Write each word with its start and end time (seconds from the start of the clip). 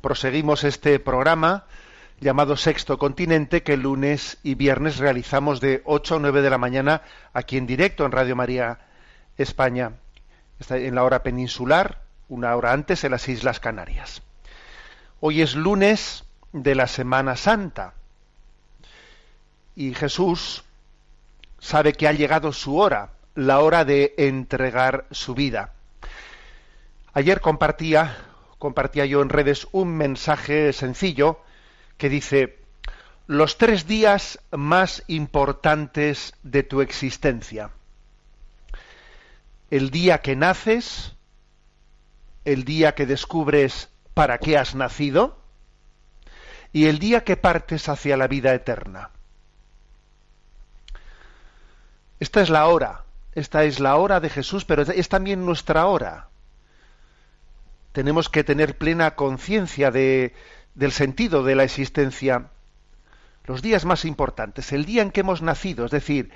proseguimos 0.00 0.64
este 0.64 0.98
programa 0.98 1.64
llamado 2.20 2.56
Sexto 2.56 2.98
Continente 2.98 3.62
que 3.62 3.76
lunes 3.76 4.38
y 4.42 4.54
viernes 4.54 4.98
realizamos 4.98 5.60
de 5.60 5.82
8 5.84 6.16
a 6.16 6.18
9 6.20 6.42
de 6.42 6.50
la 6.50 6.58
mañana 6.58 7.02
aquí 7.32 7.56
en 7.56 7.66
directo 7.66 8.04
en 8.04 8.12
Radio 8.12 8.36
María 8.36 8.78
España, 9.36 9.92
Está 10.58 10.78
en 10.78 10.94
la 10.94 11.04
hora 11.04 11.22
peninsular, 11.22 12.00
una 12.28 12.56
hora 12.56 12.72
antes 12.72 13.04
en 13.04 13.10
las 13.10 13.28
Islas 13.28 13.60
Canarias. 13.60 14.22
Hoy 15.20 15.42
es 15.42 15.54
lunes 15.54 16.24
de 16.52 16.74
la 16.74 16.86
Semana 16.86 17.36
Santa 17.36 17.92
y 19.74 19.92
Jesús 19.92 20.64
sabe 21.58 21.92
que 21.92 22.08
ha 22.08 22.12
llegado 22.12 22.52
su 22.52 22.78
hora, 22.78 23.10
la 23.34 23.60
hora 23.60 23.84
de 23.84 24.14
entregar 24.16 25.04
su 25.10 25.34
vida. 25.34 25.72
Ayer 27.12 27.40
compartía, 27.40 28.16
compartía 28.66 29.06
yo 29.06 29.22
en 29.22 29.28
redes 29.28 29.68
un 29.70 29.96
mensaje 29.96 30.72
sencillo 30.72 31.38
que 31.98 32.08
dice, 32.08 32.58
los 33.28 33.58
tres 33.58 33.86
días 33.86 34.40
más 34.50 35.04
importantes 35.06 36.34
de 36.42 36.64
tu 36.64 36.80
existencia. 36.80 37.70
El 39.70 39.90
día 39.90 40.18
que 40.18 40.34
naces, 40.34 41.14
el 42.44 42.64
día 42.64 42.96
que 42.96 43.06
descubres 43.06 43.88
para 44.14 44.38
qué 44.38 44.58
has 44.58 44.74
nacido 44.74 45.38
y 46.72 46.86
el 46.86 46.98
día 46.98 47.22
que 47.22 47.36
partes 47.36 47.88
hacia 47.88 48.16
la 48.16 48.26
vida 48.26 48.52
eterna. 48.52 49.10
Esta 52.18 52.40
es 52.40 52.50
la 52.50 52.66
hora, 52.66 53.04
esta 53.32 53.62
es 53.62 53.78
la 53.78 53.94
hora 53.94 54.18
de 54.18 54.28
Jesús, 54.28 54.64
pero 54.64 54.82
es 54.82 55.08
también 55.08 55.46
nuestra 55.46 55.86
hora. 55.86 56.30
Tenemos 57.96 58.28
que 58.28 58.44
tener 58.44 58.76
plena 58.76 59.14
conciencia 59.14 59.90
de, 59.90 60.34
del 60.74 60.92
sentido 60.92 61.42
de 61.44 61.54
la 61.54 61.64
existencia. 61.64 62.50
Los 63.46 63.62
días 63.62 63.86
más 63.86 64.04
importantes, 64.04 64.70
el 64.72 64.84
día 64.84 65.00
en 65.00 65.10
que 65.10 65.20
hemos 65.20 65.40
nacido, 65.40 65.86
es 65.86 65.92
decir, 65.92 66.30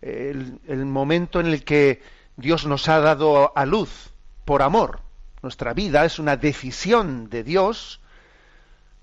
el, 0.00 0.60
el 0.68 0.86
momento 0.86 1.40
en 1.40 1.46
el 1.46 1.64
que 1.64 2.02
Dios 2.36 2.66
nos 2.66 2.88
ha 2.88 3.00
dado 3.00 3.52
a 3.56 3.66
luz 3.66 4.12
por 4.44 4.62
amor. 4.62 5.00
Nuestra 5.42 5.74
vida 5.74 6.04
es 6.04 6.20
una 6.20 6.36
decisión 6.36 7.28
de 7.28 7.42
Dios 7.42 8.00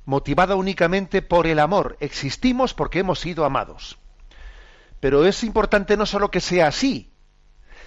motivada 0.05 0.55
únicamente 0.55 1.21
por 1.21 1.47
el 1.47 1.59
amor. 1.59 1.97
Existimos 1.99 2.73
porque 2.73 2.99
hemos 2.99 3.19
sido 3.19 3.43
amados. 3.43 3.97
Pero 5.01 5.25
es 5.25 5.43
importante 5.43 5.97
no 5.97 6.05
solo 6.05 6.31
que 6.31 6.39
sea 6.39 6.67
así, 6.67 7.11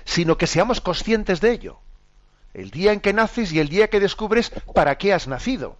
sino 0.04 0.36
que 0.36 0.46
seamos 0.46 0.82
conscientes 0.82 1.40
de 1.40 1.52
ello. 1.52 1.81
El 2.54 2.70
día 2.70 2.92
en 2.92 3.00
que 3.00 3.12
naces 3.12 3.52
y 3.52 3.60
el 3.60 3.68
día 3.68 3.88
que 3.88 4.00
descubres 4.00 4.50
para 4.74 4.96
qué 4.98 5.12
has 5.12 5.28
nacido. 5.28 5.76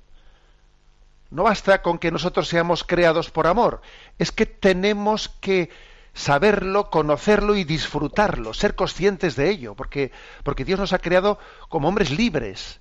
No 1.31 1.45
basta 1.45 1.83
con 1.83 1.99
que 1.99 2.11
nosotros 2.11 2.49
seamos 2.49 2.85
creados 2.85 3.31
por 3.31 3.47
amor, 3.47 3.81
es 4.19 4.33
que 4.33 4.47
tenemos 4.47 5.29
que 5.29 5.71
saberlo, 6.15 6.91
conocerlo 6.91 7.57
y 7.57 7.65
disfrutarlo, 7.65 8.53
ser 8.53 8.75
conscientes 8.75 9.35
de 9.35 9.49
ello, 9.49 9.75
porque, 9.75 10.13
porque 10.45 10.65
Dios 10.65 10.79
nos 10.79 10.93
ha 10.93 10.99
creado 10.99 11.39
como 11.69 11.89
hombres 11.89 12.11
libres. 12.11 12.81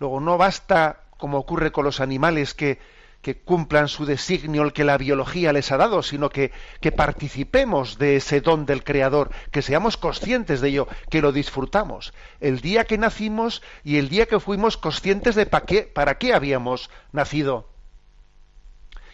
Luego 0.00 0.20
no 0.20 0.36
basta, 0.38 1.02
como 1.18 1.38
ocurre 1.38 1.70
con 1.70 1.84
los 1.84 2.00
animales, 2.00 2.52
que, 2.54 2.80
que 3.24 3.38
cumplan 3.38 3.88
su 3.88 4.04
designio, 4.04 4.62
el 4.62 4.74
que 4.74 4.84
la 4.84 4.98
biología 4.98 5.54
les 5.54 5.72
ha 5.72 5.78
dado, 5.78 6.02
sino 6.02 6.28
que, 6.28 6.52
que 6.82 6.92
participemos 6.92 7.96
de 7.96 8.16
ese 8.16 8.42
don 8.42 8.66
del 8.66 8.84
Creador, 8.84 9.30
que 9.50 9.62
seamos 9.62 9.96
conscientes 9.96 10.60
de 10.60 10.68
ello, 10.68 10.88
que 11.08 11.22
lo 11.22 11.32
disfrutamos. 11.32 12.12
El 12.38 12.60
día 12.60 12.84
que 12.84 12.98
nacimos 12.98 13.62
y 13.82 13.96
el 13.96 14.10
día 14.10 14.26
que 14.26 14.40
fuimos 14.40 14.76
conscientes 14.76 15.34
de 15.36 15.46
para 15.46 15.64
qué, 15.64 15.82
para 15.84 16.18
qué 16.18 16.34
habíamos 16.34 16.90
nacido. 17.12 17.70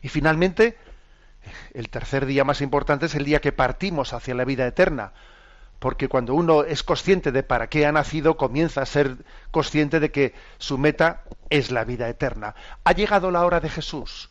Y 0.02 0.08
finalmente, 0.08 0.76
el 1.72 1.88
tercer 1.88 2.26
día 2.26 2.42
más 2.42 2.62
importante 2.62 3.06
es 3.06 3.14
el 3.14 3.24
día 3.24 3.40
que 3.40 3.52
partimos 3.52 4.12
hacia 4.12 4.34
la 4.34 4.44
vida 4.44 4.66
eterna, 4.66 5.12
porque 5.80 6.08
cuando 6.08 6.34
uno 6.34 6.62
es 6.62 6.84
consciente 6.84 7.32
de 7.32 7.42
para 7.42 7.68
qué 7.68 7.86
ha 7.86 7.92
nacido, 7.92 8.36
comienza 8.36 8.82
a 8.82 8.86
ser 8.86 9.16
consciente 9.50 9.98
de 9.98 10.12
que 10.12 10.34
su 10.58 10.78
meta 10.78 11.22
es 11.48 11.72
la 11.72 11.84
vida 11.84 12.08
eterna. 12.08 12.54
Ha 12.84 12.92
llegado 12.92 13.30
la 13.30 13.44
hora 13.44 13.60
de 13.60 13.70
Jesús, 13.70 14.30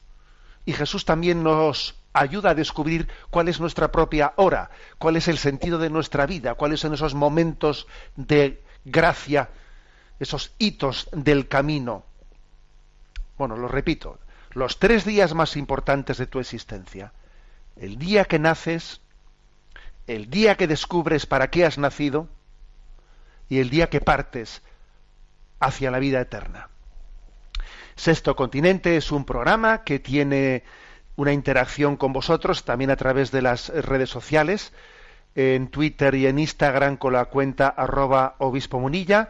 y 0.65 0.73
Jesús 0.73 1.03
también 1.03 1.43
nos 1.43 1.95
ayuda 2.13 2.51
a 2.51 2.55
descubrir 2.55 3.07
cuál 3.31 3.47
es 3.47 3.59
nuestra 3.59 3.91
propia 3.91 4.33
hora, 4.35 4.69
cuál 4.99 5.15
es 5.15 5.27
el 5.27 5.39
sentido 5.39 5.79
de 5.79 5.89
nuestra 5.89 6.27
vida, 6.27 6.53
cuáles 6.53 6.79
son 6.79 6.93
esos 6.93 7.15
momentos 7.15 7.87
de 8.16 8.61
gracia, 8.85 9.49
esos 10.19 10.53
hitos 10.59 11.09
del 11.11 11.47
camino. 11.47 12.03
Bueno, 13.39 13.57
lo 13.57 13.67
repito, 13.67 14.19
los 14.51 14.77
tres 14.77 15.03
días 15.03 15.33
más 15.33 15.57
importantes 15.57 16.17
de 16.17 16.27
tu 16.27 16.39
existencia. 16.39 17.11
El 17.75 17.97
día 17.97 18.25
que 18.25 18.37
naces, 18.37 19.01
el 20.09 20.31
día 20.31 20.56
que 20.56 20.66
descubres 20.66 21.28
para 21.28 21.52
qué 21.52 21.66
has 21.66 21.78
nacido 21.78 22.28
y 23.47 23.59
el 23.59 23.70
día 23.70 23.90
que 23.90 24.02
partes 24.02 24.64
hacia 25.59 25.92
la 25.92 26.00
vida 26.00 26.20
eterna. 26.20 26.70
Sexto 27.96 28.36
Continente 28.36 28.97
es 28.97 29.12
un 29.12 29.24
programa 29.24 29.84
que 29.84 30.00
tiene 30.00 30.64
una 31.16 31.31
interacción 31.31 31.96
con 31.96 32.12
vosotros 32.12 32.66
también 32.66 32.90
a 32.90 32.96
través 32.96 33.30
de 33.30 33.44
las 33.44 33.70
redes 33.70 34.09
sociales, 34.09 34.74
en 35.36 35.68
Twitter 35.68 36.16
y 36.16 36.26
en 36.26 36.40
Instagram 36.40 36.97
con 36.97 37.14
la 37.14 37.26
cuenta 37.26 37.68
arroba 37.68 38.36
obispo 38.40 38.80
munilla, 38.80 39.30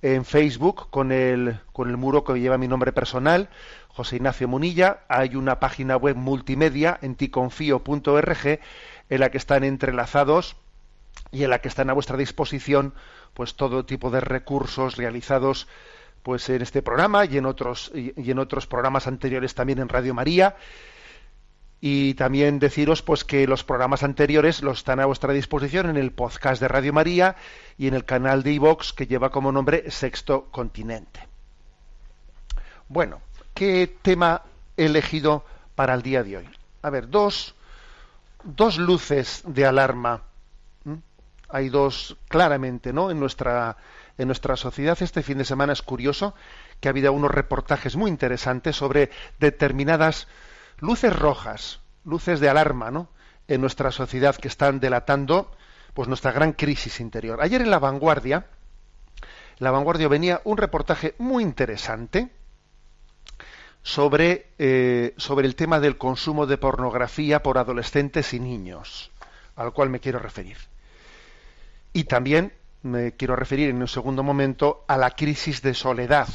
en 0.00 0.24
Facebook 0.24 0.88
con 0.88 1.12
el, 1.12 1.60
con 1.72 1.90
el 1.90 1.98
muro 1.98 2.24
que 2.24 2.40
lleva 2.40 2.56
mi 2.56 2.68
nombre 2.68 2.92
personal, 2.92 3.50
José 3.88 4.16
Ignacio 4.16 4.48
Munilla, 4.48 5.00
hay 5.08 5.36
una 5.36 5.60
página 5.60 5.96
web 5.96 6.16
multimedia 6.16 6.98
en 7.02 7.14
ticonfío.org 7.14 8.60
en 9.14 9.20
la 9.20 9.30
que 9.30 9.38
están 9.38 9.62
entrelazados 9.62 10.56
y 11.30 11.44
en 11.44 11.50
la 11.50 11.60
que 11.60 11.68
están 11.68 11.88
a 11.88 11.92
vuestra 11.92 12.16
disposición 12.16 12.94
pues 13.32 13.54
todo 13.54 13.84
tipo 13.84 14.10
de 14.10 14.20
recursos 14.20 14.96
realizados 14.96 15.68
pues 16.22 16.48
en 16.48 16.62
este 16.62 16.82
programa 16.82 17.24
y 17.24 17.36
en 17.36 17.46
otros 17.46 17.92
y 17.94 18.30
en 18.30 18.38
otros 18.38 18.66
programas 18.66 19.06
anteriores 19.06 19.54
también 19.54 19.78
en 19.78 19.88
Radio 19.88 20.14
María 20.14 20.56
y 21.80 22.14
también 22.14 22.58
deciros 22.58 23.02
pues 23.02 23.24
que 23.24 23.46
los 23.46 23.62
programas 23.62 24.02
anteriores 24.02 24.62
los 24.62 24.78
están 24.78 25.00
a 25.00 25.06
vuestra 25.06 25.32
disposición 25.32 25.90
en 25.90 25.96
el 25.96 26.12
podcast 26.12 26.60
de 26.60 26.66
Radio 26.66 26.92
María 26.92 27.36
y 27.78 27.86
en 27.86 27.94
el 27.94 28.04
canal 28.04 28.42
de 28.42 28.52
iVox 28.52 28.92
que 28.92 29.06
lleva 29.06 29.30
como 29.30 29.52
nombre 29.52 29.90
Sexto 29.90 30.46
Continente. 30.50 31.28
Bueno, 32.88 33.20
¿qué 33.52 33.96
tema 34.02 34.42
he 34.76 34.86
elegido 34.86 35.44
para 35.74 35.94
el 35.94 36.02
día 36.02 36.24
de 36.24 36.38
hoy? 36.38 36.48
A 36.82 36.90
ver, 36.90 37.08
dos, 37.10 37.54
dos 38.44 38.78
luces 38.78 39.42
de 39.46 39.66
alarma. 39.66 40.22
Hay 41.48 41.68
dos 41.68 42.16
claramente, 42.28 42.92
¿no? 42.92 43.10
En 43.10 43.20
nuestra 43.20 43.76
en 44.16 44.28
nuestra 44.28 44.56
sociedad 44.56 44.96
este 45.00 45.22
fin 45.22 45.38
de 45.38 45.44
semana 45.44 45.72
es 45.72 45.82
curioso 45.82 46.34
que 46.80 46.88
ha 46.88 46.90
habido 46.90 47.12
unos 47.12 47.30
reportajes 47.30 47.96
muy 47.96 48.10
interesantes 48.10 48.76
sobre 48.76 49.10
determinadas 49.40 50.28
luces 50.78 51.14
rojas, 51.14 51.80
luces 52.04 52.40
de 52.40 52.48
alarma, 52.48 52.90
¿no? 52.90 53.08
En 53.48 53.60
nuestra 53.60 53.90
sociedad 53.90 54.36
que 54.36 54.48
están 54.48 54.80
delatando 54.80 55.50
pues 55.94 56.08
nuestra 56.08 56.32
gran 56.32 56.52
crisis 56.52 57.00
interior. 57.00 57.40
Ayer 57.40 57.62
en 57.62 57.70
La 57.70 57.78
Vanguardia, 57.78 58.46
en 59.20 59.64
La 59.64 59.70
Vanguardia 59.70 60.08
venía 60.08 60.40
un 60.44 60.56
reportaje 60.56 61.14
muy 61.18 61.42
interesante 61.42 62.30
sobre, 63.84 64.46
eh, 64.58 65.12
sobre 65.18 65.46
el 65.46 65.54
tema 65.54 65.78
del 65.78 65.98
consumo 65.98 66.46
de 66.46 66.56
pornografía 66.56 67.42
por 67.42 67.58
adolescentes 67.58 68.32
y 68.32 68.40
niños, 68.40 69.10
al 69.56 69.72
cual 69.74 69.90
me 69.90 70.00
quiero 70.00 70.18
referir. 70.18 70.56
Y 71.92 72.04
también 72.04 72.54
me 72.82 73.12
quiero 73.12 73.36
referir 73.36 73.68
en 73.68 73.82
un 73.82 73.86
segundo 73.86 74.22
momento 74.22 74.84
a 74.88 74.96
la 74.96 75.10
crisis 75.10 75.60
de 75.60 75.74
soledad 75.74 76.28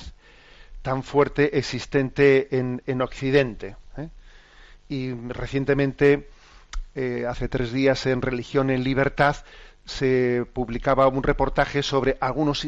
tan 0.84 1.02
fuerte 1.02 1.58
existente 1.58 2.56
en, 2.56 2.84
en 2.86 3.02
Occidente. 3.02 3.76
¿eh? 3.98 4.10
Y 4.88 5.14
recientemente, 5.14 6.30
eh, 6.94 7.26
hace 7.28 7.50
tres 7.50 7.74
días 7.74 8.06
en 8.06 8.22
Religión 8.22 8.70
en 8.70 8.84
Libertad, 8.84 9.38
se 9.86 10.46
publicaba 10.54 11.08
un 11.08 11.24
reportaje 11.24 11.82
sobre 11.82 12.16
algunos, 12.22 12.66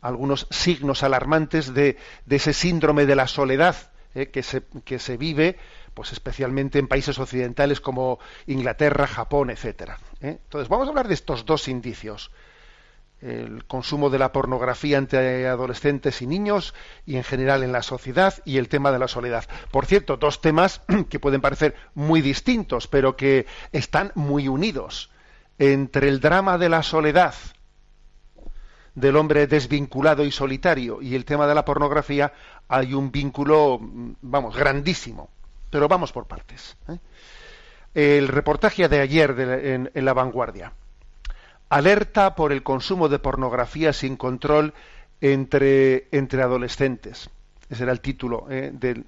algunos 0.00 0.46
signos 0.50 1.02
alarmantes 1.02 1.74
de, 1.74 1.98
de, 2.24 2.36
ese 2.36 2.54
síndrome 2.54 3.04
de 3.04 3.14
la 3.14 3.26
soledad 3.26 3.76
que, 4.26 4.42
se, 4.42 4.62
que 4.84 4.98
se 4.98 5.16
vive 5.16 5.56
pues 5.94 6.12
especialmente 6.12 6.78
en 6.78 6.88
países 6.88 7.18
occidentales 7.18 7.80
como 7.80 8.18
Inglaterra, 8.46 9.06
Japón, 9.06 9.50
etcétera. 9.50 9.98
Entonces, 10.20 10.68
vamos 10.68 10.86
a 10.86 10.90
hablar 10.90 11.08
de 11.08 11.14
estos 11.14 11.44
dos 11.44 11.68
indicios 11.68 12.30
el 13.20 13.64
consumo 13.64 14.10
de 14.10 14.18
la 14.18 14.32
pornografía 14.32 14.96
entre 14.96 15.48
adolescentes 15.48 16.22
y 16.22 16.26
niños 16.26 16.74
y 17.04 17.16
en 17.16 17.24
general 17.24 17.62
en 17.62 17.72
la 17.72 17.82
sociedad 17.82 18.34
y 18.44 18.58
el 18.58 18.68
tema 18.68 18.92
de 18.92 18.98
la 18.98 19.08
soledad. 19.08 19.44
Por 19.70 19.86
cierto, 19.86 20.16
dos 20.16 20.40
temas 20.40 20.82
que 21.10 21.18
pueden 21.18 21.40
parecer 21.40 21.74
muy 21.94 22.20
distintos, 22.20 22.86
pero 22.86 23.16
que 23.16 23.46
están 23.72 24.12
muy 24.14 24.48
unidos. 24.48 25.10
Entre 25.58 26.08
el 26.08 26.20
drama 26.20 26.58
de 26.58 26.68
la 26.68 26.84
soledad 26.84 27.34
del 29.00 29.16
hombre 29.16 29.46
desvinculado 29.46 30.24
y 30.24 30.30
solitario 30.30 31.00
y 31.00 31.14
el 31.14 31.24
tema 31.24 31.46
de 31.46 31.54
la 31.54 31.64
pornografía 31.64 32.32
hay 32.68 32.94
un 32.94 33.10
vínculo, 33.12 33.78
vamos, 33.80 34.56
grandísimo. 34.56 35.30
Pero 35.70 35.86
vamos 35.86 36.12
por 36.12 36.26
partes. 36.26 36.76
¿eh? 36.88 36.98
El 37.94 38.28
reportaje 38.28 38.88
de 38.88 39.00
ayer 39.00 39.90
en 39.94 40.04
la 40.04 40.14
vanguardia 40.14 40.72
alerta 41.68 42.34
por 42.34 42.52
el 42.52 42.62
consumo 42.62 43.08
de 43.08 43.18
pornografía 43.18 43.92
sin 43.92 44.16
control 44.16 44.74
entre, 45.20 46.08
entre 46.12 46.42
adolescentes. 46.42 47.30
Ese 47.68 47.82
era 47.82 47.92
el 47.92 48.00
título 48.00 48.46
eh, 48.50 48.70
de, 48.72 49.04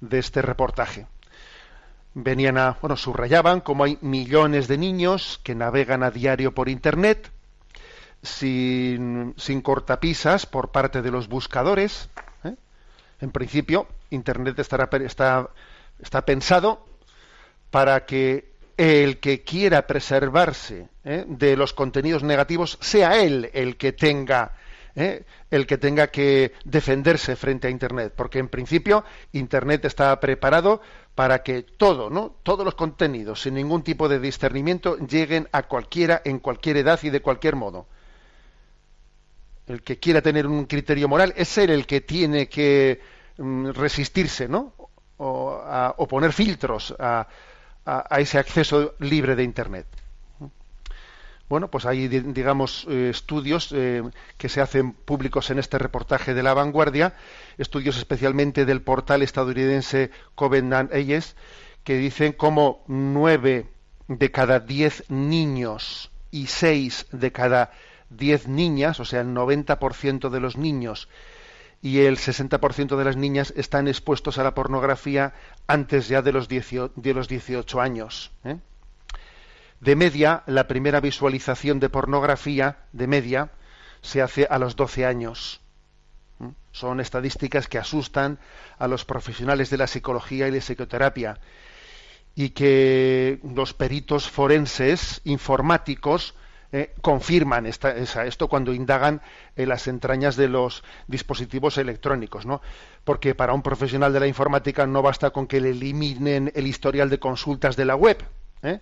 de, 0.00 0.18
este 0.18 0.40
reportaje. 0.40 1.06
Venían 2.14 2.58
a, 2.58 2.78
bueno, 2.80 2.96
subrayaban 2.96 3.60
como 3.60 3.84
hay 3.84 3.98
millones 4.00 4.68
de 4.68 4.78
niños 4.78 5.40
que 5.42 5.54
navegan 5.54 6.02
a 6.02 6.10
diario 6.10 6.54
por 6.54 6.68
Internet 6.68 7.30
sin, 8.22 9.34
cortapisas 9.62 10.46
por 10.46 10.70
parte 10.70 11.02
de 11.02 11.10
los 11.10 11.28
buscadores. 11.28 12.08
¿eh? 12.44 12.54
En 13.20 13.30
principio, 13.30 13.86
Internet 14.10 14.58
estará, 14.58 14.88
está, 15.04 15.50
está 16.00 16.24
pensado 16.24 16.86
para 17.70 18.04
que 18.04 18.52
el 18.76 19.18
que 19.18 19.42
quiera 19.42 19.86
preservarse 19.86 20.88
¿eh? 21.04 21.24
de 21.26 21.56
los 21.56 21.72
contenidos 21.72 22.22
negativos 22.22 22.78
sea 22.80 23.22
él 23.22 23.50
el 23.52 23.76
que 23.76 23.92
tenga 23.92 24.52
¿eh? 24.96 25.24
el 25.50 25.66
que 25.66 25.78
tenga 25.78 26.08
que 26.08 26.52
defenderse 26.64 27.36
frente 27.36 27.68
a 27.68 27.70
internet 27.70 28.12
porque 28.16 28.38
en 28.38 28.48
principio 28.48 29.04
internet 29.32 29.84
está 29.84 30.18
preparado 30.20 30.80
para 31.14 31.42
que 31.42 31.62
todo 31.62 32.10
no 32.10 32.34
todos 32.42 32.64
los 32.64 32.74
contenidos 32.74 33.42
sin 33.42 33.54
ningún 33.54 33.82
tipo 33.82 34.08
de 34.08 34.18
discernimiento 34.18 34.96
lleguen 34.98 35.48
a 35.52 35.64
cualquiera 35.64 36.22
en 36.24 36.38
cualquier 36.38 36.78
edad 36.78 36.98
y 37.02 37.10
de 37.10 37.20
cualquier 37.20 37.56
modo 37.56 37.86
el 39.66 39.82
que 39.82 39.98
quiera 39.98 40.20
tener 40.20 40.46
un 40.46 40.66
criterio 40.66 41.08
moral 41.08 41.32
es 41.36 41.56
él 41.58 41.70
el 41.70 41.86
que 41.86 42.00
tiene 42.00 42.48
que 42.48 43.00
mm, 43.38 43.70
resistirse 43.70 44.48
no 44.48 44.74
o, 45.16 45.52
a, 45.64 45.94
o 45.98 46.06
poner 46.08 46.32
filtros 46.32 46.94
a 46.98 47.26
ese 48.18 48.38
acceso 48.38 48.94
libre 48.98 49.34
de 49.34 49.42
Internet. 49.42 49.86
Bueno, 51.52 51.68
pues 51.68 51.84
hay, 51.84 52.08
digamos, 52.08 52.86
eh, 52.88 53.10
estudios 53.10 53.72
eh, 53.72 54.02
que 54.38 54.48
se 54.48 54.62
hacen 54.62 54.94
públicos 54.94 55.50
en 55.50 55.58
este 55.58 55.76
reportaje 55.76 56.32
de 56.32 56.42
La 56.42 56.54
Vanguardia, 56.54 57.12
estudios 57.58 57.98
especialmente 57.98 58.64
del 58.64 58.80
portal 58.80 59.20
estadounidense 59.20 60.10
Covenant 60.34 60.90
Eyes, 60.94 61.36
que 61.84 61.98
dicen 61.98 62.32
cómo 62.32 62.82
nueve 62.86 63.66
de 64.08 64.30
cada 64.30 64.60
diez 64.60 65.04
niños 65.10 66.10
y 66.30 66.46
seis 66.46 67.06
de 67.12 67.32
cada 67.32 67.70
diez 68.16 68.48
niñas, 68.48 69.00
o 69.00 69.04
sea, 69.04 69.20
el 69.20 69.28
90% 69.28 70.30
de 70.30 70.40
los 70.40 70.56
niños 70.56 71.08
y 71.82 72.00
el 72.02 72.16
60% 72.16 72.96
de 72.96 73.04
las 73.04 73.16
niñas 73.16 73.52
están 73.56 73.88
expuestos 73.88 74.38
a 74.38 74.44
la 74.44 74.54
pornografía 74.54 75.34
antes 75.66 76.08
ya 76.08 76.22
de 76.22 76.32
los 76.32 76.48
18, 76.48 76.92
de 76.94 77.12
los 77.12 77.26
18 77.26 77.80
años. 77.80 78.30
¿eh? 78.44 78.56
De 79.80 79.96
media, 79.96 80.44
la 80.46 80.68
primera 80.68 81.00
visualización 81.00 81.80
de 81.80 81.90
pornografía, 81.90 82.84
de 82.92 83.08
media, 83.08 83.50
se 84.00 84.22
hace 84.22 84.46
a 84.48 84.58
los 84.58 84.76
12 84.76 85.06
años. 85.06 85.60
¿eh? 86.40 86.52
Son 86.70 87.00
estadísticas 87.00 87.66
que 87.66 87.78
asustan 87.78 88.38
a 88.78 88.86
los 88.86 89.04
profesionales 89.04 89.68
de 89.68 89.78
la 89.78 89.88
psicología 89.88 90.46
y 90.46 90.52
de 90.52 90.60
psicoterapia 90.60 91.40
y 92.36 92.50
que 92.50 93.40
los 93.42 93.74
peritos 93.74 94.30
forenses 94.30 95.20
informáticos 95.24 96.34
eh, 96.72 96.94
confirman 97.02 97.66
esto 97.66 98.48
cuando 98.48 98.72
indagan 98.72 99.20
en 99.56 99.68
las 99.68 99.86
entrañas 99.88 100.36
de 100.36 100.48
los 100.48 100.82
dispositivos 101.06 101.76
electrónicos, 101.76 102.46
¿no? 102.46 102.62
Porque 103.04 103.34
para 103.34 103.52
un 103.52 103.62
profesional 103.62 104.12
de 104.12 104.20
la 104.20 104.26
informática 104.26 104.86
no 104.86 105.02
basta 105.02 105.30
con 105.30 105.46
que 105.46 105.60
le 105.60 105.70
eliminen 105.70 106.50
el 106.54 106.66
historial 106.66 107.10
de 107.10 107.18
consultas 107.18 107.76
de 107.76 107.84
la 107.84 107.94
web, 107.94 108.24
¿eh? 108.62 108.80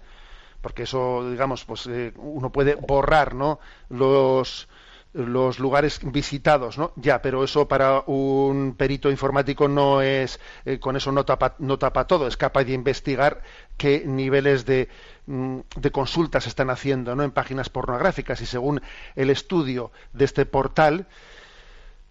porque 0.60 0.84
eso, 0.84 1.28
digamos, 1.30 1.64
pues 1.64 1.86
eh, 1.86 2.12
uno 2.16 2.52
puede 2.52 2.74
borrar, 2.74 3.34
¿no? 3.34 3.58
Los 3.88 4.68
los 5.12 5.58
lugares 5.58 6.00
visitados, 6.04 6.78
¿no? 6.78 6.92
Ya, 6.96 7.20
pero 7.20 7.42
eso 7.42 7.66
para 7.66 8.04
un 8.06 8.74
perito 8.76 9.10
informático 9.10 9.66
no 9.66 10.02
es, 10.02 10.38
eh, 10.64 10.78
con 10.78 10.96
eso 10.96 11.10
no 11.10 11.24
tapa, 11.24 11.56
no 11.58 11.78
tapa 11.78 12.06
todo, 12.06 12.28
es 12.28 12.36
capaz 12.36 12.64
de 12.64 12.74
investigar 12.74 13.42
qué 13.80 14.04
niveles 14.04 14.66
de, 14.66 14.88
mm, 15.26 15.60
de 15.76 15.90
consultas 15.90 16.46
están 16.46 16.68
haciendo. 16.68 17.12
En 17.12 17.30
páginas 17.30 17.70
pornográficas 17.70 18.42
y 18.42 18.46
según 18.46 18.82
el 19.16 19.30
estudio 19.30 19.90
de 20.12 20.26
este 20.26 20.44
portal 20.44 21.06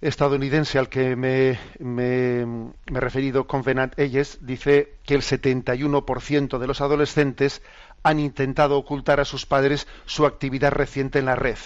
estadounidense 0.01 0.79
al 0.79 0.89
que 0.89 1.15
me, 1.15 1.59
me, 1.77 2.45
me 2.45 2.97
he 2.97 2.99
referido, 2.99 3.45
Convenant 3.45 3.99
Eyes, 3.99 4.39
dice 4.41 4.95
que 5.05 5.13
el 5.13 5.21
71% 5.21 6.57
de 6.57 6.67
los 6.67 6.81
adolescentes 6.81 7.61
han 8.01 8.19
intentado 8.19 8.75
ocultar 8.75 9.19
a 9.19 9.25
sus 9.25 9.45
padres 9.45 9.85
su 10.05 10.25
actividad 10.25 10.71
reciente 10.71 11.19
en 11.19 11.25
la 11.25 11.35
red 11.35 11.57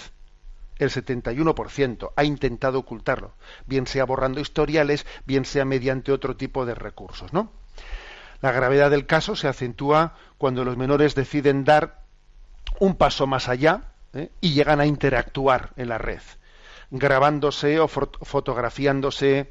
el 0.79 0.89
71% 0.89 2.11
ha 2.15 2.23
intentado 2.23 2.79
ocultarlo, 2.79 3.35
bien 3.67 3.85
sea 3.87 4.05
borrando 4.05 4.41
historiales, 4.41 5.05
bien 5.25 5.45
sea 5.45 5.65
mediante 5.65 6.11
otro 6.11 6.35
tipo 6.35 6.65
de 6.65 6.75
recursos, 6.75 7.31
¿no? 7.31 7.51
La 8.43 8.51
gravedad 8.51 8.91
del 8.91 9.05
caso 9.05 9.37
se 9.37 9.47
acentúa 9.47 10.15
cuando 10.37 10.65
los 10.65 10.75
menores 10.75 11.15
deciden 11.15 11.63
dar 11.63 12.01
un 12.77 12.95
paso 12.95 13.25
más 13.25 13.47
allá 13.47 13.83
¿eh? 14.11 14.31
y 14.41 14.51
llegan 14.51 14.81
a 14.81 14.85
interactuar 14.85 15.69
en 15.77 15.87
la 15.87 15.97
red, 15.97 16.19
grabándose 16.91 17.79
o 17.79 17.87
fotografiándose 17.87 19.49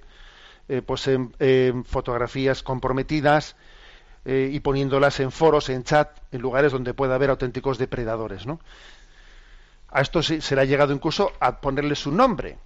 eh, 0.69 0.83
pues 0.83 1.09
en, 1.09 1.87
fotografías 1.87 2.63
comprometidas 2.63 3.57
eh, 4.27 4.51
y 4.53 4.61
poniéndolas 4.61 5.21
en 5.21 5.33
foros, 5.33 5.71
en 5.71 5.85
chat, 5.85 6.11
en 6.31 6.43
lugares 6.43 6.71
donde 6.71 6.93
pueda 6.93 7.15
haber 7.15 7.31
auténticos 7.31 7.79
depredadores. 7.79 8.45
A 9.89 10.03
esto 10.03 10.23
se, 10.23 10.55
le 10.55 10.61
ha 10.61 10.67
llegado 10.67 10.93
incluso 10.93 11.33
a 11.41 11.63
ponerle 11.63 11.95
su 11.95 12.13
nombre, 12.13 12.59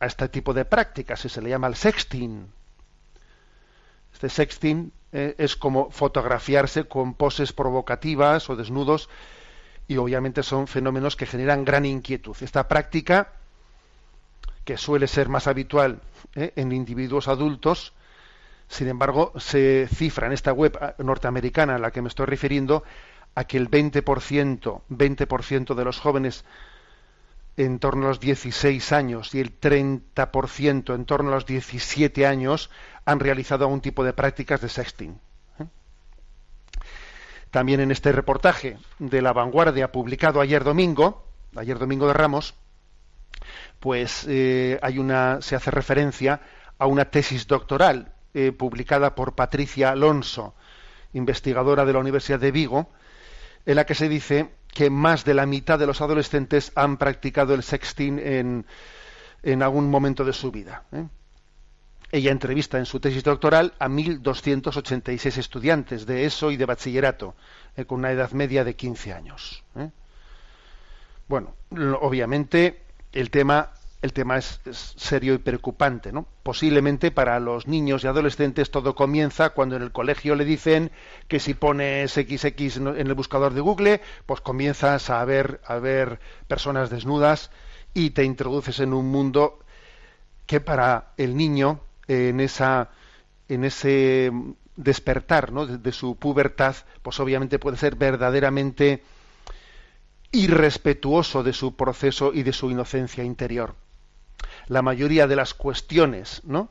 a 0.00 0.06
este 0.06 0.30
tipo 0.30 0.54
de 0.54 0.64
prácticas, 0.64 1.26
y 1.26 1.28
se 1.28 1.42
le 1.42 1.50
llama 1.50 1.66
el 1.66 1.76
sexting. 1.76 2.56
Este 4.18 4.30
sexting 4.30 4.90
eh, 5.12 5.36
es 5.38 5.54
como 5.54 5.92
fotografiarse 5.92 6.88
con 6.88 7.14
poses 7.14 7.52
provocativas 7.52 8.50
o 8.50 8.56
desnudos, 8.56 9.08
y 9.86 9.96
obviamente 9.96 10.42
son 10.42 10.66
fenómenos 10.66 11.14
que 11.14 11.24
generan 11.24 11.64
gran 11.64 11.86
inquietud. 11.86 12.36
Esta 12.40 12.66
práctica, 12.66 13.30
que 14.64 14.76
suele 14.76 15.06
ser 15.06 15.28
más 15.28 15.46
habitual 15.46 16.00
eh, 16.34 16.52
en 16.56 16.72
individuos 16.72 17.28
adultos, 17.28 17.92
sin 18.66 18.88
embargo, 18.88 19.32
se 19.36 19.86
cifra 19.86 20.26
en 20.26 20.32
esta 20.32 20.52
web 20.52 20.76
norteamericana 20.98 21.76
a 21.76 21.78
la 21.78 21.92
que 21.92 22.02
me 22.02 22.08
estoy 22.08 22.26
refiriendo 22.26 22.82
a 23.36 23.44
que 23.44 23.56
el 23.56 23.70
20%, 23.70 24.82
20% 24.90 25.74
de 25.76 25.84
los 25.84 26.00
jóvenes 26.00 26.44
en 27.58 27.80
torno 27.80 28.06
a 28.06 28.08
los 28.10 28.20
16 28.20 28.92
años 28.92 29.34
y 29.34 29.40
el 29.40 29.58
30% 29.58 30.94
en 30.94 31.04
torno 31.04 31.30
a 31.30 31.34
los 31.34 31.44
17 31.44 32.24
años 32.24 32.70
han 33.04 33.18
realizado 33.18 33.64
algún 33.64 33.80
tipo 33.80 34.04
de 34.04 34.12
prácticas 34.12 34.60
de 34.60 34.68
sexting. 34.68 35.20
¿eh? 35.58 35.64
También 37.50 37.80
en 37.80 37.90
este 37.90 38.12
reportaje 38.12 38.78
de 39.00 39.22
La 39.22 39.32
Vanguardia 39.32 39.90
publicado 39.90 40.40
ayer 40.40 40.62
domingo, 40.62 41.26
ayer 41.56 41.80
domingo 41.80 42.06
de 42.06 42.12
Ramos, 42.12 42.54
pues 43.80 44.24
eh, 44.28 44.78
hay 44.80 45.00
una, 45.00 45.42
se 45.42 45.56
hace 45.56 45.72
referencia 45.72 46.40
a 46.78 46.86
una 46.86 47.06
tesis 47.06 47.48
doctoral 47.48 48.12
eh, 48.34 48.52
publicada 48.52 49.16
por 49.16 49.34
Patricia 49.34 49.90
Alonso, 49.90 50.54
investigadora 51.12 51.84
de 51.84 51.92
la 51.92 51.98
Universidad 51.98 52.38
de 52.38 52.52
Vigo, 52.52 52.88
en 53.66 53.74
la 53.74 53.84
que 53.84 53.96
se 53.96 54.08
dice 54.08 54.48
que 54.72 54.90
más 54.90 55.24
de 55.24 55.34
la 55.34 55.46
mitad 55.46 55.78
de 55.78 55.86
los 55.86 56.00
adolescentes 56.00 56.72
han 56.74 56.96
practicado 56.96 57.54
el 57.54 57.62
sexting 57.62 58.18
en, 58.18 58.66
en 59.42 59.62
algún 59.62 59.90
momento 59.90 60.24
de 60.24 60.32
su 60.32 60.50
vida. 60.50 60.84
¿eh? 60.92 61.06
Ella 62.10 62.30
entrevista 62.30 62.78
en 62.78 62.86
su 62.86 63.00
tesis 63.00 63.22
doctoral 63.22 63.74
a 63.78 63.88
1.286 63.88 65.36
estudiantes 65.36 66.06
de 66.06 66.24
ESO 66.24 66.50
y 66.50 66.56
de 66.56 66.64
bachillerato, 66.64 67.34
eh, 67.76 67.84
con 67.84 67.98
una 67.98 68.12
edad 68.12 68.30
media 68.32 68.64
de 68.64 68.76
15 68.76 69.12
años. 69.12 69.62
¿eh? 69.76 69.90
Bueno, 71.28 71.54
obviamente 72.00 72.82
el 73.12 73.30
tema, 73.30 73.72
el 74.00 74.12
tema 74.12 74.38
es, 74.38 74.60
serio 74.96 75.34
y 75.34 75.38
preocupante. 75.38 76.12
¿no? 76.12 76.26
Posiblemente 76.42 77.10
para 77.10 77.40
los 77.40 77.66
niños 77.66 78.04
y 78.04 78.06
adolescentes 78.06 78.70
todo 78.70 78.94
comienza 78.94 79.50
cuando 79.50 79.76
en 79.76 79.82
el 79.82 79.92
colegio 79.92 80.34
le 80.34 80.44
dicen 80.44 80.90
que 81.26 81.40
si 81.40 81.54
pones 81.54 82.12
XX 82.12 82.76
en 82.76 83.06
el 83.06 83.14
buscador 83.14 83.54
de 83.54 83.60
Google, 83.60 84.00
pues 84.26 84.40
comienzas 84.40 85.10
a 85.10 85.24
ver, 85.24 85.60
a 85.66 85.76
ver 85.76 86.20
personas 86.46 86.90
desnudas 86.90 87.50
y 87.94 88.10
te 88.10 88.24
introduces 88.24 88.80
en 88.80 88.92
un 88.92 89.06
mundo 89.06 89.58
que 90.46 90.60
para 90.60 91.12
el 91.16 91.36
niño 91.36 91.80
en 92.06 92.40
esa 92.40 92.90
en 93.48 93.64
ese 93.64 94.30
despertar 94.76 95.52
¿no? 95.52 95.66
de, 95.66 95.92
su 95.92 96.16
pubertad, 96.16 96.76
pues 97.02 97.18
obviamente 97.18 97.58
puede 97.58 97.76
ser 97.76 97.96
verdaderamente 97.96 99.02
irrespetuoso 100.30 101.42
de 101.42 101.52
su 101.52 101.74
proceso 101.74 102.32
y 102.32 102.42
de 102.42 102.52
su 102.52 102.70
inocencia 102.70 103.24
interior. 103.24 103.74
La 104.68 104.82
mayoría 104.82 105.26
de 105.26 105.36
las 105.36 105.54
cuestiones, 105.54 106.42
¿no? 106.44 106.70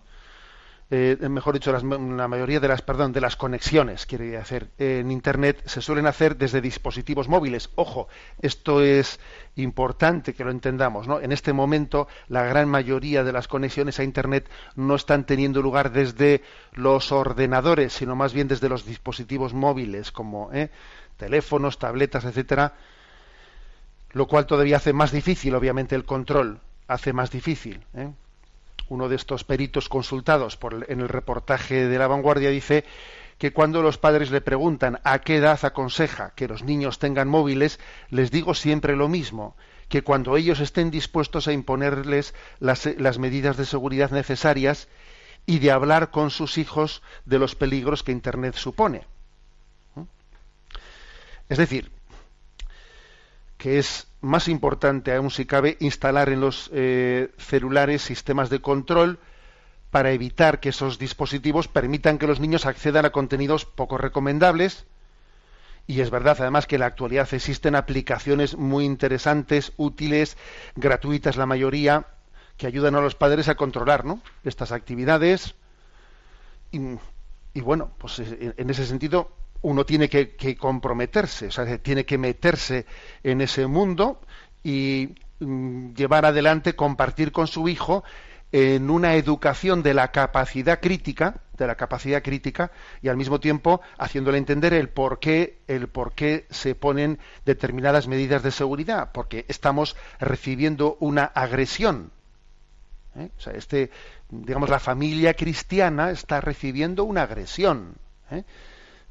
Eh, 0.90 1.18
mejor 1.30 1.54
dicho, 1.54 1.74
la 1.74 2.28
mayoría 2.30 2.62
de 2.62 2.68
las, 2.70 2.82
perdón, 2.82 3.12
de 3.12 3.20
las 3.20 3.36
conexiones, 3.36 4.06
quiere 4.06 4.38
hacer, 4.38 4.70
en 4.78 5.12
Internet 5.12 5.62
se 5.66 5.82
suelen 5.82 6.08
hacer 6.08 6.38
desde 6.38 6.62
dispositivos 6.62 7.28
móviles. 7.28 7.70
Ojo, 7.76 8.08
esto 8.42 8.82
es 8.82 9.20
importante 9.58 10.34
que 10.34 10.46
lo 10.46 10.52
entendamos, 10.52 11.06
¿no? 11.06 11.20
En 11.20 11.34
este 11.34 11.52
momento, 11.52 12.08
la 12.30 12.44
gran 12.44 12.70
mayoría 12.70 13.26
de 13.26 13.34
las 13.34 13.50
conexiones 13.50 14.00
a 14.00 14.06
Internet 14.06 14.50
no 14.78 14.96
están 14.96 15.26
teniendo 15.26 15.62
lugar 15.62 15.92
desde 15.92 16.42
los 16.72 17.12
ordenadores, 17.12 17.92
sino 17.92 18.16
más 18.16 18.32
bien 18.32 18.48
desde 18.48 18.70
los 18.70 18.86
dispositivos 18.86 19.54
móviles, 19.54 20.14
como 20.14 20.54
¿eh? 20.54 20.70
teléfonos, 21.18 21.80
tabletas, 21.80 22.24
etcétera, 22.24 22.76
lo 24.14 24.26
cual 24.26 24.46
todavía 24.46 24.78
hace 24.78 24.94
más 24.94 25.12
difícil, 25.12 25.54
obviamente, 25.54 25.96
el 25.96 26.06
control, 26.06 26.62
hace 26.88 27.14
más 27.14 27.32
difícil. 27.32 27.86
¿eh? 27.94 28.10
uno 28.90 29.10
de 29.10 29.16
estos 29.16 29.44
peritos 29.44 29.90
consultados 29.90 30.58
en 30.88 31.02
el 31.02 31.10
reportaje 31.10 31.88
de 31.88 32.00
la 32.00 32.08
vanguardia 32.08 32.50
dice 32.50 32.86
que 33.38 33.54
cuando 33.54 33.82
los 33.82 33.98
padres 33.98 34.32
le 34.32 34.42
preguntan 34.42 35.00
a 35.04 35.20
qué 35.20 35.38
edad 35.38 35.60
aconseja 35.64 36.32
que 36.36 36.48
los 36.48 36.64
niños 36.64 36.98
tengan 36.98 37.28
móviles, 37.28 37.80
les 38.10 38.32
digo 38.32 38.56
siempre 38.56 38.96
lo 38.96 39.08
mismo, 39.08 39.56
que 39.90 40.02
cuando 40.02 40.38
ellos 40.38 40.60
estén 40.60 40.90
dispuestos 40.90 41.48
a 41.48 41.54
imponerles 41.54 42.34
las, 42.60 43.20
medidas 43.20 43.58
de 43.58 43.66
seguridad 43.66 44.10
necesarias 44.10 44.88
y 45.46 45.60
de 45.60 45.72
hablar 45.72 46.10
con 46.10 46.32
sus 46.32 46.58
hijos 46.58 47.04
de 47.26 47.38
los 47.38 47.56
peligros 47.56 48.02
que 48.02 48.12
Internet 48.12 48.56
supone. 48.56 49.06
¿Mm? 49.94 50.02
Es 51.50 51.58
decir, 51.60 51.92
que 53.58 53.80
es 53.80 54.08
más 54.22 54.48
importante 54.48 55.14
aún 55.14 55.32
si 55.32 55.46
cabe 55.46 55.78
instalar 55.80 56.30
en 56.30 56.42
los 56.42 56.70
eh, 56.74 57.32
celulares 57.38 58.02
sistemas 58.02 58.50
de 58.50 58.62
control 58.62 59.20
para 59.92 60.12
evitar 60.12 60.60
que 60.60 60.70
esos 60.70 61.00
dispositivos 61.00 61.68
permitan 61.68 62.18
que 62.18 62.28
los 62.28 62.40
niños 62.40 62.66
accedan 62.66 63.06
a 63.06 63.12
contenidos 63.12 63.66
poco 63.66 63.98
recomendables. 63.98 64.86
Y 65.88 66.02
es 66.02 66.10
verdad, 66.10 66.36
además, 66.40 66.68
que 66.68 66.76
en 66.76 66.82
la 66.82 66.88
actualidad 66.88 67.34
existen 67.34 67.74
aplicaciones 67.74 68.58
muy 68.58 68.84
interesantes, 68.84 69.72
útiles, 69.78 70.36
gratuitas 70.76 71.38
la 71.38 71.46
mayoría, 71.46 72.06
que 72.58 72.68
ayudan 72.68 72.96
a 72.96 73.02
los 73.02 73.16
padres 73.16 73.48
a 73.48 73.56
controlar 73.56 74.04
¿no? 74.04 74.22
estas 74.44 74.74
actividades. 74.74 75.56
Y, 76.72 76.80
y 77.54 77.62
bueno, 77.62 77.92
pues 77.98 78.20
en 78.20 78.70
ese 78.70 78.86
sentido 78.86 79.32
uno 79.62 79.86
tiene 79.86 80.10
que, 80.10 80.56
comprometerse, 80.58 81.48
o 81.48 81.52
sea, 81.52 81.78
tiene 81.78 82.06
que 82.06 82.18
meterse 82.18 82.86
en 83.24 83.42
ese 83.42 83.68
mundo 83.68 84.22
y 84.64 85.16
mm, 85.40 85.94
llevar 85.94 86.26
adelante, 86.26 86.76
compartir 86.76 87.32
con 87.32 87.48
su 87.48 87.68
hijo 87.68 88.04
en 88.52 88.90
una 88.90 89.16
educación 89.16 89.84
de 89.84 89.94
la 89.94 90.12
capacidad 90.12 90.80
crítica, 90.80 91.42
de 91.58 91.68
la 91.68 91.76
capacidad 91.76 92.24
crítica, 92.24 92.72
y 93.02 93.10
al 93.10 93.18
mismo 93.18 93.40
tiempo 93.40 93.82
haciéndole 93.98 94.38
entender 94.38 94.74
el 94.74 94.90
por 94.90 95.20
qué, 95.20 95.60
el 95.68 95.90
por 95.90 96.14
qué 96.14 96.46
se 96.50 96.76
ponen 96.76 97.20
determinadas 97.46 98.08
medidas 98.08 98.44
de 98.44 98.52
seguridad, 98.52 99.12
porque 99.12 99.46
estamos 99.50 99.98
recibiendo 100.20 100.98
una 101.00 101.26
agresión. 101.26 102.12
¿eh? 103.18 103.30
Este, 103.54 103.90
digamos, 104.30 104.70
la 104.70 104.80
familia 104.80 105.34
cristiana 105.34 106.12
está 106.12 106.40
recibiendo 106.40 107.04
una 107.04 107.24
agresión. 107.24 107.96
¿eh? 108.32 108.44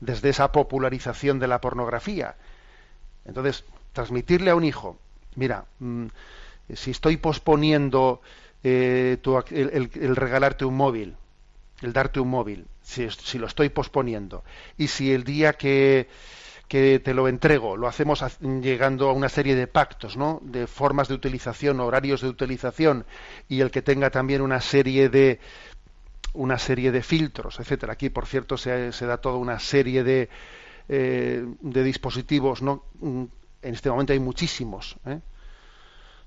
Desde 0.00 0.30
esa 0.30 0.52
popularización 0.52 1.38
de 1.38 1.48
la 1.48 1.60
pornografía. 1.60 2.36
Entonces, 3.24 3.64
transmitirle 3.92 4.50
a 4.50 4.56
un 4.56 4.64
hijo, 4.64 4.98
mira, 5.34 5.64
mm, 5.78 6.06
si 6.74 6.90
estoy 6.90 7.16
posponiendo 7.16 8.20
eh, 8.62 9.18
el, 9.50 10.16
regalarte 10.16 10.64
un 10.64 10.76
móvil, 10.76 11.16
el 11.82 11.92
darte 11.92 12.20
un 12.20 12.28
móvil, 12.28 12.66
si, 12.82 13.08
si, 13.10 13.38
lo 13.38 13.46
estoy 13.46 13.68
posponiendo, 13.68 14.42
y 14.76 14.88
si 14.88 15.12
el 15.12 15.24
día 15.24 15.52
que, 15.52 16.08
que 16.68 16.98
te 16.98 17.14
lo 17.14 17.28
entrego 17.28 17.76
lo 17.76 17.86
hacemos 17.86 18.24
llegando 18.40 19.08
a 19.08 19.12
una 19.12 19.28
serie 19.28 19.54
de 19.54 19.66
pactos, 19.66 20.16
¿no? 20.16 20.40
de 20.42 20.66
formas 20.66 21.08
de 21.08 21.14
utilización, 21.14 21.80
horarios 21.80 22.22
de 22.22 22.28
utilización, 22.28 23.06
y 23.48 23.60
el 23.60 23.70
que 23.70 23.82
tenga 23.82 24.10
también 24.10 24.40
una 24.40 24.60
serie 24.60 25.08
de, 25.08 25.38
una 26.32 26.58
serie 26.58 26.92
de 26.92 27.02
filtros, 27.02 27.60
etcétera. 27.60 27.94
Aquí, 27.94 28.10
por 28.10 28.26
cierto, 28.26 28.56
se, 28.56 28.90
da 28.90 29.16
toda 29.18 29.36
una 29.36 29.58
serie 29.58 30.04
de, 30.04 30.28
eh, 30.88 31.44
de 31.60 31.82
dispositivos, 31.82 32.62
¿no? 32.62 32.84
Mm, 33.00 33.24
en 33.62 33.74
este 33.74 33.90
momento 33.90 34.12
hay 34.12 34.20
muchísimos. 34.20 34.96
¿eh? 35.06 35.20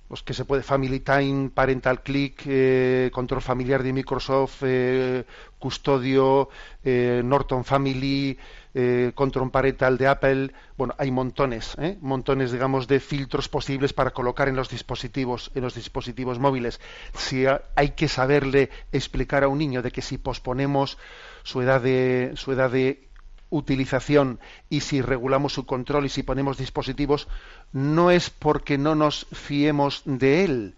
Los 0.09 0.23
que 0.23 0.33
se 0.33 0.45
puede 0.45 0.63
Family 0.63 1.01
Time, 1.01 1.49
Parental 1.49 2.01
Click, 2.01 2.41
eh, 2.45 3.11
Control 3.13 3.41
Familiar 3.41 3.83
de 3.83 3.93
Microsoft, 3.93 4.63
eh, 4.63 5.23
Custodio, 5.59 6.49
Norton 6.83 7.63
Family, 7.63 8.37
eh, 8.75 9.13
control 9.15 9.49
parental 9.49 9.97
de 9.97 10.07
Apple, 10.07 10.53
bueno, 10.77 10.93
hay 10.99 11.09
montones, 11.09 11.75
¿eh? 11.79 11.97
montones, 12.01 12.51
digamos, 12.51 12.87
de 12.87 12.99
filtros 12.99 13.49
posibles 13.49 13.93
para 13.93 14.11
colocar 14.11 14.47
en 14.47 14.55
los 14.55 14.69
dispositivos, 14.69 15.49
en 15.55 15.63
los 15.63 15.73
dispositivos 15.73 16.37
móviles. 16.37 16.79
Si 17.15 17.45
hay 17.75 17.89
que 17.89 18.07
saberle 18.07 18.69
explicar 18.91 19.43
a 19.43 19.47
un 19.47 19.57
niño 19.57 19.81
de 19.81 19.91
que 19.91 20.03
si 20.03 20.19
posponemos 20.19 20.99
su 21.41 21.61
edad 21.61 21.81
de, 21.81 22.33
su 22.35 22.51
edad 22.51 22.69
de 22.69 23.08
utilización 23.49 24.39
y 24.69 24.81
si 24.81 25.01
regulamos 25.01 25.53
su 25.53 25.65
control 25.65 26.05
y 26.05 26.09
si 26.09 26.23
ponemos 26.23 26.57
dispositivos, 26.57 27.27
no 27.71 28.11
es 28.11 28.29
porque 28.29 28.77
no 28.77 28.95
nos 28.95 29.27
fiemos 29.31 30.03
de 30.05 30.43
él, 30.43 30.75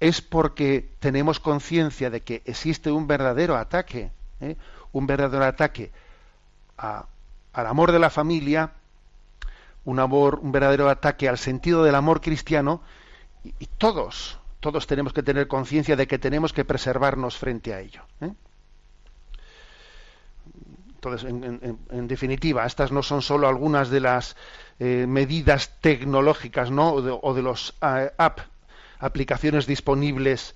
es 0.00 0.20
porque 0.20 0.90
tenemos 1.00 1.40
conciencia 1.40 2.10
de 2.10 2.20
que 2.20 2.42
existe 2.44 2.90
un 2.90 3.06
verdadero 3.06 3.56
ataque, 3.56 4.10
¿eh? 4.40 4.56
un 4.92 5.06
verdadero 5.06 5.44
ataque 5.44 5.90
a, 6.78 7.06
al 7.52 7.66
amor 7.66 7.92
de 7.92 7.98
la 7.98 8.10
familia, 8.10 8.72
un 9.84 9.98
amor, 9.98 10.40
un 10.42 10.52
verdadero 10.52 10.90
ataque 10.90 11.28
al 11.28 11.38
sentido 11.38 11.84
del 11.84 11.94
amor 11.94 12.20
cristiano, 12.20 12.82
y, 13.58 13.66
todos, 13.78 14.38
todos 14.60 14.86
tenemos 14.86 15.12
que 15.12 15.22
tener 15.22 15.46
conciencia 15.46 15.94
de 15.94 16.08
que 16.08 16.18
tenemos 16.18 16.52
que 16.52 16.64
preservarnos 16.64 17.36
frente 17.36 17.72
a 17.72 17.80
ello. 17.80 18.02
¿eh? 18.20 18.32
En, 21.14 22.08
definitiva, 22.08 22.66
estas 22.66 22.92
no 22.92 23.02
son 23.02 23.22
solo 23.22 23.48
algunas 23.48 23.90
de 23.90 24.00
las 24.00 24.36
eh, 24.78 25.06
medidas 25.08 25.80
tecnológicas, 25.80 26.70
¿no? 26.70 26.92
O 26.92 27.34
de, 27.34 27.42
los 27.42 27.74
eh, 27.82 28.10
app, 28.16 28.40
aplicaciones 28.98 29.66
disponibles 29.66 30.54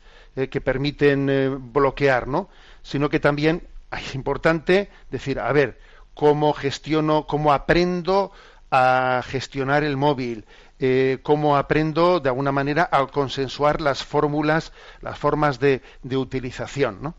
que 0.48 0.60
permiten 0.60 1.72
bloquear, 1.72 2.28
¿no? 2.28 2.48
Sino 2.82 3.10
que 3.10 3.18
también 3.18 3.66
es 3.90 4.14
importante 4.14 4.88
decir, 5.10 5.40
a 5.40 5.52
ver, 5.52 5.80
cómo 6.14 6.52
gestiono, 6.52 7.26
cómo 7.26 7.52
aprendo 7.52 8.30
a 8.70 9.22
gestionar 9.24 9.82
el 9.84 9.96
móvil, 9.96 10.44
eh, 10.78 11.18
cómo 11.22 11.56
aprendo 11.56 12.20
de 12.20 12.28
alguna 12.28 12.52
manera 12.52 12.88
a 12.90 13.06
consensuar 13.06 13.80
las 13.80 14.04
fórmulas, 14.04 14.72
las 15.00 15.18
formas 15.18 15.58
de, 15.60 15.82
utilización. 16.04 17.14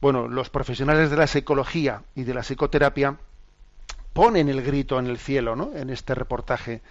Bueno, 0.00 0.28
los 0.28 0.48
profesionales 0.50 1.10
de 1.10 1.16
la 1.16 1.26
psicología 1.26 2.02
y 2.14 2.24
de 2.24 2.34
la 2.34 2.42
psicoterapia 2.42 3.16
ponen 4.12 4.48
el 4.48 4.62
grito 4.62 4.98
en 4.98 5.06
el 5.06 5.18
cielo, 5.18 5.56
¿no? 5.56 5.72
En 5.74 5.90
este 5.90 6.14
reportaje 6.14 6.82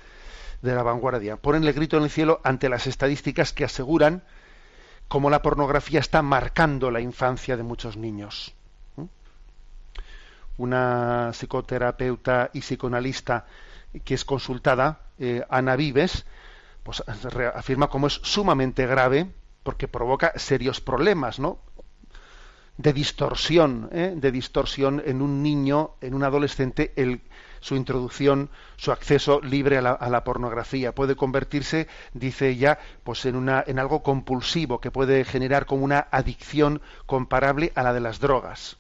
de 0.62 0.76
la 0.76 0.84
vanguardia, 0.84 1.38
ponen 1.38 1.64
el 1.64 1.74
grito 1.74 1.98
en 1.98 2.04
el 2.04 2.10
cielo 2.10 2.42
ante 2.44 2.68
las 2.68 2.88
estadísticas 2.88 3.54
que 3.54 3.64
aseguran 3.64 4.24
cómo 5.08 5.30
la 5.30 5.42
pornografía 5.42 6.00
está 6.00 6.22
marcando 6.22 6.92
la 6.92 7.00
infancia 7.00 7.56
de 7.56 7.64
muchos 7.64 7.96
niños. 7.96 8.54
Una 10.58 11.32
psicoterapeuta 11.34 12.50
y 12.54 12.62
psicoanalista 12.62 13.46
que 14.04 14.16
es 14.16 14.26
consultada, 14.26 15.02
eh, 15.20 15.44
Ana 15.50 15.76
Vives, 15.76 16.26
pues 16.84 17.04
afirma 17.56 17.90
como 17.90 18.08
es 18.08 18.20
sumamente 18.24 18.88
grave 18.88 19.30
porque 19.64 19.88
provoca 19.88 20.34
serios 20.36 20.82
problemas, 20.82 21.40
¿no? 21.40 21.60
De 22.78 22.94
distorsión, 22.94 23.90
¿eh? 23.92 24.14
de 24.16 24.32
distorsión 24.32 25.02
en 25.06 25.22
un 25.22 25.42
niño, 25.42 25.92
en 26.02 26.14
un 26.14 26.24
adolescente, 26.24 26.94
su 27.60 27.76
introducción, 27.76 28.50
su 28.76 28.92
acceso 28.92 29.42
libre 29.42 29.78
a 29.78 29.82
la, 29.82 30.24
pornografía. 30.24 30.94
Puede 30.94 31.16
convertirse, 31.16 31.88
dice 32.14 32.50
ella, 32.50 32.78
pues 33.04 33.26
en, 33.26 33.36
una, 33.36 33.64
en 33.66 33.80
algo 33.80 34.04
compulsivo 34.04 34.80
que 34.80 34.92
puede 34.92 35.26
generar 35.26 35.66
como 35.66 35.84
una 35.84 36.08
adicción 36.12 36.82
comparable 37.08 37.72
a 37.74 37.84
la 37.84 37.94
de 37.94 38.00
las 38.00 38.20
drogas. 38.20 38.78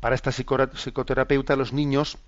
Para 0.00 0.14
esta 0.14 0.30
psicoterapeuta, 0.30 1.56
los 1.56 1.72
niños 1.72 2.18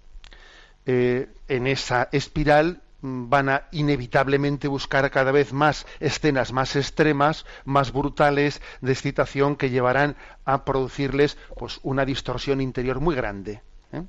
eh, 0.87 1.28
en 1.49 1.66
esa 1.66 2.09
espiral 2.12 2.80
van 3.00 3.49
a 3.49 3.69
inevitablemente 3.71 4.67
buscar 4.67 5.11
cada 5.11 5.31
vez 5.31 5.52
más 5.52 5.87
escenas 6.00 6.52
más 6.52 6.75
extremas, 6.75 7.47
más 7.64 7.93
brutales 7.93 8.61
de 8.81 8.93
excitación 8.93 9.57
que 9.57 9.71
llevarán 9.71 10.17
a 10.45 10.64
producirles 10.64 11.38
pues 11.57 11.78
una 11.83 12.05
distorsión 12.05 12.61
interior 12.61 13.00
muy 13.00 13.14
grande. 13.14 13.62
¿eh? 13.93 14.02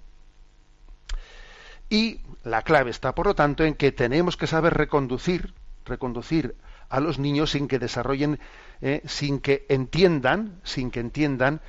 Y 1.89 2.22
la 2.43 2.63
clave 2.63 2.89
está, 2.89 3.13
por 3.13 3.27
lo 3.27 3.36
tanto, 3.36 3.63
en 3.63 3.75
que 3.75 3.91
tenemos 3.91 4.38
que 4.38 4.48
saber 4.48 4.74
reconducir, 4.74 5.53
reconducir 5.86 6.55
a 6.89 7.00
los 7.00 7.19
niños 7.19 7.51
sin 7.51 7.67
que 7.67 7.77
desarrollen, 7.77 8.39
¿eh? 8.81 9.01
sin 9.05 9.39
que 9.39 9.65
entiendan, 9.69 10.60
sin 10.63 10.89
que 10.89 11.00
entiendan 11.00 11.62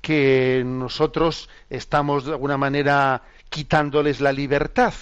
que 0.00 0.62
nosotros 0.64 1.48
estamos 1.70 2.24
de 2.24 2.32
alguna 2.32 2.56
manera 2.56 3.22
quitándoles 3.48 4.20
la 4.20 4.32
libertad, 4.32 4.94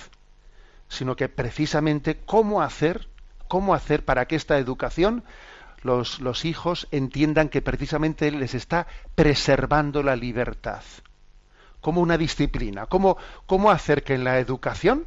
sino 0.88 1.16
que 1.16 1.28
precisamente 1.28 2.18
cómo 2.24 2.62
hacer, 2.62 3.08
cómo 3.48 3.74
hacer 3.74 4.04
para 4.04 4.26
que 4.26 4.36
esta 4.36 4.58
educación 4.58 5.24
los, 5.82 6.20
los 6.20 6.44
hijos 6.44 6.88
entiendan 6.90 7.48
que 7.48 7.62
precisamente 7.62 8.30
les 8.30 8.54
está 8.54 8.86
preservando 9.14 10.02
la 10.02 10.16
libertad, 10.16 10.82
como 11.80 12.00
una 12.00 12.18
disciplina, 12.18 12.86
cómo, 12.86 13.16
cómo 13.46 13.70
hacer 13.70 14.02
que 14.02 14.14
en 14.14 14.24
la 14.24 14.38
educación 14.38 15.06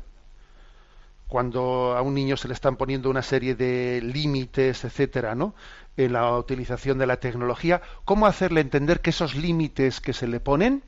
cuando 1.29 1.95
a 1.95 2.01
un 2.01 2.15
niño 2.15 2.36
se 2.36 2.48
le 2.48 2.55
están 2.55 2.75
poniendo 2.75 3.09
una 3.09 3.21
serie 3.21 3.53
de 3.53 4.01
límites, 4.01 4.83
etcétera, 4.83 5.36
¿no? 5.36 5.53
En 5.95 6.13
la 6.13 6.36
utilización 6.36 6.98
de 6.98 7.05
la 7.05 7.17
tecnología, 7.17 7.81
¿cómo 8.03 8.25
hacerle 8.25 8.62
entender 8.62 9.00
que 9.00 9.12
esos 9.12 9.36
límites 9.36 10.01
que 10.01 10.12
se 10.12 10.27
le 10.27 10.39
ponen 10.39 10.83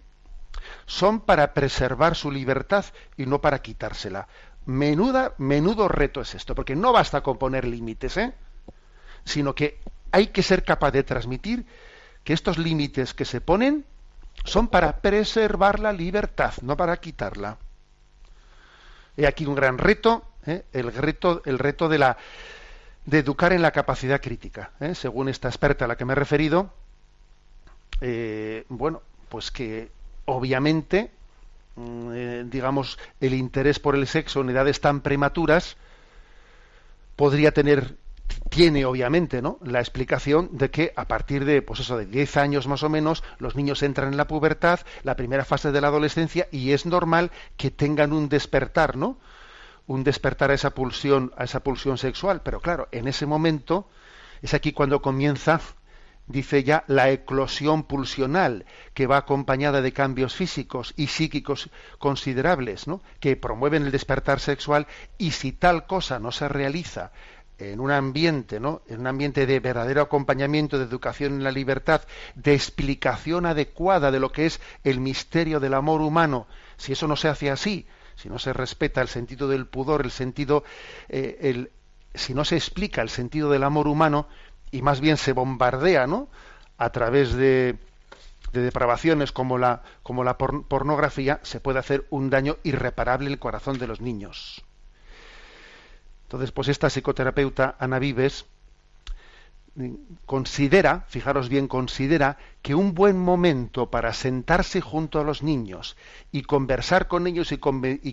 son 0.88 1.22
para 1.22 1.54
preservar 1.54 2.16
su 2.16 2.32
libertad 2.32 2.86
y 3.18 3.28
no 3.28 3.40
para 3.40 3.62
quitársela? 3.62 4.28
Menuda, 4.66 5.34
menudo 5.38 5.88
reto 5.88 6.22
es 6.22 6.36
esto, 6.36 6.56
porque 6.56 6.76
no 6.76 6.92
basta 6.92 7.22
con 7.22 7.38
poner 7.38 7.66
límites, 7.66 8.18
¿eh? 8.18 8.34
Sino 9.26 9.56
que 9.56 9.80
hay 10.12 10.28
que 10.28 10.44
ser 10.44 10.64
capaz 10.64 10.92
de 10.92 11.04
transmitir 11.04 11.66
que 12.24 12.34
estos 12.34 12.58
límites 12.58 13.14
que 13.14 13.26
se 13.26 13.42
ponen 13.42 13.86
son 14.46 14.68
para 14.68 14.98
preservar 14.98 15.80
la 15.80 15.92
libertad, 15.92 16.54
no 16.62 16.78
para 16.78 16.98
quitarla. 16.98 17.58
He 19.18 19.28
aquí 19.28 19.46
un 19.46 19.56
gran 19.56 19.78
reto 19.78 20.24
¿eh? 20.46 20.64
el 20.74 20.94
reto, 20.94 21.42
el 21.46 21.60
reto 21.60 21.90
de 21.90 21.98
la 21.98 22.18
de 23.06 23.20
educar 23.20 23.52
en 23.52 23.64
la 23.64 23.72
capacidad 23.72 24.22
crítica, 24.22 24.72
¿eh? 24.80 24.94
según 24.94 25.28
esta 25.28 25.48
experta 25.48 25.86
a 25.86 25.88
la 25.88 25.98
que 25.98 26.06
me 26.06 26.14
he 26.14 26.16
referido, 26.16 26.72
eh, 28.00 28.64
bueno, 28.70 29.02
pues 29.28 29.50
que 29.50 29.90
obviamente, 30.26 31.10
digamos, 31.76 33.00
el 33.20 33.34
interés 33.34 33.80
por 33.80 33.96
el 33.96 34.08
sexo 34.08 34.42
en 34.42 34.50
edades 34.50 34.82
tan 34.82 35.02
prematuras 35.02 35.78
podría 37.16 37.52
tener 37.52 37.98
tiene 38.50 38.86
obviamente 38.86 39.42
¿no? 39.42 39.58
la 39.62 39.80
explicación 39.80 40.50
de 40.54 40.70
que 40.70 40.94
a 40.96 41.06
partir 41.06 41.44
de 41.44 41.62
pues 41.62 41.82
eso 41.82 41.98
de 41.98 42.06
10 42.06 42.38
años 42.38 42.68
más 42.68 42.82
o 42.84 42.90
menos 42.90 43.24
los 43.40 43.56
niños 43.56 43.84
entran 43.84 44.10
en 44.10 44.18
la 44.18 44.28
pubertad 44.28 44.80
la 45.04 45.16
primera 45.18 45.44
fase 45.44 45.72
de 45.72 45.82
la 45.82 45.88
adolescencia 45.88 46.48
y 46.50 46.72
es 46.72 46.86
normal 46.86 47.32
que 47.58 47.72
tengan 47.72 48.14
un 48.14 48.30
despertar 48.30 48.96
no 48.96 49.18
un 49.88 50.04
despertar 50.04 50.52
a 50.52 50.54
esa 50.54 50.72
pulsión, 50.72 51.34
a 51.36 51.44
esa 51.44 51.62
pulsión 51.62 51.98
sexual, 51.98 52.42
pero 52.44 52.60
claro, 52.60 52.88
en 52.92 53.08
ese 53.08 53.26
momento 53.26 53.88
es 54.42 54.54
aquí 54.54 54.72
cuando 54.72 55.02
comienza, 55.02 55.60
dice 56.28 56.64
ya, 56.64 56.84
la 56.88 57.10
eclosión 57.10 57.84
pulsional, 57.84 58.66
que 58.94 59.08
va 59.08 59.18
acompañada 59.18 59.82
de 59.82 59.92
cambios 59.92 60.36
físicos 60.36 60.94
y 60.96 61.08
psíquicos 61.08 61.70
considerables, 62.00 62.88
¿no? 62.88 63.02
que 63.20 63.36
promueven 63.36 63.84
el 63.84 63.92
despertar 63.92 64.40
sexual, 64.40 64.88
y 65.18 65.32
si 65.32 65.52
tal 65.52 65.86
cosa 65.88 66.20
no 66.20 66.32
se 66.32 66.48
realiza 66.48 67.12
en 67.62 67.80
un 67.80 67.92
ambiente, 67.92 68.60
¿no? 68.60 68.82
En 68.88 69.02
un 69.02 69.08
ambiente 69.08 69.46
de 69.46 69.60
verdadero 69.60 70.02
acompañamiento, 70.02 70.80
de 70.80 70.86
educación 70.86 71.34
en 71.34 71.44
la 71.44 71.52
libertad, 71.52 72.02
de 72.36 72.54
explicación 72.54 73.46
adecuada 73.46 74.12
de 74.12 74.20
lo 74.20 74.32
que 74.32 74.48
es 74.48 74.60
el 74.84 75.00
misterio 75.00 75.60
del 75.60 75.76
amor 75.76 76.02
humano, 76.02 76.48
si 76.78 76.94
eso 76.94 77.08
no 77.08 77.16
se 77.16 77.28
hace 77.28 77.52
así, 77.52 77.88
si 78.16 78.30
no 78.30 78.40
se 78.40 78.54
respeta 78.54 79.02
el 79.02 79.08
sentido 79.08 79.48
del 79.48 79.68
pudor, 79.68 80.04
el 80.04 80.12
sentido, 80.12 80.64
eh, 81.10 81.38
el, 81.42 81.72
si 82.14 82.34
no 82.34 82.46
se 82.46 82.56
explica 82.56 83.02
el 83.02 83.10
sentido 83.10 83.50
del 83.50 83.64
amor 83.64 83.88
humano 83.88 84.28
y 84.72 84.82
más 84.82 85.02
bien 85.02 85.18
se 85.18 85.34
bombardea, 85.34 86.08
¿no? 86.08 86.30
A 86.78 86.92
través 86.92 87.34
de, 87.34 87.78
de 88.54 88.62
depravaciones 88.62 89.32
como 89.32 89.58
la, 89.58 89.84
como 90.04 90.24
la 90.24 90.38
pornografía, 90.38 91.40
se 91.44 91.60
puede 91.60 91.80
hacer 91.80 92.06
un 92.10 92.30
daño 92.30 92.58
irreparable 92.64 93.28
en 93.28 93.34
el 93.34 93.40
corazón 93.40 93.78
de 93.78 93.88
los 93.88 94.02
niños. 94.02 94.64
Entonces, 96.24 96.52
pues 96.52 96.70
esta 96.70 96.90
psicoterapeuta 96.90 97.76
Ana 97.80 98.00
Vives 98.00 98.46
considera, 100.26 101.06
fijaros 101.08 101.48
bien, 101.48 101.68
considera 101.68 102.38
que 102.62 102.76
un 102.76 102.94
buen 102.94 103.18
momento 103.18 103.90
para 103.90 104.14
sentarse 104.14 104.82
junto 104.82 105.20
a 105.20 105.24
los 105.24 105.44
niños 105.44 105.96
y 106.32 106.42
conversar 106.42 107.08
con 107.08 107.26
ellos 107.26 107.52
y, 107.52 107.58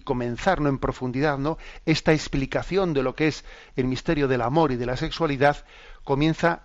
comenzar 0.01 0.59
en 0.61 0.79
profundidad 0.79 1.39
¿no? 1.39 1.59
esta 1.85 2.13
explicación 2.13 2.95
de 2.95 3.03
lo 3.03 3.15
que 3.15 3.29
es 3.29 3.45
el 3.75 3.87
misterio 3.87 4.29
del 4.29 4.43
amor 4.43 4.71
y 4.71 4.77
de 4.77 4.87
la 4.87 4.97
sexualidad 4.97 5.65
comienza 6.05 6.63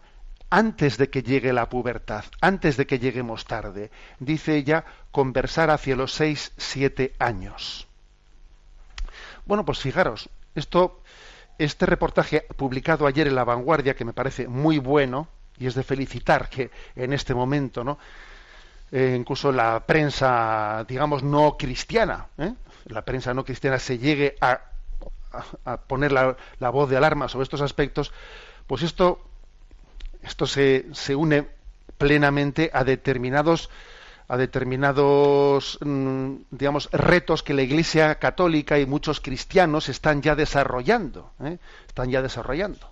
antes 0.52 0.98
de 0.98 1.10
que 1.10 1.24
llegue 1.24 1.52
la 1.52 1.70
pubertad, 1.70 2.26
antes 2.40 2.78
de 2.78 2.86
que 2.86 3.00
lleguemos 3.00 3.46
tarde. 3.46 3.90
Dice 4.20 4.56
ella, 4.56 4.86
conversar 5.12 5.72
hacia 5.72 5.96
los 5.96 6.14
seis, 6.14 6.54
siete 6.58 7.16
años. 7.18 7.88
Bueno, 9.46 9.66
pues 9.66 9.80
fijaros, 9.80 10.30
esto 10.54 11.02
este 11.58 11.86
reportaje 11.86 12.46
publicado 12.56 13.08
ayer 13.08 13.28
en 13.28 13.36
La 13.36 13.44
Vanguardia, 13.44 13.96
que 13.96 14.06
me 14.06 14.14
parece 14.14 14.48
muy 14.48 14.80
bueno, 14.80 15.28
y 15.58 15.68
es 15.68 15.76
de 15.76 15.84
felicitar 15.84 16.50
que 16.50 16.72
en 16.96 17.14
este 17.14 17.34
momento, 17.34 17.84
¿no? 17.84 17.98
Eh, 18.92 19.16
incluso 19.18 19.52
la 19.52 19.80
prensa, 19.86 20.86
digamos, 20.88 21.24
no 21.24 21.58
cristiana, 21.58 22.28
¿eh? 22.38 22.54
la 22.86 23.04
prensa 23.04 23.34
no 23.34 23.44
cristiana 23.44 23.80
se 23.80 23.98
llegue 23.98 24.36
a, 24.40 24.62
poner 25.88 26.12
la, 26.12 26.38
la, 26.60 26.70
voz 26.70 26.90
de 26.90 26.98
alarma 26.98 27.28
sobre 27.28 27.44
estos 27.44 27.62
aspectos, 27.62 28.12
pues 28.68 28.84
esto, 28.84 29.20
esto 30.22 30.46
se, 30.46 30.86
se 30.94 31.16
une 31.16 31.48
plenamente 31.98 32.70
a 32.72 32.84
determinados 32.84 33.72
a 34.34 34.38
determinados, 34.38 35.78
mm, 35.86 36.34
digamos, 36.50 36.90
retos 36.92 37.44
que 37.44 37.54
la 37.54 37.62
Iglesia 37.62 38.16
católica 38.16 38.80
y 38.80 38.88
muchos 38.88 39.20
cristianos 39.20 39.90
están 39.90 40.24
ya 40.24 40.36
desarrollando, 40.36 41.30
¿eh? 41.44 41.60
están 41.88 42.10
ya 42.10 42.24
desarrollando. 42.24 42.90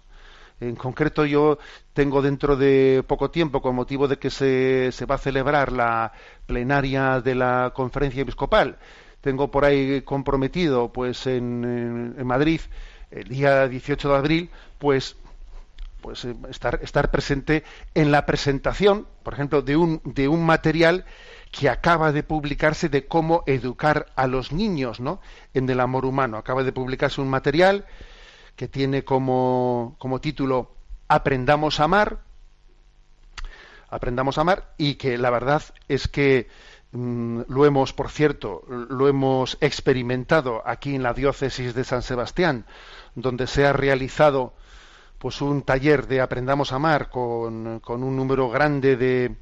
En 0.59 0.75
concreto, 0.75 1.25
yo 1.25 1.57
tengo 1.93 2.21
dentro 2.21 2.55
de 2.55 3.03
poco 3.07 3.31
tiempo, 3.31 3.59
con 3.59 3.73
motivo 3.73 4.07
de 4.07 4.19
que 4.19 4.29
se, 4.29 4.91
se 4.91 5.07
va 5.07 5.15
a 5.15 5.17
celebrar 5.17 5.71
la 5.71 6.11
plenaria 6.45 7.21
de 7.21 7.33
la 7.33 7.71
conferencia 7.73 8.21
episcopal, 8.21 8.77
tengo 9.21 9.49
por 9.49 9.65
ahí 9.65 10.03
comprometido, 10.03 10.93
pues 10.93 11.25
en, 11.25 12.13
en 12.19 12.27
Madrid, 12.27 12.61
el 13.09 13.27
día 13.27 13.67
18 13.67 14.09
de 14.09 14.15
abril, 14.15 14.49
pues 14.77 15.15
pues 16.01 16.25
eh, 16.25 16.35
estar, 16.49 16.79
estar 16.81 17.11
presente 17.11 17.63
en 17.93 18.11
la 18.11 18.25
presentación, 18.25 19.07
por 19.23 19.33
ejemplo, 19.33 19.61
de 19.61 19.77
un, 19.77 20.01
de 20.03 20.27
un 20.27 20.45
material 20.45 21.05
que 21.51 21.69
acaba 21.69 22.11
de 22.11 22.23
publicarse 22.23 22.89
de 22.89 23.07
cómo 23.07 23.43
educar 23.45 24.07
a 24.15 24.27
los 24.27 24.51
niños 24.51 24.99
¿no? 24.99 25.21
en 25.53 25.69
el 25.69 25.79
amor 25.79 26.05
humano. 26.05 26.37
Acaba 26.37 26.63
de 26.63 26.71
publicarse 26.71 27.21
un 27.21 27.29
material 27.29 27.85
que 28.55 28.67
tiene 28.67 29.03
como, 29.03 29.95
como 29.99 30.21
título 30.21 30.71
Aprendamos 31.07 31.81
a 31.81 31.83
amar, 31.83 32.19
aprendamos 33.89 34.37
a 34.37 34.41
amar 34.41 34.73
y 34.77 34.95
que 34.95 35.17
la 35.17 35.29
verdad 35.29 35.61
es 35.89 36.07
que 36.07 36.47
mm, 36.93 37.41
lo 37.49 37.65
hemos, 37.65 37.91
por 37.91 38.09
cierto, 38.09 38.63
lo 38.69 39.09
hemos 39.09 39.57
experimentado 39.59 40.63
aquí 40.65 40.95
en 40.95 41.03
la 41.03 41.13
diócesis 41.13 41.73
de 41.73 41.83
San 41.83 42.01
Sebastián, 42.01 42.65
donde 43.15 43.47
se 43.47 43.65
ha 43.65 43.73
realizado 43.73 44.53
pues 45.21 45.39
un 45.39 45.61
taller 45.61 46.07
de 46.07 46.19
Aprendamos 46.19 46.73
a 46.73 46.77
Amar 46.77 47.11
con, 47.11 47.79
un 47.87 48.15
número 48.15 48.49
grande 48.49 48.97
de, 48.97 49.35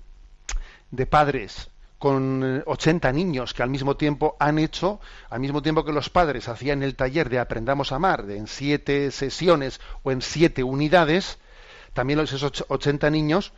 de 0.92 1.06
padres 1.06 1.70
con 1.98 2.64
80 2.66 3.14
niños 3.14 3.54
que 3.54 3.64
al 3.64 3.70
mismo 3.70 3.96
tiempo 3.96 4.36
han 4.42 4.60
hecho, 4.60 5.00
al 5.30 5.40
mismo 5.40 5.62
tiempo 5.62 5.86
que 5.86 5.94
los 5.94 6.10
padres 6.10 6.50
hacían 6.50 6.84
el 6.84 6.98
taller 6.98 7.30
de 7.30 7.40
Aprendamos 7.40 7.94
a 7.94 7.96
Amar 7.96 8.30
en 8.30 8.48
siete 8.48 9.10
sesiones 9.12 9.80
o 10.04 10.12
en 10.12 10.22
siete 10.22 10.64
unidades, 10.64 11.38
también 11.94 12.20
esos 12.20 12.66
80 12.68 13.10
niños 13.10 13.54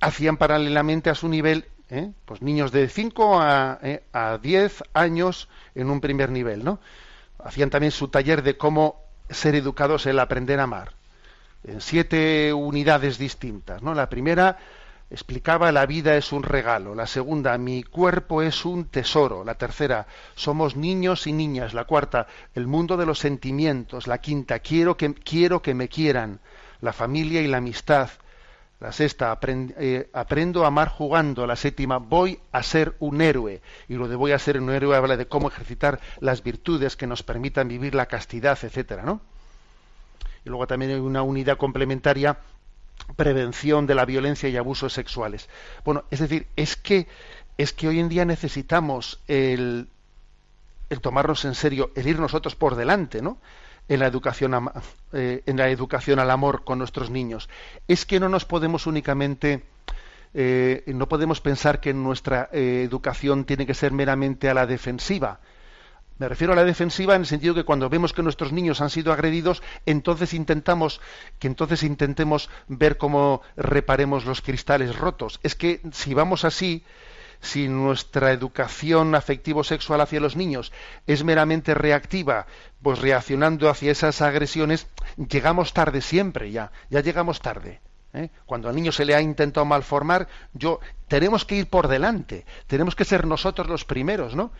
hacían 0.00 0.38
paralelamente 0.38 1.08
a 1.08 1.14
su 1.14 1.28
nivel, 1.28 1.66
¿eh? 1.88 2.10
pues 2.24 2.42
niños 2.42 2.72
de 2.72 2.88
5 2.88 3.40
a, 3.40 3.78
¿eh? 3.80 4.02
a 4.12 4.38
10 4.38 4.82
años 4.92 5.48
en 5.76 5.88
un 5.88 6.00
primer 6.00 6.30
nivel, 6.30 6.64
¿no? 6.64 6.80
Hacían 7.38 7.70
también 7.70 7.92
su 7.92 8.08
taller 8.08 8.42
de 8.42 8.56
cómo 8.56 9.00
ser 9.30 9.54
educados 9.54 10.06
el 10.06 10.18
aprender 10.18 10.58
a 10.58 10.64
amar, 10.64 10.94
en 11.64 11.80
siete 11.80 12.52
unidades 12.52 13.18
distintas, 13.18 13.82
¿no? 13.82 13.94
La 13.94 14.08
primera 14.08 14.58
explicaba 15.10 15.70
la 15.72 15.86
vida 15.86 16.16
es 16.16 16.32
un 16.32 16.42
regalo, 16.42 16.94
la 16.94 17.06
segunda 17.06 17.56
mi 17.58 17.82
cuerpo 17.82 18.42
es 18.42 18.64
un 18.64 18.86
tesoro, 18.86 19.44
la 19.44 19.54
tercera 19.54 20.06
somos 20.34 20.76
niños 20.76 21.26
y 21.26 21.32
niñas, 21.32 21.74
la 21.74 21.84
cuarta 21.84 22.26
el 22.54 22.66
mundo 22.66 22.96
de 22.96 23.06
los 23.06 23.18
sentimientos, 23.18 24.06
la 24.06 24.18
quinta 24.18 24.58
quiero 24.58 24.96
que 24.96 25.14
quiero 25.14 25.62
que 25.62 25.74
me 25.74 25.88
quieran, 25.88 26.40
la 26.80 26.92
familia 26.92 27.42
y 27.42 27.46
la 27.46 27.58
amistad, 27.58 28.10
la 28.80 28.92
sexta 28.92 29.38
eh, 29.46 30.10
aprendo 30.12 30.64
a 30.64 30.68
amar 30.68 30.88
jugando, 30.88 31.46
la 31.46 31.56
séptima 31.56 31.98
voy 31.98 32.40
a 32.50 32.62
ser 32.62 32.96
un 32.98 33.20
héroe 33.20 33.62
y 33.88 33.94
lo 33.94 34.08
de 34.08 34.16
voy 34.16 34.32
a 34.32 34.38
ser 34.38 34.60
un 34.60 34.70
héroe 34.70 34.96
habla 34.96 35.16
de 35.16 35.26
cómo 35.26 35.48
ejercitar 35.48 36.00
las 36.20 36.42
virtudes 36.42 36.96
que 36.96 37.06
nos 37.06 37.22
permitan 37.22 37.68
vivir 37.68 37.94
la 37.94 38.06
castidad, 38.06 38.58
etcétera, 38.62 39.02
¿no? 39.02 39.20
Y 40.44 40.48
luego 40.50 40.66
también 40.66 40.92
hay 40.92 40.98
una 40.98 41.22
unidad 41.22 41.56
complementaria 41.56 42.38
prevención 43.16 43.86
de 43.86 43.94
la 43.94 44.04
violencia 44.04 44.48
y 44.48 44.56
abusos 44.56 44.92
sexuales. 44.92 45.48
Bueno, 45.84 46.04
es 46.10 46.20
decir, 46.20 46.46
es 46.56 46.76
que 46.76 47.06
es 47.56 47.72
que 47.72 47.86
hoy 47.88 48.00
en 48.00 48.08
día 48.08 48.24
necesitamos 48.24 49.20
el, 49.28 49.88
tomarnos 51.00 51.44
en 51.44 51.54
serio, 51.54 51.90
el 51.94 52.08
ir 52.08 52.18
nosotros 52.18 52.56
por 52.56 52.74
delante, 52.74 53.22
¿no? 53.22 53.38
En 53.88 54.00
la 54.00 54.06
educación 54.06 54.70
eh, 55.12 55.42
en 55.46 55.56
la 55.56 55.68
educación 55.68 56.18
al 56.18 56.30
amor 56.30 56.64
con 56.64 56.78
nuestros 56.78 57.10
niños. 57.10 57.48
Es 57.86 58.06
que 58.06 58.18
no 58.18 58.28
nos 58.28 58.44
podemos 58.44 58.86
únicamente 58.86 59.62
eh, 60.36 60.82
no 60.88 61.08
podemos 61.08 61.40
pensar 61.40 61.80
que 61.80 61.94
nuestra 61.94 62.48
eh, 62.52 62.82
educación 62.84 63.44
tiene 63.44 63.66
que 63.66 63.74
ser 63.74 63.92
meramente 63.92 64.50
a 64.50 64.54
la 64.54 64.66
defensiva. 64.66 65.38
Me 66.18 66.28
refiero 66.28 66.52
a 66.52 66.56
la 66.56 66.64
defensiva 66.64 67.16
en 67.16 67.22
el 67.22 67.26
sentido 67.26 67.54
que 67.54 67.64
cuando 67.64 67.88
vemos 67.88 68.12
que 68.12 68.22
nuestros 68.22 68.52
niños 68.52 68.80
han 68.80 68.90
sido 68.90 69.12
agredidos, 69.12 69.62
entonces 69.84 70.32
intentamos 70.32 71.00
que 71.40 71.48
entonces 71.48 71.82
intentemos 71.82 72.50
ver 72.68 72.98
cómo 72.98 73.42
reparemos 73.56 74.24
los 74.24 74.40
cristales 74.40 74.96
rotos. 74.96 75.40
Es 75.42 75.56
que 75.56 75.80
si 75.92 76.14
vamos 76.14 76.44
así, 76.44 76.84
si 77.40 77.68
nuestra 77.68 78.30
educación 78.30 79.14
afectivo-sexual 79.16 80.00
hacia 80.00 80.20
los 80.20 80.36
niños 80.36 80.72
es 81.06 81.24
meramente 81.24 81.74
reactiva, 81.74 82.46
pues 82.80 83.00
reaccionando 83.00 83.68
hacia 83.68 83.90
esas 83.90 84.22
agresiones, 84.22 84.86
llegamos 85.16 85.72
tarde 85.72 86.00
siempre 86.00 86.52
ya, 86.52 86.70
ya 86.90 87.00
llegamos 87.00 87.40
tarde. 87.40 87.80
¿eh? 88.12 88.30
Cuando 88.46 88.68
al 88.68 88.76
niño 88.76 88.92
se 88.92 89.04
le 89.04 89.14
ha 89.14 89.20
intentado 89.20 89.66
malformar, 89.66 90.28
yo 90.52 90.78
tenemos 91.08 91.44
que 91.44 91.56
ir 91.56 91.68
por 91.68 91.88
delante, 91.88 92.46
tenemos 92.68 92.94
que 92.94 93.04
ser 93.04 93.26
nosotros 93.26 93.68
los 93.68 93.84
primeros, 93.84 94.36
¿no? 94.36 94.52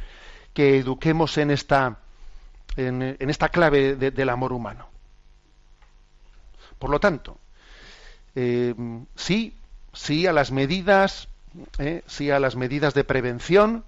Que 0.55 0.79
eduquemos 0.79 1.37
en 1.37 1.51
esta, 1.51 1.99
en, 2.77 3.03
esta 3.19 3.49
clave 3.51 3.97
del 3.97 4.29
amor 4.29 4.53
humano. 4.53 4.89
Por 6.79 6.91
lo 6.91 7.01
tanto, 7.01 7.39
eh, 8.35 8.75
sí, 9.17 9.57
sí 9.93 10.27
a 10.27 10.33
las 10.33 10.53
medidas, 10.53 11.29
eh, 11.79 12.03
sí 12.07 12.31
a 12.31 12.39
las 12.39 12.57
medidas 12.57 12.95
de 12.95 13.05
prevención, 13.05 13.85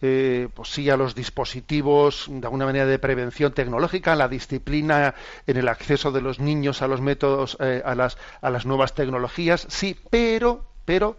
eh, 0.00 0.48
pues 0.54 0.70
sí 0.70 0.90
a 0.90 0.96
los 0.96 1.14
dispositivos 1.14 2.26
de 2.28 2.46
alguna 2.46 2.66
manera 2.66 2.86
de 2.86 2.98
prevención 2.98 3.52
tecnológica, 3.52 4.16
la 4.16 4.28
disciplina 4.28 5.14
en 5.46 5.56
el 5.56 5.68
acceso 5.68 6.12
de 6.12 6.20
los 6.20 6.40
niños 6.40 6.82
a 6.82 6.88
los 6.88 7.00
métodos, 7.00 7.58
a, 7.60 7.94
las, 7.94 8.18
a 8.40 8.50
las 8.50 8.66
nuevas 8.66 8.94
tecnologías, 8.94 9.66
sí, 9.68 9.98
pero 10.10 10.73
pero 10.84 11.16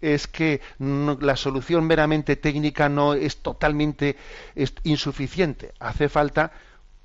es 0.00 0.26
que 0.26 0.60
la 0.78 1.36
solución 1.36 1.84
meramente 1.86 2.36
técnica 2.36 2.88
no 2.88 3.14
es 3.14 3.38
totalmente 3.38 4.16
insuficiente. 4.84 5.72
Hace 5.78 6.08
falta 6.08 6.52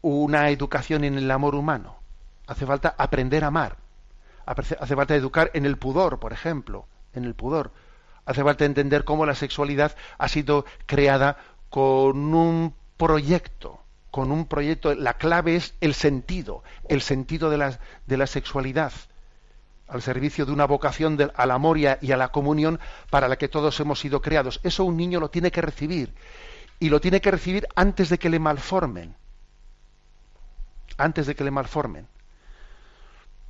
una 0.01 0.49
educación 0.49 1.03
en 1.03 1.17
el 1.17 1.29
amor 1.31 1.55
humano. 1.55 1.97
Hace 2.47 2.65
falta 2.65 2.95
aprender 2.97 3.43
a 3.43 3.47
amar. 3.47 3.77
Hace 4.45 4.95
falta 4.95 5.15
educar 5.15 5.49
en 5.53 5.65
el 5.65 5.77
pudor, 5.77 6.19
por 6.19 6.31
ejemplo, 6.31 6.85
en 7.13 7.25
el 7.25 7.33
pudor. 7.33 7.71
Hace 8.25 8.43
falta 8.43 8.65
entender 8.65 9.03
cómo 9.03 9.25
la 9.25 9.35
sexualidad 9.35 9.95
ha 10.17 10.27
sido 10.27 10.65
creada 10.85 11.37
con 11.69 12.33
un 12.33 12.75
proyecto, 12.97 13.79
con 14.11 14.31
un 14.31 14.45
proyecto. 14.45 14.93
La 14.93 15.15
clave 15.15 15.55
es 15.55 15.75
el 15.81 15.93
sentido, 15.93 16.63
el 16.89 17.01
sentido 17.01 17.49
de 17.49 17.57
la, 18.17 18.27
sexualidad 18.27 18.93
al 19.87 20.01
servicio 20.01 20.45
de 20.45 20.51
una 20.51 20.65
vocación 20.65 21.31
al 21.35 21.51
amor 21.51 21.77
y 21.77 21.87
a, 21.87 22.17
la 22.17 22.29
comunión 22.29 22.79
para 23.09 23.27
la 23.27 23.37
que 23.37 23.47
todos 23.47 23.79
hemos 23.79 23.99
sido 23.99 24.21
creados. 24.21 24.59
Eso 24.63 24.83
un 24.83 24.97
niño 24.97 25.19
lo 25.19 25.29
tiene 25.29 25.51
que 25.51 25.61
recibir 25.61 26.13
y 26.79 26.89
lo 26.89 26.99
tiene 26.99 27.21
que 27.21 27.31
recibir 27.31 27.67
antes 27.75 28.09
de 28.09 28.17
que 28.17 28.29
le 28.29 28.39
malformen. 28.39 29.15
Antes 30.97 31.27
de 31.27 31.35
que 31.35 31.43
le 31.43 31.51
malformen. 31.51 32.07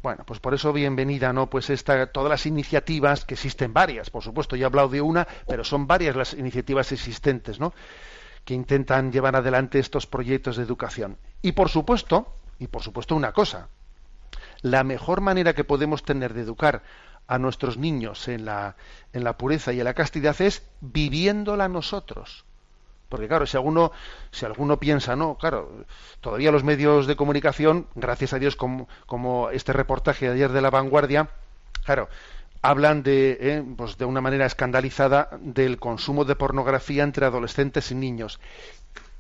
Bueno, 0.04 0.24
pues 0.26 0.40
por 0.40 0.54
eso 0.54 0.72
bienvenida, 0.72 1.34
¿no? 1.34 1.50
Pues 1.50 1.70
esta, 1.72 2.06
todas 2.12 2.30
las 2.30 2.46
iniciativas, 2.46 3.26
que 3.26 3.34
existen 3.34 3.74
varias, 3.74 4.12
por 4.12 4.24
supuesto, 4.24 4.56
ya 4.56 4.64
he 4.64 4.66
hablado 4.68 4.90
de 4.90 5.02
una, 5.02 5.28
pero 5.48 5.64
son 5.64 5.88
varias 5.88 6.16
las 6.16 6.34
iniciativas 6.34 6.92
existentes, 6.92 7.60
¿no? 7.60 7.74
Que 8.44 8.54
intentan 8.54 9.12
llevar 9.12 9.36
adelante 9.36 9.80
estos 9.80 10.06
proyectos 10.06 10.58
de 10.58 10.64
educación. 10.64 11.18
Y 11.42 11.54
por 11.54 11.70
supuesto, 11.70 12.36
y 12.60 12.68
por 12.68 12.84
supuesto 12.84 13.16
una 13.16 13.32
cosa, 13.32 13.70
la 14.66 14.84
mejor 14.84 15.22
manera 15.22 15.54
que 15.54 15.64
podemos 15.64 16.02
tener 16.02 16.34
de 16.34 16.42
educar 16.42 16.82
a 17.28 17.38
nuestros 17.38 17.78
niños 17.78 18.28
en 18.28 18.46
la, 18.46 18.76
en 19.14 19.24
la 19.24 19.38
pureza 19.38 19.72
y 19.74 19.78
en 19.78 19.86
la 19.86 19.94
castidad 19.94 20.42
es 20.42 20.64
viviéndola 20.82 21.70
nosotros. 21.70 22.46
Porque 23.08 23.28
claro, 23.28 23.46
si 23.46 23.58
alguno, 23.58 23.92
si 24.32 24.44
alguno 24.44 24.80
piensa, 24.80 25.16
no, 25.16 25.38
claro, 25.38 25.86
todavía 26.20 26.52
los 26.52 26.64
medios 26.64 27.06
de 27.06 27.16
comunicación, 27.16 27.86
gracias 27.94 28.34
a 28.34 28.40
Dios, 28.40 28.56
como, 28.56 28.90
como 29.06 29.52
este 29.52 29.72
reportaje 29.72 30.26
de 30.26 30.34
ayer 30.34 30.52
de 30.52 30.62
La 30.62 30.72
Vanguardia, 30.72 31.30
claro, 31.84 32.10
hablan 32.64 33.04
de, 33.04 33.38
eh, 33.40 33.64
pues 33.78 34.00
de 34.00 34.06
una 34.06 34.22
manera 34.22 34.48
escandalizada 34.48 35.30
del 35.42 35.78
consumo 35.78 36.26
de 36.26 36.36
pornografía 36.36 37.04
entre 37.04 37.28
adolescentes 37.28 37.92
y 37.92 37.96
niños. 37.96 38.40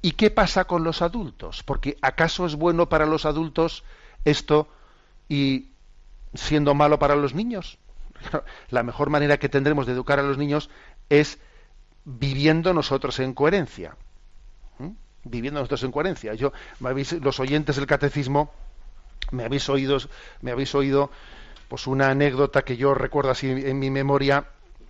¿Y 0.01 0.13
qué 0.13 0.31
pasa 0.31 0.65
con 0.65 0.83
los 0.83 1.03
adultos? 1.03 1.61
Porque 1.61 1.97
¿acaso 2.01 2.47
es 2.47 2.55
bueno 2.55 2.89
para 2.89 3.05
los 3.05 3.27
adultos 3.27 3.83
esto 4.23 4.67
y 5.27 5.71
siendo 6.33 6.73
malo 6.73 6.99
para 6.99 7.15
los 7.15 7.33
niños. 7.33 7.77
La 8.69 8.83
mejor 8.83 9.09
manera 9.09 9.37
que 9.37 9.49
tendremos 9.49 9.85
de 9.85 9.93
educar 9.93 10.19
a 10.19 10.23
los 10.23 10.37
niños 10.37 10.69
es 11.09 11.39
viviendo 12.03 12.73
nosotros 12.73 13.19
en 13.19 13.33
coherencia. 13.33 13.95
Viviendo 15.23 15.59
nosotros 15.59 15.83
en 15.83 15.91
coherencia. 15.91 16.35
Yo, 16.35 16.53
los 17.21 17.39
oyentes 17.39 17.77
del 17.77 17.87
catecismo, 17.87 18.51
me 19.31 19.43
habéis 19.43 19.67
oído, 19.69 19.97
me 20.41 20.51
habéis 20.51 20.75
oído 20.75 21.09
pues 21.67 21.87
una 21.87 22.11
anécdota 22.11 22.61
que 22.61 22.77
yo 22.77 22.93
recuerdo 22.93 23.31
así 23.31 23.49
en 23.49 23.79
mi 23.79 23.89
memoria 23.89 24.45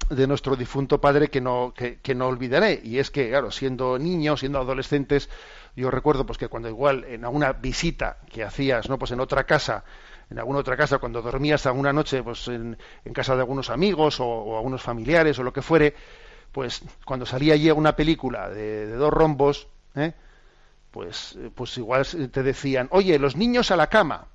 de 0.10 0.28
nuestro 0.28 0.58
difunto 0.58 1.00
padre 1.00 1.30
que 1.30 1.39
no, 1.39 1.74
que, 1.76 2.00
que 2.00 2.13
no 2.13 2.28
olvidaré. 2.28 2.82
Y 2.84 3.00
es 3.00 3.12
que, 3.12 3.30
claro, 3.30 3.50
siendo 3.50 3.98
niños, 3.98 4.41
siendo 4.41 4.60
adolescentes, 4.60 5.30
yo 5.76 5.89
recuerdo 5.89 6.26
pues 6.26 6.38
que 6.38 6.48
cuando 6.48 6.69
igual 6.69 7.06
en 7.06 7.26
alguna 7.26 7.54
visita 7.54 8.17
que 8.32 8.43
hacías, 8.43 8.89
¿no? 8.89 9.00
Pues 9.00 9.12
en 9.12 9.19
otra 9.19 9.45
casa, 9.45 9.84
en 10.30 10.40
alguna 10.40 10.60
otra 10.60 10.76
casa, 10.76 10.98
cuando 10.98 11.22
dormías 11.22 11.66
alguna 11.66 11.94
noche 11.94 12.24
pues 12.24 12.48
en, 12.48 12.78
casa 13.14 13.36
de 13.36 13.42
algunos 13.42 13.70
amigos 13.70 14.20
o, 14.20 14.58
algunos 14.58 14.82
familiares 14.82 15.38
o 15.40 15.44
lo 15.44 15.54
que 15.54 15.62
fuere, 15.62 15.96
pues 16.52 16.82
cuando 17.06 17.26
salía 17.26 17.54
allí 17.54 17.70
una 17.72 17.96
película 17.96 18.50
de, 18.50 18.88
dos 18.88 19.14
rombos, 19.14 19.68
¿eh? 19.96 20.14
pues, 20.92 21.38
pues 21.54 21.78
igual 21.78 22.06
te 22.32 22.44
decían, 22.44 22.88
oye, 22.92 23.20
los 23.20 23.36
niños 23.36 23.72
a 23.72 23.76
la 23.76 23.88
cama. 23.88 24.28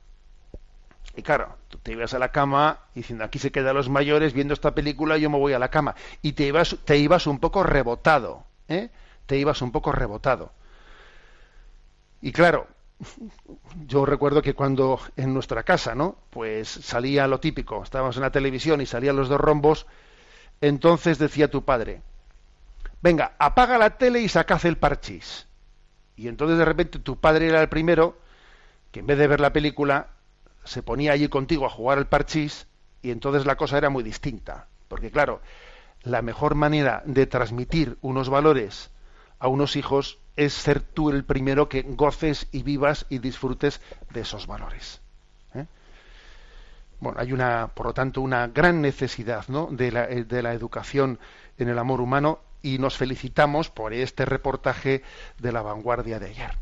Y 1.16 1.22
claro, 1.22 1.56
te 1.82 1.92
ibas 1.92 2.14
a 2.14 2.18
la 2.18 2.30
cama 2.30 2.80
diciendo, 2.94 3.24
aquí 3.24 3.38
se 3.38 3.50
quedan 3.50 3.74
los 3.74 3.88
mayores 3.88 4.32
viendo 4.32 4.54
esta 4.54 4.74
película, 4.74 5.18
yo 5.18 5.28
me 5.28 5.38
voy 5.38 5.54
a 5.54 5.58
la 5.58 5.70
cama. 5.70 5.96
Y 6.22 6.32
te 6.32 6.44
ibas, 6.44 6.76
te 6.84 6.98
ibas 6.98 7.26
un 7.26 7.40
poco 7.40 7.62
rebotado, 7.64 8.44
¿eh? 8.68 8.90
te 9.26 9.36
ibas 9.36 9.60
un 9.60 9.72
poco 9.72 9.90
rebotado. 9.90 10.52
Y 12.22 12.32
claro, 12.32 12.68
yo 13.86 14.04
recuerdo 14.04 14.42
que 14.42 14.54
cuando 14.54 15.00
en 15.16 15.32
nuestra 15.32 15.62
casa, 15.62 15.94
¿no? 15.94 16.16
Pues 16.30 16.68
salía 16.68 17.26
lo 17.26 17.40
típico, 17.40 17.82
estábamos 17.82 18.16
en 18.16 18.22
la 18.22 18.30
televisión 18.30 18.80
y 18.80 18.86
salían 18.86 19.16
los 19.16 19.28
dos 19.28 19.40
rombos, 19.40 19.86
entonces 20.60 21.18
decía 21.18 21.50
tu 21.50 21.64
padre, 21.64 22.02
venga, 23.02 23.34
apaga 23.38 23.78
la 23.78 23.96
tele 23.96 24.20
y 24.20 24.28
sacad 24.28 24.64
el 24.66 24.76
parchís. 24.76 25.46
Y 26.16 26.28
entonces 26.28 26.58
de 26.58 26.64
repente 26.64 26.98
tu 26.98 27.16
padre 27.16 27.48
era 27.48 27.62
el 27.62 27.68
primero 27.68 28.18
que 28.92 29.00
en 29.00 29.06
vez 29.06 29.18
de 29.18 29.26
ver 29.26 29.40
la 29.40 29.52
película 29.52 30.08
se 30.64 30.82
ponía 30.82 31.12
allí 31.12 31.28
contigo 31.28 31.64
a 31.64 31.70
jugar 31.70 31.98
al 31.98 32.08
parchís 32.08 32.66
y 33.02 33.10
entonces 33.10 33.46
la 33.46 33.56
cosa 33.56 33.78
era 33.78 33.88
muy 33.88 34.02
distinta. 34.02 34.66
Porque 34.88 35.10
claro, 35.10 35.40
la 36.02 36.20
mejor 36.20 36.54
manera 36.54 37.02
de 37.06 37.26
transmitir 37.26 37.96
unos 38.02 38.28
valores 38.28 38.90
a 39.40 39.48
unos 39.48 39.74
hijos 39.74 40.18
es 40.36 40.52
ser 40.52 40.80
tú 40.80 41.10
el 41.10 41.24
primero 41.24 41.68
que 41.68 41.82
goces 41.82 42.46
y 42.52 42.62
vivas 42.62 43.06
y 43.08 43.18
disfrutes 43.18 43.80
de 44.10 44.20
esos 44.20 44.46
valores. 44.46 45.00
¿eh? 45.54 45.66
Bueno, 47.00 47.18
hay 47.18 47.32
una, 47.32 47.68
por 47.74 47.86
lo 47.86 47.94
tanto, 47.94 48.20
una 48.20 48.46
gran 48.46 48.80
necesidad 48.80 49.48
¿no? 49.48 49.66
de, 49.70 49.90
la, 49.90 50.06
de 50.06 50.42
la 50.42 50.52
educación 50.52 51.18
en 51.58 51.68
el 51.68 51.78
amor 51.78 52.00
humano 52.00 52.40
y 52.62 52.78
nos 52.78 52.96
felicitamos 52.96 53.70
por 53.70 53.92
este 53.92 54.24
reportaje 54.24 55.02
de 55.38 55.52
la 55.52 55.62
vanguardia 55.62 56.18
de 56.18 56.26
ayer. 56.26 56.52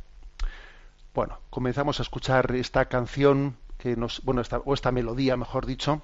Bueno, 1.15 1.41
comenzamos 1.51 1.99
a 1.99 2.03
escuchar 2.03 2.55
esta 2.55 2.85
canción 2.87 3.57
que 3.79 3.97
nos, 3.97 4.23
bueno, 4.25 4.41
esta, 4.41 4.59
o 4.59 4.75
esta 4.75 4.93
melodía, 4.93 5.37
mejor 5.37 5.67
dicho, 5.67 6.03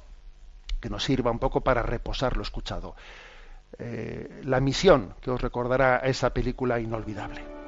que 0.81 0.91
nos 0.91 1.05
sirva 1.05 1.31
un 1.31 1.39
poco 1.39 1.61
para 1.63 1.83
reposar 1.83 2.37
lo 2.37 2.43
escuchado. 2.43 2.97
Eh, 3.79 4.41
la 4.45 4.61
misión 4.61 5.15
que 5.21 5.31
os 5.31 5.41
recordará 5.41 5.99
esa 5.99 6.31
película 6.31 6.81
inolvidable. 6.81 7.64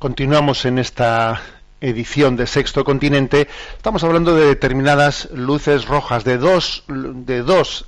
Continuamos 0.00 0.64
en 0.64 0.78
esta 0.78 1.42
edición 1.82 2.34
de 2.34 2.46
Sexto 2.46 2.84
Continente. 2.84 3.48
Estamos 3.76 4.02
hablando 4.02 4.34
de 4.34 4.46
determinadas 4.46 5.28
luces 5.34 5.84
rojas, 5.84 6.24
de 6.24 6.38
dos, 6.38 6.84
de 6.88 7.42
dos 7.42 7.84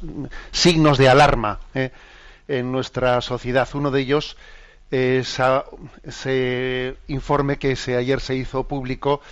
signos 0.50 0.98
de 0.98 1.08
alarma 1.08 1.60
eh, 1.74 1.90
en 2.48 2.70
nuestra 2.70 3.22
sociedad. 3.22 3.66
Uno 3.72 3.90
de 3.90 4.02
ellos 4.02 4.36
es 4.90 5.40
ese 6.02 6.98
informe 7.08 7.56
que 7.56 7.78
ayer 7.96 8.20
se 8.20 8.34
hizo 8.34 8.64
público, 8.64 9.22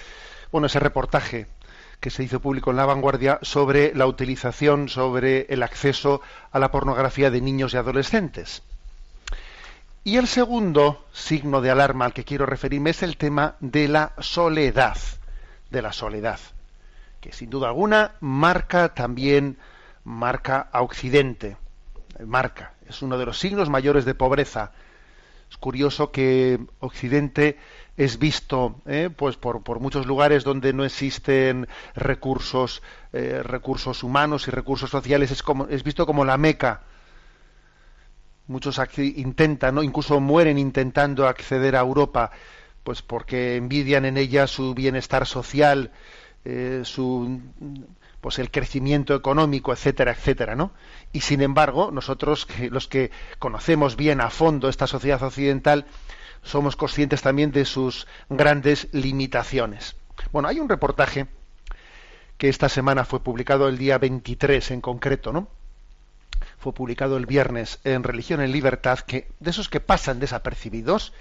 bueno, 0.51 0.67
ese 0.67 0.81
reportaje 0.81 1.49
que 2.01 2.09
se 2.09 2.25
hizo 2.25 2.41
público 2.41 2.71
en 2.71 2.79
La 2.79 2.87
Vanguardia 2.87 3.41
sobre 3.43 3.95
la 3.95 4.07
utilización, 4.07 4.89
sobre 4.89 5.45
el 5.51 5.63
acceso 5.63 6.23
a 6.51 6.59
la 6.59 6.71
pornografía 6.71 7.31
de 7.31 7.43
niños 7.43 7.75
y 7.75 7.77
adolescentes. 7.77 8.63
Y 10.03 10.17
el 10.17 10.29
segundo 10.29 11.05
signo 11.13 11.61
de 11.61 11.71
alarma 11.71 12.07
al 12.07 12.15
que 12.15 12.25
quiero 12.25 12.47
referirme 12.47 12.91
es 12.91 13.03
el 13.03 13.19
tema 13.19 13.57
de 13.61 13.87
la 13.87 14.15
soledad, 14.19 14.97
de 15.71 15.83
la 15.83 15.93
soledad, 15.93 16.41
que 17.21 17.33
sin 17.33 17.51
duda 17.51 17.69
alguna 17.69 18.15
marca 18.21 18.95
también, 18.95 19.59
marca 20.05 20.69
a 20.73 20.81
Occidente, 20.81 21.59
marca, 22.25 22.73
es 22.89 23.03
uno 23.03 23.19
de 23.19 23.27
los 23.27 23.39
signos 23.39 23.69
mayores 23.69 24.07
de 24.07 24.15
pobreza. 24.15 24.73
Es 25.51 25.59
curioso 25.59 26.11
que 26.13 26.59
Occidente 26.79 27.59
es 27.99 28.19
visto 28.19 28.81
eh, 28.87 29.11
pues 29.15 29.37
por, 29.37 29.63
por, 29.63 29.81
muchos 29.81 30.07
lugares 30.07 30.45
donde 30.45 30.73
no 30.73 30.85
existen 30.85 31.69
recursos 31.95 32.83
eh, 33.13 33.43
recursos 33.43 34.03
humanos 34.03 34.49
y 34.49 34.51
recursos 34.51 34.89
sociales 34.89 35.31
es 35.31 35.43
como 35.43 35.67
es 35.67 35.83
visto 35.83 36.07
como 36.07 36.25
la 36.25 36.39
meca 36.39 36.85
muchos 38.51 38.81
intentan, 38.99 39.77
¿no? 39.77 39.83
incluso 39.83 40.21
mueren 40.21 40.59
intentando 40.59 41.27
acceder 41.27 41.77
a 41.77 41.81
Europa, 41.81 42.33
pues 42.83 43.01
porque 43.01 43.57
envidian 43.57 44.05
en 44.05 44.17
ella 44.17 44.47
su 44.47 44.75
bienestar 44.75 45.27
social, 45.27 45.93
eh, 46.45 46.83
su 46.85 47.41
pues 48.21 48.39
el 48.39 48.51
crecimiento 48.51 49.15
económico, 49.15 49.73
etcétera, 49.73 50.13
etcétera, 50.13 50.55
¿no? 50.55 50.73
Y 51.11 51.21
sin 51.21 51.41
embargo, 51.41 51.91
nosotros 51.91 52.47
los 52.71 52.87
que 52.87 53.11
conocemos 53.39 53.97
bien 53.97 54.21
a 54.21 54.29
fondo 54.29 54.69
esta 54.69 54.87
sociedad 54.87 55.23
occidental, 55.23 55.87
somos 56.43 56.77
conscientes 56.77 57.23
también 57.23 57.51
de 57.51 57.65
sus 57.65 58.07
grandes 58.29 58.89
limitaciones. 58.93 59.97
Bueno, 60.33 60.49
hay 60.49 60.61
un 60.61 60.69
reportaje 60.69 61.29
que 62.37 62.49
esta 62.51 62.69
semana 62.69 63.05
fue 63.05 63.23
publicado 63.23 63.69
el 63.69 63.79
día 63.79 63.97
23 63.97 64.71
en 64.73 64.81
concreto, 64.83 65.33
¿no? 65.33 65.49
Fue 66.61 66.75
publicado 66.75 67.17
el 67.17 67.25
viernes 67.25 67.81
en 67.85 68.05
Religión 68.05 68.43
en 68.43 68.53
Libertad, 68.53 69.01
que 69.01 69.29
de 69.41 69.51
esos 69.51 69.71
que 69.71 69.81
pasan 69.81 70.21
desapercibidos, 70.21 71.15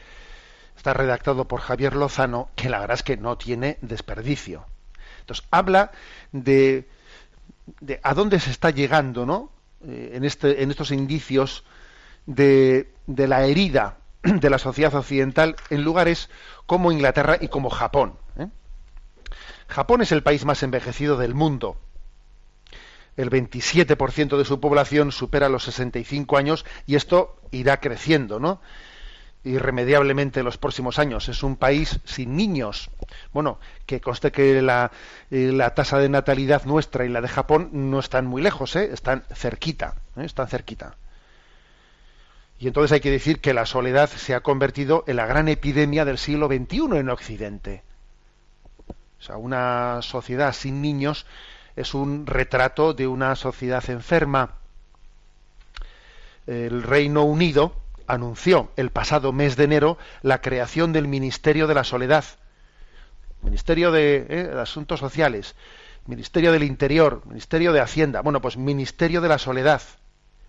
está 0.76 0.94
redactado 0.94 1.48
por 1.48 1.62
Javier 1.62 1.96
Lozano, 1.96 2.50
que 2.56 2.70
la 2.70 2.80
verdad 2.80 2.96
es 2.96 3.04
que 3.04 3.16
no 3.16 3.38
tiene 3.38 3.78
desperdicio. 3.82 4.66
Entonces, 5.22 5.46
habla 5.50 5.92
de, 6.34 6.90
de 7.80 8.02
a 8.04 8.14
dónde 8.14 8.40
se 8.42 8.52
está 8.52 8.70
llegando, 8.70 9.26
¿no? 9.26 9.50
Eh, 9.88 10.12
en, 10.16 10.26
este, 10.26 10.62
en 10.62 10.72
estos 10.72 10.92
indicios 10.92 11.64
de, 12.26 12.92
de 13.08 13.28
la 13.28 13.46
herida 13.46 13.98
de 14.24 14.50
la 14.50 14.60
sociedad 14.60 14.94
occidental 14.94 15.56
en 15.70 15.84
lugares 15.84 16.30
como 16.66 16.92
Inglaterra 16.92 17.38
y 17.40 17.48
como 17.48 17.70
Japón. 17.70 18.16
¿eh? 18.38 18.48
Japón 19.70 20.02
es 20.02 20.12
el 20.12 20.22
país 20.22 20.44
más 20.44 20.64
envejecido 20.64 21.16
del 21.16 21.34
mundo 21.34 21.78
el 23.20 23.30
27% 23.30 24.38
de 24.38 24.46
su 24.46 24.62
población 24.62 25.12
supera 25.12 25.50
los 25.50 25.66
65 25.66 26.38
años 26.38 26.66
y 26.88 26.96
esto 26.96 27.36
irá 27.52 27.82
creciendo, 27.82 28.40
¿no? 28.40 28.62
irremediablemente 29.44 30.40
en 30.40 30.46
los 30.46 30.58
próximos 30.58 31.00
años. 31.00 31.28
Es 31.28 31.44
un 31.44 31.58
país 31.58 32.00
sin 32.06 32.38
niños. 32.38 32.90
Bueno, 33.34 33.60
que 33.86 34.00
conste 34.00 34.32
que 34.32 34.62
la, 34.62 34.92
eh, 35.32 35.52
la, 35.54 35.74
tasa 35.74 35.98
de 35.98 36.08
natalidad 36.08 36.64
nuestra 36.64 37.06
y 37.06 37.10
la 37.10 37.20
de 37.20 37.28
Japón 37.28 37.70
no 37.74 38.00
están 38.00 38.26
muy 38.26 38.42
lejos, 38.42 38.76
¿eh? 38.78 38.90
están 38.94 39.24
cerquita, 39.34 39.96
¿eh? 40.16 40.24
están 40.24 40.48
cerquita. 40.48 40.96
Y 42.58 42.68
entonces 42.68 42.94
hay 42.94 43.02
que 43.02 43.12
decir 43.12 43.42
que 43.42 43.54
la 43.54 43.66
soledad 43.66 44.10
se 44.10 44.34
ha 44.34 44.42
convertido 44.42 45.04
en 45.08 45.18
la 45.18 45.26
gran 45.26 45.50
epidemia 45.50 46.06
del 46.06 46.18
siglo 46.18 46.48
XXI 46.48 46.98
en 46.98 47.10
Occidente. 47.10 47.84
O 49.20 49.22
sea, 49.22 49.36
una 49.36 50.02
sociedad 50.02 50.54
sin 50.54 50.82
niños 50.82 51.26
es 51.80 51.94
un 51.94 52.28
retrato 52.28 52.94
de 52.94 53.08
una 53.08 53.36
sociedad 53.36 53.90
enferma. 53.90 54.56
El 56.46 56.84
Reino 56.84 57.24
Unido, 57.24 57.74
anunció 58.10 58.72
el 58.76 58.90
pasado 58.90 59.32
mes 59.32 59.56
de 59.56 59.64
enero 59.66 59.98
la 60.22 60.42
creación 60.42 60.92
del 60.92 61.08
Ministerio 61.08 61.68
de 61.68 61.76
la 61.76 61.84
Soledad, 61.84 62.26
Ministerio 63.42 63.92
de, 63.92 64.26
eh, 64.28 64.52
Asuntos 64.60 65.00
Sociales, 65.00 65.56
Ministerio 66.06 66.52
del 66.52 66.64
Interior, 66.64 67.22
Ministerio 67.26 67.72
de 67.72 67.80
Hacienda, 67.80 68.22
bueno, 68.22 68.42
pues 68.42 68.58
Ministerio 68.58 69.22
de 69.22 69.30
la 69.30 69.38
Soledad. 69.38 69.82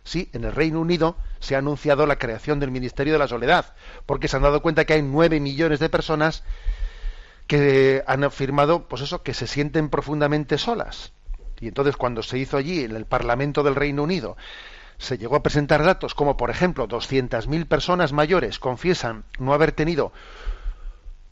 Sí, 0.02 0.30
en 0.32 0.44
el 0.44 0.52
Reino 0.52 0.80
Unido 0.80 1.16
se 1.38 1.54
ha 1.54 1.58
anunciado 1.58 2.06
la 2.06 2.16
creación 2.16 2.58
del 2.58 2.70
Ministerio 2.70 3.12
de 3.12 3.18
la 3.18 3.28
Soledad, 3.28 3.74
porque 4.06 4.26
se 4.26 4.36
han 4.36 4.42
dado 4.42 4.62
cuenta 4.62 4.86
que 4.86 4.94
hay 4.94 5.02
nueve 5.02 5.38
millones 5.38 5.78
de 5.78 5.90
personas 5.90 6.42
que 7.46 8.02
han 8.06 8.24
afirmado, 8.24 8.88
pues 8.88 9.02
eso, 9.02 9.22
que 9.22 9.34
se 9.34 9.46
sienten 9.46 9.90
profundamente 9.90 10.56
solas. 10.56 11.12
Y 11.60 11.68
entonces 11.68 11.96
cuando 11.96 12.22
se 12.22 12.38
hizo 12.38 12.56
allí 12.56 12.84
en 12.84 12.96
el 12.96 13.04
Parlamento 13.04 13.62
del 13.62 13.74
Reino 13.74 14.02
Unido 14.02 14.36
se 14.98 15.16
llegó 15.16 15.36
a 15.36 15.42
presentar 15.42 15.82
datos 15.82 16.14
como, 16.14 16.36
por 16.36 16.50
ejemplo, 16.50 16.86
200.000 16.86 17.66
personas 17.66 18.12
mayores 18.12 18.58
confiesan 18.58 19.24
no 19.38 19.54
haber 19.54 19.72
tenido 19.72 20.12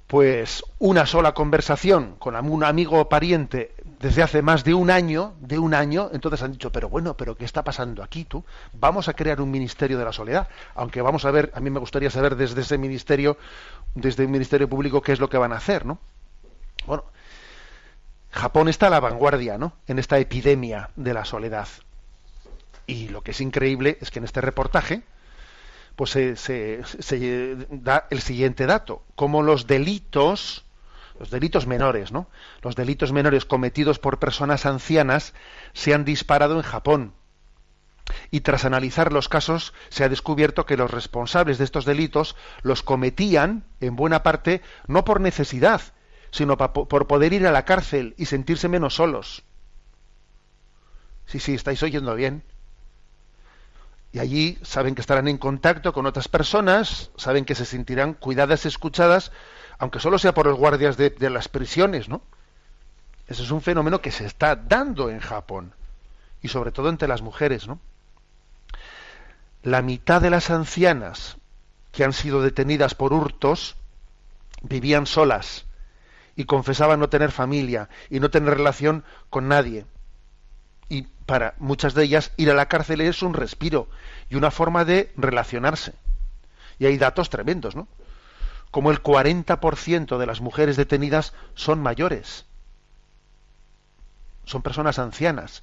pues 0.06 0.64
una 0.78 1.04
sola 1.04 1.34
conversación 1.34 2.16
con 2.18 2.34
un 2.34 2.64
amigo 2.64 2.98
o 2.98 3.08
pariente 3.10 3.74
desde 4.00 4.22
hace 4.22 4.40
más 4.40 4.64
de 4.64 4.72
un 4.72 4.90
año, 4.90 5.34
de 5.40 5.58
un 5.58 5.74
año, 5.74 6.08
entonces 6.14 6.42
han 6.42 6.52
dicho, 6.52 6.72
pero 6.72 6.88
bueno, 6.88 7.14
pero 7.14 7.36
¿qué 7.36 7.44
está 7.44 7.62
pasando 7.62 8.02
aquí 8.02 8.24
tú? 8.24 8.42
Vamos 8.72 9.08
a 9.08 9.12
crear 9.12 9.38
un 9.42 9.50
ministerio 9.50 9.98
de 9.98 10.06
la 10.06 10.12
soledad, 10.12 10.48
aunque 10.74 11.02
vamos 11.02 11.26
a 11.26 11.30
ver, 11.30 11.52
a 11.54 11.60
mí 11.60 11.68
me 11.68 11.78
gustaría 11.78 12.08
saber 12.08 12.36
desde 12.36 12.62
ese 12.62 12.78
ministerio, 12.78 13.36
desde 13.94 14.22
el 14.22 14.30
ministerio 14.30 14.66
público, 14.66 15.02
qué 15.02 15.12
es 15.12 15.20
lo 15.20 15.28
que 15.28 15.36
van 15.36 15.52
a 15.52 15.56
hacer, 15.56 15.84
¿no? 15.84 15.98
Bueno, 16.86 17.04
Japón 18.30 18.68
está 18.68 18.88
a 18.88 18.90
la 18.90 19.00
vanguardia, 19.00 19.58
¿no? 19.58 19.74
En 19.86 19.98
esta 19.98 20.18
epidemia 20.18 20.90
de 20.96 21.14
la 21.14 21.24
soledad. 21.24 21.68
Y 22.86 23.08
lo 23.08 23.22
que 23.22 23.32
es 23.32 23.40
increíble 23.40 23.98
es 24.00 24.10
que 24.10 24.18
en 24.18 24.24
este 24.24 24.40
reportaje 24.40 25.02
pues 25.98 26.10
se, 26.10 27.64
da 27.70 28.06
el 28.10 28.20
siguiente 28.20 28.66
dato, 28.66 29.02
como 29.16 29.42
los 29.42 29.66
delitos, 29.66 30.64
los 31.18 31.28
delitos 31.28 31.66
menores, 31.66 32.12
¿no? 32.12 32.28
Los 32.62 32.76
delitos 32.76 33.10
menores 33.10 33.44
cometidos 33.44 33.98
por 33.98 34.20
personas 34.20 34.64
ancianas 34.64 35.34
se 35.72 35.94
han 35.94 36.04
disparado 36.04 36.54
en 36.54 36.62
Japón. 36.62 37.14
Y 38.30 38.42
tras 38.42 38.64
analizar 38.64 39.12
los 39.12 39.28
casos, 39.28 39.74
se 39.88 40.04
ha 40.04 40.08
descubierto 40.08 40.66
que 40.66 40.76
los 40.76 40.88
responsables 40.88 41.58
de 41.58 41.64
estos 41.64 41.84
delitos 41.84 42.36
los 42.62 42.84
cometían, 42.84 43.64
en 43.80 43.96
buena 43.96 44.22
parte, 44.22 44.62
no 44.86 45.04
por 45.04 45.20
necesidad, 45.20 45.82
sino 46.30 46.56
por 46.56 47.06
poder 47.06 47.32
ir 47.32 47.46
a 47.46 47.52
la 47.52 47.64
cárcel 47.64 48.14
y 48.18 48.26
sentirse 48.26 48.68
menos 48.68 48.94
solos. 48.94 49.42
Sí, 51.26 51.40
sí, 51.40 51.54
estáis 51.54 51.82
oyendo 51.82 52.14
bien 52.14 52.42
y 54.12 54.20
allí 54.20 54.58
saben 54.62 54.94
que 54.94 55.00
estarán 55.00 55.28
en 55.28 55.38
contacto 55.38 55.92
con 55.92 56.06
otras 56.06 56.28
personas, 56.28 57.10
saben 57.16 57.44
que 57.44 57.54
se 57.54 57.66
sentirán 57.66 58.14
cuidadas 58.14 58.64
escuchadas, 58.64 59.32
aunque 59.78 60.00
solo 60.00 60.18
sea 60.18 60.32
por 60.32 60.46
los 60.46 60.56
guardias 60.56 60.96
de, 60.96 61.30
las 61.30 61.48
prisiones, 61.48 62.08
¿no? 62.08 62.22
Ese 63.26 63.42
es 63.42 63.50
un 63.50 63.60
fenómeno 63.60 64.00
que 64.00 64.10
se 64.10 64.24
está 64.24 64.56
dando 64.56 65.10
en 65.10 65.20
Japón 65.20 65.74
y 66.40 66.48
sobre 66.48 66.72
todo 66.72 66.88
entre 66.88 67.08
las 67.08 67.20
mujeres, 67.20 67.68
¿no? 67.68 67.78
La 69.62 69.82
mitad 69.82 70.22
de 70.22 70.30
las 70.30 70.48
ancianas 70.50 71.36
que 71.92 72.04
han 72.04 72.14
sido 72.14 72.40
detenidas 72.40 72.94
por 72.94 73.12
hurtos 73.12 73.76
vivían 74.62 75.04
solas 75.04 75.66
y 76.38 76.44
confesaban 76.44 77.00
no 77.00 77.10
tener 77.10 77.32
familia 77.32 77.90
y 78.08 78.20
no 78.20 78.30
tener 78.30 78.54
relación 78.56 79.04
con 79.28 79.48
nadie 79.48 79.84
y 80.88 81.02
para 81.26 81.54
muchas 81.58 81.94
de 81.94 82.04
ellas 82.04 82.32
ir 82.36 82.50
a 82.50 82.54
la 82.54 82.68
cárcel 82.68 83.00
es 83.00 83.22
un 83.22 83.34
respiro 83.34 83.88
y 84.30 84.36
una 84.36 84.50
forma 84.50 84.84
de 84.84 85.12
relacionarse. 85.16 85.94
Y 86.78 86.86
hay 86.86 86.96
datos 86.96 87.28
tremendos, 87.28 87.76
¿no? 87.76 87.88
Como 88.70 88.90
el 88.90 89.02
40% 89.02 90.18
de 90.18 90.26
las 90.26 90.40
mujeres 90.40 90.76
detenidas 90.76 91.34
son 91.54 91.82
mayores. 91.82 92.46
Son 94.44 94.62
personas 94.62 94.98
ancianas. 94.98 95.62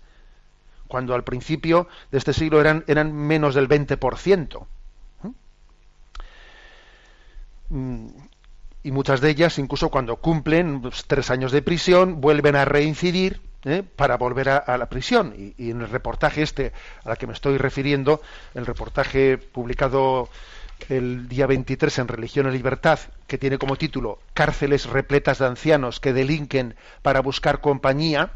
Cuando 0.88 1.16
al 1.16 1.24
principio 1.24 1.88
de 2.12 2.18
este 2.20 2.34
siglo 2.34 2.62
eran, 2.62 2.84
eran 2.88 3.14
menos 3.14 3.56
del 3.56 3.68
20%. 3.68 4.68
¿Mm? 7.70 8.10
Y 8.86 8.92
muchas 8.92 9.20
de 9.20 9.32
ellas, 9.32 9.58
incluso 9.58 9.90
cuando 9.90 10.18
cumplen 10.18 10.84
tres 11.08 11.32
años 11.32 11.52
de 11.52 11.64
prisión, 11.64 12.22
vuelven 12.22 12.56
a 12.56 12.66
reincidir 12.66 13.42
¿eh? 13.64 13.82
para 13.82 14.16
volver 14.16 14.48
a, 14.48 14.78
la 14.78 14.86
prisión. 14.90 15.34
Y, 15.58 15.72
en 15.72 15.82
el 15.82 15.90
reportaje 15.90 16.44
este 16.44 16.72
a 17.04 17.10
la 17.10 17.16
que 17.16 17.26
me 17.26 17.34
estoy 17.34 17.58
refiriendo, 17.58 18.22
el 18.54 18.68
reportaje 18.68 19.40
publicado 19.40 20.30
el 20.88 21.28
día 21.28 21.48
23 21.48 21.98
en 21.98 22.08
Religión 22.08 22.48
y 22.48 22.52
Libertad, 22.52 23.00
que 23.26 23.40
tiene 23.40 23.58
como 23.58 23.76
título 23.76 24.20
Cárceles 24.36 24.86
repletas 24.86 25.40
de 25.40 25.48
ancianos 25.48 26.00
que 26.00 26.14
delinquen 26.14 26.76
para 27.02 27.22
buscar 27.22 27.62
compañía, 27.62 28.34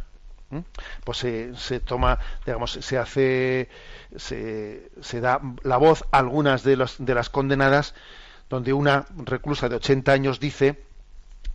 pues 1.03 1.19
se, 1.19 1.79
toma, 1.79 2.17
digamos, 2.43 2.71
se 2.71 2.97
hace, 2.97 3.69
se, 4.15 4.89
se, 4.99 5.21
da 5.21 5.41
la 5.61 5.77
voz 5.77 6.05
a 6.09 6.17
algunas 6.17 6.63
de, 6.63 6.75
los, 6.75 6.95
de 6.97 7.13
las 7.13 7.29
condenadas, 7.29 7.93
donde 8.49 8.73
una 8.73 9.05
reclusa 9.15 9.69
de 9.69 9.75
80 9.75 10.11
años 10.11 10.39
dice, 10.39 10.81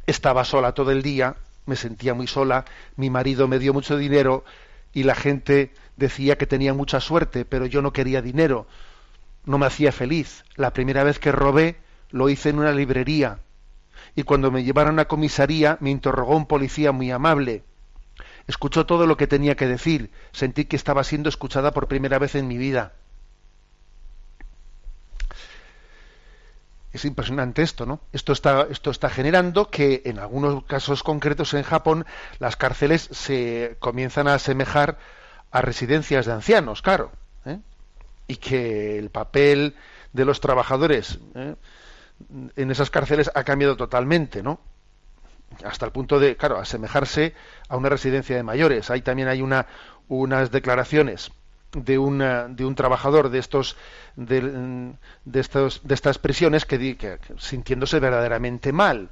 estaba 0.06 0.44
sola 0.44 0.72
todo 0.72 0.90
el 0.90 1.02
día, 1.02 1.36
me 1.66 1.76
sentía 1.76 2.14
muy 2.14 2.26
sola, 2.26 2.64
mi 2.96 3.10
marido 3.10 3.48
me 3.48 3.58
dio 3.58 3.72
mucho 3.72 3.96
dinero 3.96 4.44
y 4.92 5.02
la 5.02 5.14
gente 5.14 5.72
decía 5.96 6.36
que 6.38 6.46
tenía 6.46 6.74
mucha 6.74 7.00
suerte, 7.00 7.44
pero 7.44 7.66
yo 7.66 7.82
no 7.82 7.92
quería 7.92 8.22
dinero, 8.22 8.66
no 9.44 9.58
me 9.58 9.66
hacía 9.66 9.92
feliz. 9.92 10.44
La 10.56 10.72
primera 10.72 11.04
vez 11.04 11.18
que 11.18 11.32
robé 11.32 11.76
lo 12.10 12.28
hice 12.28 12.50
en 12.50 12.58
una 12.58 12.72
librería 12.72 13.38
y 14.14 14.22
cuando 14.22 14.50
me 14.50 14.62
llevaron 14.62 14.98
a 14.98 15.06
comisaría 15.06 15.76
me 15.80 15.90
interrogó 15.90 16.36
un 16.36 16.46
policía 16.46 16.92
muy 16.92 17.10
amable. 17.10 17.64
Escuchó 18.46 18.86
todo 18.86 19.06
lo 19.06 19.16
que 19.16 19.26
tenía 19.26 19.56
que 19.56 19.66
decir, 19.66 20.10
sentí 20.32 20.66
que 20.66 20.76
estaba 20.76 21.02
siendo 21.02 21.28
escuchada 21.28 21.72
por 21.72 21.88
primera 21.88 22.18
vez 22.18 22.34
en 22.34 22.46
mi 22.46 22.58
vida. 22.58 22.92
Es 26.94 27.04
impresionante 27.04 27.62
esto, 27.62 27.86
¿no? 27.86 28.00
Esto 28.12 28.32
está, 28.32 29.10
generando 29.10 29.68
que 29.68 30.02
en 30.04 30.20
algunos 30.20 30.64
casos 30.64 31.02
concretos 31.02 31.52
en 31.54 31.64
Japón 31.64 32.06
las 32.38 32.56
cárceles 32.56 33.08
se 33.10 33.76
comienzan 33.80 34.28
a 34.28 34.34
asemejar 34.34 34.96
a 35.50 35.60
residencias 35.60 36.24
de 36.24 36.32
ancianos, 36.32 36.82
claro, 36.82 37.10
¿eh? 37.46 37.58
y 38.28 38.36
que 38.36 38.96
el 38.96 39.10
papel 39.10 39.74
de 40.12 40.24
los 40.24 40.40
trabajadores 40.40 41.18
¿eh? 41.34 41.56
en 42.54 42.70
esas 42.70 42.90
cárceles 42.90 43.28
ha 43.34 43.42
cambiado 43.42 43.76
totalmente, 43.76 44.44
¿no? 44.44 44.60
Hasta 45.64 45.86
el 45.86 45.92
punto 45.92 46.20
de, 46.20 46.36
claro, 46.36 46.58
asemejarse 46.58 47.34
a 47.68 47.76
una 47.76 47.88
residencia 47.88 48.36
de 48.36 48.44
mayores. 48.44 48.90
Ahí 48.90 49.02
también 49.02 49.26
hay 49.26 49.42
una, 49.42 49.66
unas 50.08 50.52
declaraciones 50.52 51.32
de, 51.74 51.98
una, 51.98 52.48
de 52.48 52.64
un 52.64 52.74
trabajador 52.74 53.30
de 53.30 53.38
estos 53.38 53.76
de, 54.16 54.94
de, 55.24 55.40
estos, 55.40 55.80
de 55.84 55.94
estas 55.94 56.18
prisiones 56.18 56.64
que, 56.64 56.96
que, 56.96 57.18
sintiéndose 57.38 57.98
verdaderamente 58.00 58.72
mal 58.72 59.10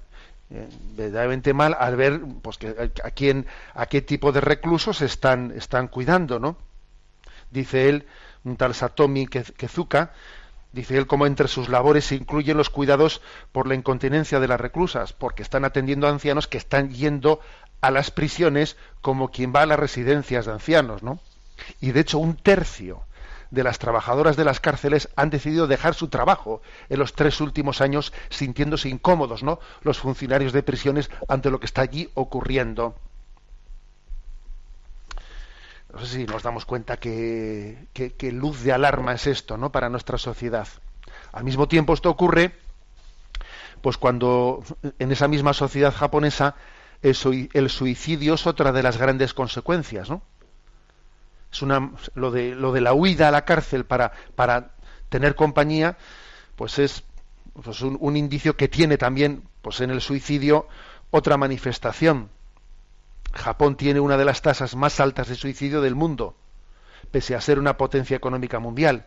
eh, 0.50 0.68
verdaderamente 0.96 1.54
mal 1.54 1.76
al 1.78 1.96
ver 1.96 2.20
pues 2.42 2.58
que 2.58 2.90
a 3.02 3.10
quién 3.10 3.46
a 3.74 3.86
qué 3.86 4.00
tipo 4.02 4.32
de 4.32 4.40
reclusos 4.40 5.02
están 5.02 5.52
están 5.56 5.88
cuidando 5.88 6.38
no 6.38 6.56
dice 7.50 7.88
él 7.88 8.06
un 8.44 8.56
tal 8.56 8.74
Satomi 8.74 9.26
Kezuka 9.26 10.12
dice 10.72 10.96
él 10.96 11.06
como 11.06 11.26
entre 11.26 11.48
sus 11.48 11.68
labores 11.68 12.06
se 12.06 12.14
incluyen 12.14 12.56
los 12.56 12.70
cuidados 12.70 13.20
por 13.50 13.66
la 13.66 13.74
incontinencia 13.74 14.40
de 14.40 14.48
las 14.48 14.60
reclusas 14.60 15.12
porque 15.12 15.42
están 15.42 15.64
atendiendo 15.64 16.06
a 16.06 16.10
ancianos 16.10 16.46
que 16.46 16.58
están 16.58 16.90
yendo 16.90 17.40
a 17.80 17.90
las 17.90 18.10
prisiones 18.10 18.76
como 19.00 19.30
quien 19.30 19.52
va 19.54 19.62
a 19.62 19.66
las 19.66 19.78
residencias 19.78 20.46
de 20.46 20.52
ancianos 20.52 21.02
no 21.02 21.18
y 21.80 21.92
de 21.92 22.00
hecho 22.00 22.18
un 22.18 22.36
tercio 22.36 23.04
de 23.52 23.62
las 23.62 23.78
trabajadoras 23.78 24.36
de 24.36 24.44
las 24.44 24.60
cárceles 24.60 25.10
han 25.14 25.28
decidido 25.28 25.66
dejar 25.66 25.94
su 25.94 26.08
trabajo 26.08 26.62
en 26.88 26.98
los 26.98 27.12
tres 27.12 27.40
últimos 27.40 27.82
años 27.82 28.12
sintiéndose 28.30 28.88
incómodos, 28.88 29.42
¿no? 29.42 29.60
Los 29.82 29.98
funcionarios 29.98 30.54
de 30.54 30.62
prisiones 30.62 31.10
ante 31.28 31.50
lo 31.50 31.60
que 31.60 31.66
está 31.66 31.82
allí 31.82 32.10
ocurriendo. 32.14 32.96
No 35.92 36.00
sé 36.00 36.06
si 36.06 36.24
nos 36.24 36.42
damos 36.42 36.64
cuenta 36.64 36.96
que, 36.96 37.88
que, 37.92 38.32
luz 38.32 38.62
de 38.62 38.72
alarma 38.72 39.12
es 39.12 39.26
esto, 39.26 39.58
¿no? 39.58 39.70
Para 39.70 39.90
nuestra 39.90 40.16
sociedad. 40.16 40.66
Al 41.32 41.44
mismo 41.44 41.68
tiempo 41.68 41.92
esto 41.92 42.08
ocurre 42.08 42.54
pues 43.82 43.98
cuando 43.98 44.64
en 44.98 45.12
esa 45.12 45.28
misma 45.28 45.52
sociedad 45.52 45.92
japonesa 45.92 46.54
el 47.02 47.68
suicidio 47.68 48.34
es 48.34 48.46
otra 48.46 48.72
de 48.72 48.82
las 48.82 48.96
grandes 48.96 49.34
consecuencias, 49.34 50.08
¿no? 50.08 50.22
Es 51.53 51.62
una, 51.62 51.92
lo, 52.14 52.30
de, 52.30 52.55
lo 52.55 52.72
de 52.72 52.80
la 52.80 52.94
huida 52.94 53.28
a 53.28 53.30
la 53.30 53.44
cárcel 53.44 53.84
para, 53.84 54.12
para 54.34 54.70
tener 55.09 55.34
compañía, 55.34 55.98
pues 56.57 56.78
es 56.78 57.05
pues 57.62 57.82
un, 57.82 57.98
un, 58.00 58.16
indicio 58.16 58.57
que 58.57 58.68
tiene 58.68 58.96
también 58.96 59.42
pues 59.61 59.80
en 59.82 59.90
el 59.90 60.00
suicidio 60.00 60.66
otra 61.11 61.36
manifestación. 61.36 62.30
Japón 63.34 63.76
tiene 63.76 64.00
una 64.00 64.16
de 64.16 64.24
las 64.24 64.40
tasas 64.40 64.74
más 64.74 65.00
altas 65.00 65.28
de 65.28 65.34
suicidio 65.34 65.82
del 65.82 65.94
mundo, 65.94 66.34
pese 67.11 67.34
a 67.34 67.40
ser 67.40 67.59
una 67.59 67.76
potencia 67.76 68.16
económica 68.16 68.59
mundial. 68.59 69.05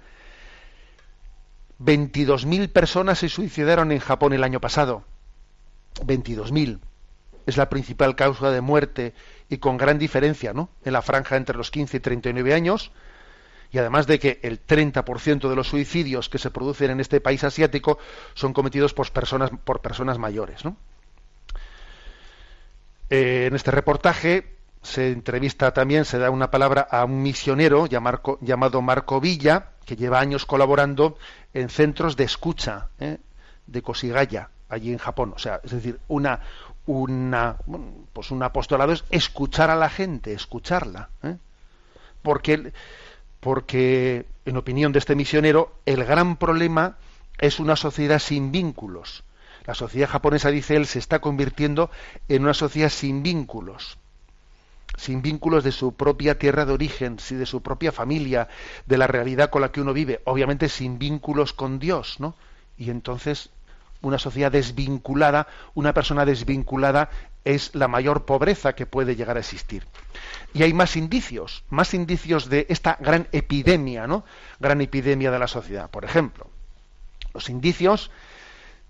22.000 1.80 2.72
personas 2.72 3.20
se 3.20 3.30
suicidaron 3.30 3.92
en 3.92 4.00
Japón 4.00 4.34
el 4.34 4.44
año 4.44 4.62
pasado. 4.62 5.04
22.000 5.96 6.80
es 7.46 7.58
la 7.58 7.70
principal 7.70 8.16
causa 8.16 8.52
de 8.52 8.62
muerte 8.62 9.14
y 9.50 9.58
con 9.58 9.78
gran 9.78 10.00
diferencia, 10.00 10.54
¿no? 10.54 10.70
En 10.84 10.94
la 10.94 11.02
franja 11.02 11.38
entre 11.38 11.58
los 11.58 11.72
15 11.72 11.98
y 11.98 12.00
39 12.00 12.54
años, 12.54 12.92
y 13.72 13.78
además 13.78 14.08
de 14.08 14.20
que 14.20 14.40
el 14.44 14.66
30% 14.66 15.50
de 15.50 15.56
los 15.56 15.68
suicidios 15.68 16.30
que 16.30 16.38
se 16.38 16.52
producen 16.52 16.92
en 16.92 17.00
este 17.00 17.20
país 17.22 17.44
asiático 17.44 18.00
son 18.34 18.54
cometidos 18.54 18.94
por 18.94 19.12
personas, 19.12 19.52
por 19.64 19.82
personas 19.82 20.18
mayores, 20.18 20.64
¿no? 20.64 20.78
Eh, 23.10 23.46
en 23.48 23.56
este 23.56 23.72
reportaje 23.72 24.56
se 24.82 25.12
entrevista 25.12 25.74
también, 25.74 26.06
se 26.06 26.20
da 26.20 26.30
una 26.30 26.52
palabra 26.52 26.88
a 26.90 27.06
un 27.06 27.22
misionero 27.22 27.88
llamado 27.88 28.82
Marco 28.82 29.20
Villa, 29.20 29.72
que 29.86 29.96
lleva 29.96 30.20
años 30.20 30.46
colaborando 30.46 31.18
en 31.54 31.70
centros 31.70 32.16
de 32.16 32.24
escucha 32.24 32.90
¿eh? 33.00 33.18
de 33.68 33.82
Koshigaya, 33.82 34.50
allí 34.70 34.92
en 34.92 34.98
Japón. 35.00 35.34
O 35.36 35.40
sea, 35.40 35.60
es 35.64 35.72
decir, 35.72 36.00
una, 36.08 36.40
una, 36.86 37.58
pues 38.14 38.32
un 38.32 38.44
apostolado 38.44 38.92
es 38.94 39.04
escuchar 39.10 39.70
a 39.70 39.76
la 39.76 39.90
gente, 39.90 40.34
escucharla. 40.34 41.10
¿eh? 41.24 41.38
Porque, 42.22 42.72
porque, 43.40 44.26
en 44.46 44.58
opinión 44.58 44.92
de 44.92 45.00
este 45.00 45.16
misionero, 45.16 45.74
el 45.86 46.04
gran 46.04 46.38
problema 46.38 46.98
es 47.38 47.60
una 47.60 47.76
sociedad 47.76 48.20
sin 48.20 48.52
vínculos. 48.52 49.24
La 49.66 49.74
sociedad 49.74 50.10
japonesa, 50.10 50.50
dice 50.52 50.76
él, 50.76 50.86
se 50.86 51.00
está 51.00 51.20
convirtiendo 51.20 51.90
en 52.28 52.44
una 52.44 52.54
sociedad 52.54 52.90
sin 52.90 53.24
vínculos 53.24 53.98
sin 54.98 55.22
vínculos 55.22 55.64
de 55.64 55.72
su 55.72 55.94
propia 55.94 56.38
tierra 56.38 56.66
de 56.66 56.74
origen, 56.74 57.18
de 57.30 57.46
su 57.46 57.62
propia 57.62 57.92
familia, 57.92 58.48
de 58.86 58.98
la 58.98 59.08
realidad 59.08 59.50
con 59.50 59.62
la 59.62 59.72
que 59.72 59.82
uno 59.82 59.94
vive, 59.94 60.22
obviamente 60.26 60.70
sin 60.70 60.98
vínculos 61.00 61.54
con 61.54 61.80
Dios, 61.80 62.20
¿no? 62.20 62.36
Y 62.78 62.90
entonces 62.90 63.50
una 64.02 64.20
sociedad 64.20 64.52
desvinculada, 64.52 65.48
una 65.74 65.94
persona 65.94 66.26
desvinculada 66.26 67.10
es 67.44 67.74
la 67.76 67.88
mayor 67.88 68.26
pobreza 68.26 68.74
que 68.74 68.86
puede 68.86 69.16
llegar 69.16 69.38
a 69.38 69.40
existir. 69.40 69.86
Y 70.54 70.64
hay 70.64 70.74
más 70.74 70.96
indicios, 70.96 71.64
más 71.70 71.94
indicios 71.94 72.50
de 72.50 72.66
esta 72.70 72.98
gran 73.00 73.28
epidemia, 73.32 74.08
¿no? 74.08 74.24
Gran 74.60 74.82
epidemia 74.82 75.32
de 75.32 75.40
la 75.40 75.48
sociedad. 75.48 75.90
Por 75.90 76.06
ejemplo, 76.06 76.50
los 77.34 77.50
indicios 77.50 78.12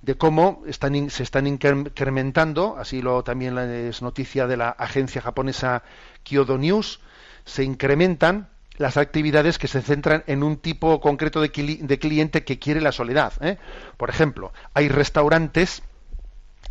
de 0.02 0.16
cómo 0.16 0.64
están, 0.68 1.10
se 1.10 1.24
están 1.24 1.48
incrementando, 1.48 2.78
así 2.78 3.02
lo 3.02 3.24
también 3.24 3.58
es 3.58 4.02
noticia 4.02 4.46
de 4.48 4.58
la 4.58 4.70
agencia 4.70 5.22
japonesa 5.22 5.84
Kyodo 6.24 6.58
News, 6.58 7.00
se 7.44 7.64
incrementan 7.64 8.50
las 8.78 8.98
actividades 8.98 9.58
que 9.58 9.68
se 9.68 9.82
centran 9.82 10.24
en 10.28 10.44
un 10.44 10.58
tipo 10.58 11.00
concreto 11.00 11.42
de, 11.42 11.50
cliente 11.52 12.44
que 12.44 12.60
quiere 12.60 12.82
la 12.82 12.92
soledad. 12.92 13.34
¿eh? 13.42 13.58
Por 13.98 14.10
ejemplo, 14.10 14.54
hay 14.74 14.90
restaurantes 14.90 15.84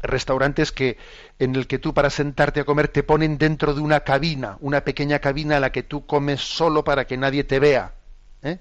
restaurantes 0.03 0.71
que 0.71 0.99
en 1.39 1.57
el 1.57 1.67
que 1.67 1.79
tú 1.79 1.95
para 1.95 2.11
sentarte 2.11 2.61
a 2.61 2.65
comer 2.65 2.89
te 2.89 3.03
ponen 3.03 3.39
dentro 3.39 3.73
de 3.73 3.81
una 3.81 4.01
cabina, 4.01 4.59
una 4.61 4.83
pequeña 4.83 5.19
cabina 5.19 5.55
en 5.55 5.63
la 5.63 5.73
que 5.73 5.83
tú 5.83 6.05
comes 6.05 6.43
solo 6.43 6.85
para 6.85 7.07
que 7.07 7.17
nadie 7.17 7.43
te 7.45 7.59
vea. 7.59 7.95
¿eh? 8.43 8.59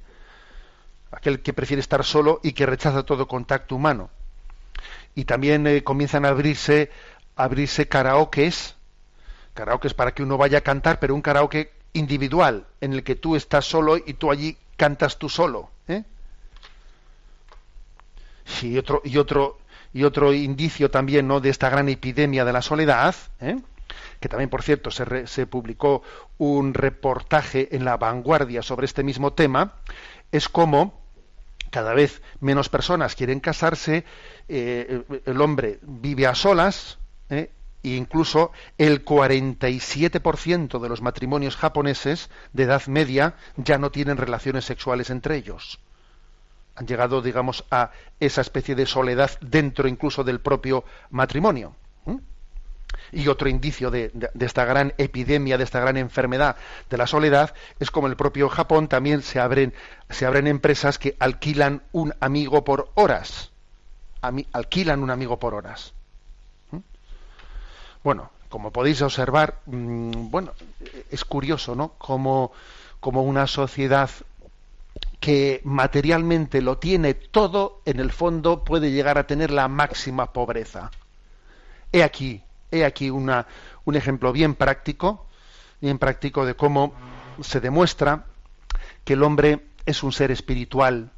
Aquel 1.12 1.42
que 1.42 1.52
prefiere 1.52 1.82
estar 1.82 2.06
solo 2.06 2.40
y 2.44 2.54
que 2.54 2.66
rechaza 2.66 3.04
todo 3.04 3.28
contacto 3.28 3.76
humano. 3.76 4.10
Y 5.16 5.26
también 5.26 5.68
eh, 5.68 5.84
comienzan 5.84 6.24
a 6.24 6.30
abrirse, 6.30 6.92
a 7.36 7.44
abrirse 7.44 7.90
karaokes, 7.90 8.76
karaokes 9.54 9.94
para 9.94 10.14
que 10.14 10.24
uno 10.24 10.38
vaya 10.38 10.60
a 10.60 10.62
cantar, 10.62 11.00
pero 11.00 11.14
un 11.14 11.22
karaoke 11.22 11.74
individual 11.94 12.66
en 12.82 12.94
el 12.94 13.04
que 13.04 13.16
tú 13.16 13.36
estás 13.36 13.66
solo 13.66 13.98
y 13.98 14.14
tú 14.14 14.32
allí 14.32 14.58
cantas 14.76 15.18
tú 15.18 15.30
solo. 15.30 15.70
¿eh? 15.88 16.04
y 18.62 18.78
otro 18.78 19.02
y 19.04 19.18
otro 19.18 19.58
y 19.94 20.04
otro 20.04 20.34
indicio 20.34 20.90
también 20.90 21.28
no 21.28 21.40
de 21.40 21.50
esta 21.50 21.70
gran 21.70 21.90
epidemia 21.90 22.46
de 22.46 22.54
la 22.54 22.62
soledad 22.62 23.16
¿eh? 23.40 23.58
que 24.20 24.30
también 24.30 24.50
por 24.50 24.64
cierto 24.64 24.92
se, 24.92 25.28
se, 25.28 25.46
publicó 25.46 26.02
un 26.38 26.74
reportaje 26.74 27.76
en 27.76 27.86
la 27.86 27.98
vanguardia 27.98 28.62
sobre 28.62 28.86
este 28.86 29.04
mismo 29.04 29.34
tema 29.34 29.76
es 30.32 30.50
como 30.50 31.02
cada 31.70 31.94
vez 31.94 32.22
menos 32.40 32.70
personas 32.70 33.16
quieren 33.16 33.40
casarse 33.40 34.04
eh, 34.48 35.04
el 35.26 35.42
hombre 35.42 35.80
vive 35.82 36.28
a 36.28 36.36
solas 36.36 36.98
¿eh? 37.30 37.52
E 37.84 37.90
incluso 37.90 38.52
el 38.78 39.04
47% 39.04 40.80
de 40.80 40.90
los 40.90 41.02
matrimonios 41.02 41.58
japoneses 41.58 42.30
de 42.54 42.64
edad 42.64 42.88
media 42.88 43.36
ya 43.58 43.78
no 43.78 43.92
tienen 43.92 44.18
relaciones 44.18 44.66
sexuales 44.66 45.10
entre 45.10 45.36
ellos. 45.36 45.80
Han 46.76 46.88
llegado, 46.88 47.22
digamos, 47.22 47.66
a 47.70 47.92
esa 48.20 48.42
especie 48.42 48.74
de 48.76 48.86
soledad 48.86 49.32
dentro 49.42 49.88
incluso 49.88 50.24
del 50.24 50.40
propio 50.40 50.86
matrimonio. 51.12 51.76
Y 53.12 53.28
otro 53.28 53.50
indicio 53.50 53.92
de, 53.92 54.12
esta 54.40 54.66
gran 54.66 54.94
epidemia, 54.98 55.58
de 55.58 55.64
esta 55.64 55.80
gran 55.80 55.98
enfermedad 55.98 56.56
de 56.90 56.98
la 56.98 57.06
soledad, 57.06 57.54
es 57.80 57.92
como 57.92 58.08
el 58.08 58.16
propio 58.16 58.50
Japón 58.50 58.88
también 58.88 59.22
se 59.22 59.40
abren, 59.40 59.74
se 60.10 60.26
abren 60.26 60.48
empresas 60.48 60.98
que 60.98 61.16
alquilan 61.20 61.84
un 61.92 62.14
amigo 62.22 62.64
por 62.64 62.90
horas. 62.96 63.52
alquilan 64.22 65.04
un 65.04 65.12
amigo 65.12 65.38
por 65.38 65.54
horas. 65.54 65.93
Bueno, 68.04 68.30
como 68.50 68.72
podéis 68.72 69.02
observar, 69.02 69.62
mm, 69.66 70.30
bueno, 70.30 70.52
es 71.10 71.24
curioso, 71.26 71.76
¿no? 71.76 71.94
Como, 71.98 72.52
como 73.00 73.24
una 73.24 73.48
sociedad 73.48 74.10
que 75.20 75.62
materialmente 75.64 76.62
lo 76.62 76.78
tiene 76.78 77.14
todo, 77.14 77.82
en 77.86 78.00
el 78.00 78.12
fondo 78.12 78.64
puede 78.66 78.92
llegar 78.92 79.18
a 79.18 79.26
tener 79.26 79.52
la 79.52 79.70
máxima 79.70 80.34
pobreza. 80.34 80.92
He 81.94 82.04
aquí, 82.04 82.44
he 82.72 82.84
aquí 82.84 83.10
una, 83.10 83.48
un 83.86 83.96
ejemplo 83.96 84.34
bien 84.34 84.56
práctico, 84.56 85.26
bien 85.80 85.98
práctico 85.98 86.46
de 86.46 86.56
cómo 86.56 86.94
se 87.42 87.62
demuestra 87.62 88.26
que 89.06 89.14
el 89.14 89.24
hombre 89.24 89.66
es 89.86 90.04
un 90.04 90.12
ser 90.12 90.30
espiritual, 90.32 91.10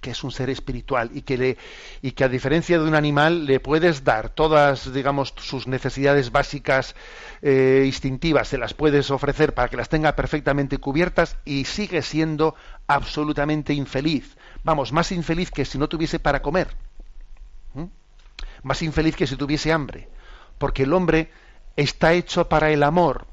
que 0.00 0.10
es 0.10 0.22
un 0.22 0.30
ser 0.30 0.50
espiritual 0.50 1.10
y 1.12 1.22
que 1.22 1.36
le 1.36 1.56
y 2.02 2.12
que 2.12 2.24
a 2.24 2.28
diferencia 2.28 2.78
de 2.78 2.84
un 2.84 2.94
animal 2.94 3.46
le 3.46 3.60
puedes 3.60 4.04
dar 4.04 4.30
todas 4.30 4.92
digamos 4.92 5.34
sus 5.36 5.66
necesidades 5.66 6.30
básicas 6.30 6.94
eh, 7.42 7.82
instintivas 7.84 8.48
se 8.48 8.58
las 8.58 8.74
puedes 8.74 9.10
ofrecer 9.10 9.54
para 9.54 9.68
que 9.68 9.76
las 9.76 9.88
tenga 9.88 10.14
perfectamente 10.14 10.78
cubiertas 10.78 11.36
y 11.44 11.64
sigue 11.64 12.02
siendo 12.02 12.54
absolutamente 12.86 13.74
infeliz. 13.74 14.36
Vamos 14.64 14.92
más 14.92 15.12
infeliz 15.12 15.50
que 15.50 15.64
si 15.64 15.78
no 15.78 15.88
tuviese 15.88 16.18
para 16.18 16.42
comer. 16.42 16.68
¿Mm? 17.74 17.84
más 18.62 18.82
infeliz 18.82 19.14
que 19.14 19.26
si 19.26 19.36
tuviese 19.36 19.72
hambre. 19.72 20.08
Porque 20.58 20.82
el 20.82 20.92
hombre 20.92 21.30
está 21.76 22.12
hecho 22.12 22.48
para 22.48 22.70
el 22.70 22.82
amor 22.82 23.26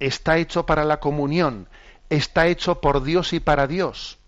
está 0.00 0.38
hecho 0.38 0.66
para 0.66 0.84
la 0.84 1.00
comunión 1.00 1.68
está 2.10 2.46
hecho 2.46 2.80
por 2.80 3.02
Dios 3.02 3.32
y 3.32 3.40
para 3.40 3.66
Dios 3.66 4.18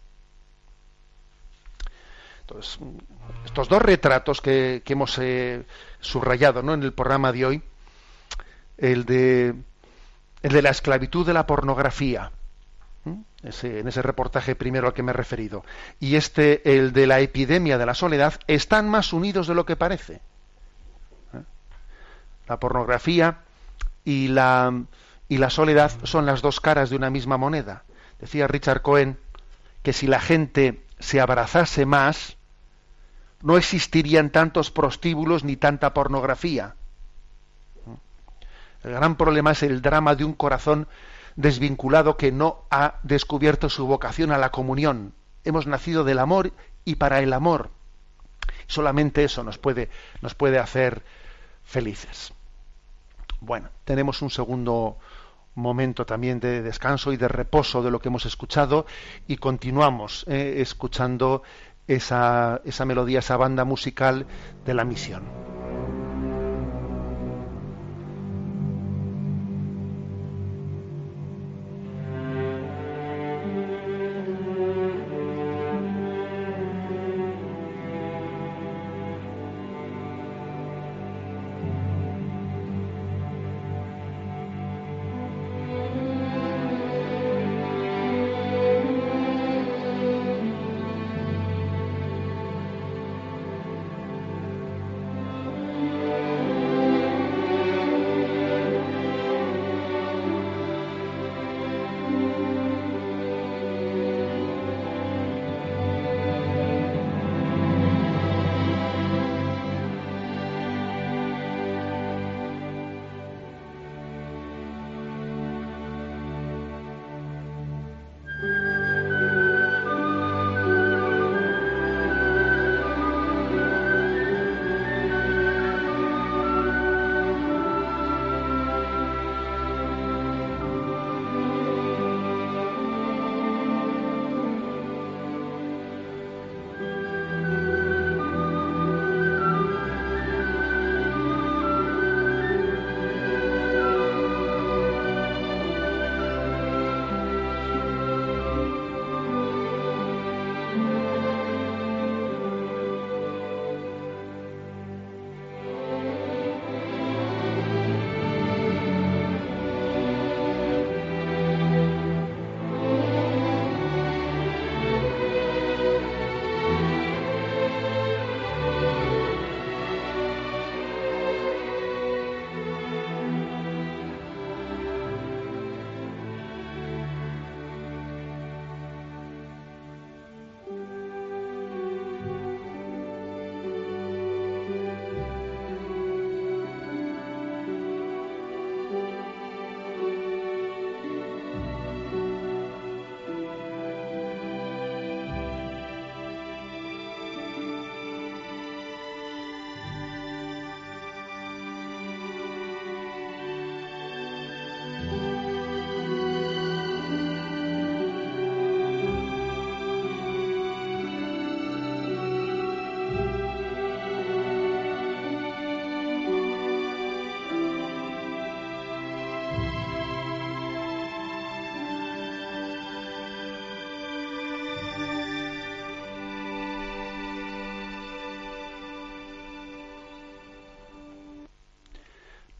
entonces, 2.49 2.79
estos 3.45 3.69
dos 3.69 3.83
retratos 3.83 4.41
que, 4.41 4.81
hemos 4.87 5.19
eh, 5.19 5.65
subrayado 5.99 6.63
¿no? 6.63 6.75
en 6.75 6.85
el 6.85 6.93
programa 6.93 7.33
de 7.33 7.45
hoy, 7.45 7.63
el 8.79 9.05
de, 9.05 9.53
el 10.43 10.53
de 10.53 10.63
la 10.63 10.71
esclavitud 10.71 11.27
de 11.27 11.35
la 11.35 11.45
pornografía, 11.45 12.31
ese, 13.43 13.81
en 13.81 13.89
ese 13.89 14.01
reportaje 14.01 14.55
primero 14.55 14.87
al 14.87 14.95
que 14.95 15.03
me 15.03 15.11
he 15.11 15.15
referido, 15.15 15.65
y 15.99 16.15
este, 16.15 16.77
el 16.77 16.93
de 16.93 17.09
la 17.09 17.19
epidemia 17.19 17.79
de 17.79 17.87
la 17.87 17.95
soledad, 17.95 18.35
están 18.47 18.89
más 18.89 19.13
unidos 19.13 19.49
de 19.49 19.55
lo 19.57 19.67
que 19.67 19.75
parece. 19.75 20.21
¿eh? 21.35 21.43
La 22.47 22.61
pornografía 22.61 23.41
y 24.05 24.29
la, 24.29 24.85
y 25.29 25.39
la 25.39 25.51
soledad 25.51 25.91
son 26.05 26.27
las 26.27 26.43
dos 26.43 26.61
caras 26.61 26.91
de 26.91 26.97
una 26.97 27.11
misma 27.11 27.39
moneda. 27.39 27.83
Decía 28.21 28.47
Richard 28.47 28.83
Cohen 28.83 29.19
que 29.83 29.93
si 29.93 30.07
la 30.07 30.21
gente 30.21 30.86
se 30.99 31.21
abrazase 31.21 31.87
más, 31.87 32.37
no 33.43 33.57
existirían 33.57 34.31
tantos 34.31 34.71
prostíbulos 34.71 35.45
ni 35.45 35.57
tanta 35.57 35.95
pornografía. 35.95 36.75
El 38.83 38.93
gran 38.93 39.17
problema 39.17 39.53
es 39.53 39.63
el 39.63 39.83
drama 39.83 40.15
de 40.15 40.25
un 40.25 40.33
corazón 40.33 40.89
desvinculado 41.35 42.17
que 42.17 42.33
no 42.33 42.65
ha 42.71 42.95
descubierto 43.03 43.69
su 43.69 43.87
vocación 43.87 44.33
a 44.33 44.39
la 44.39 44.51
comunión. 44.51 45.13
Hemos 45.45 45.67
nacido 45.67 46.05
del 46.05 46.19
amor 46.19 46.53
y 46.85 46.97
para 46.97 47.21
el 47.21 47.33
amor. 47.33 47.71
Solamente 48.67 49.25
eso 49.25 49.45
nos 49.45 49.59
puede, 49.59 49.91
nos 50.23 50.35
puede 50.35 50.59
hacer 50.59 51.03
felices. 51.65 52.33
Bueno, 53.41 53.69
tenemos 53.85 54.23
un 54.23 54.31
segundo 54.31 54.99
momento 55.57 56.07
también 56.07 56.39
de 56.39 56.63
descanso 56.63 57.13
y 57.13 57.17
de 57.17 57.29
reposo 57.29 57.83
de 57.83 57.91
lo 57.91 57.99
que 57.99 58.09
hemos 58.09 58.27
escuchado 58.27 58.87
y 59.27 59.39
continuamos 59.39 60.25
eh, 60.29 60.57
escuchando 60.59 61.43
esa, 61.89 62.61
esa 62.65 62.85
melodía, 62.85 63.19
esa 63.19 63.37
banda 63.37 63.65
musical 63.65 64.27
de 64.65 64.75
la 64.75 64.85
misión. 64.85 65.46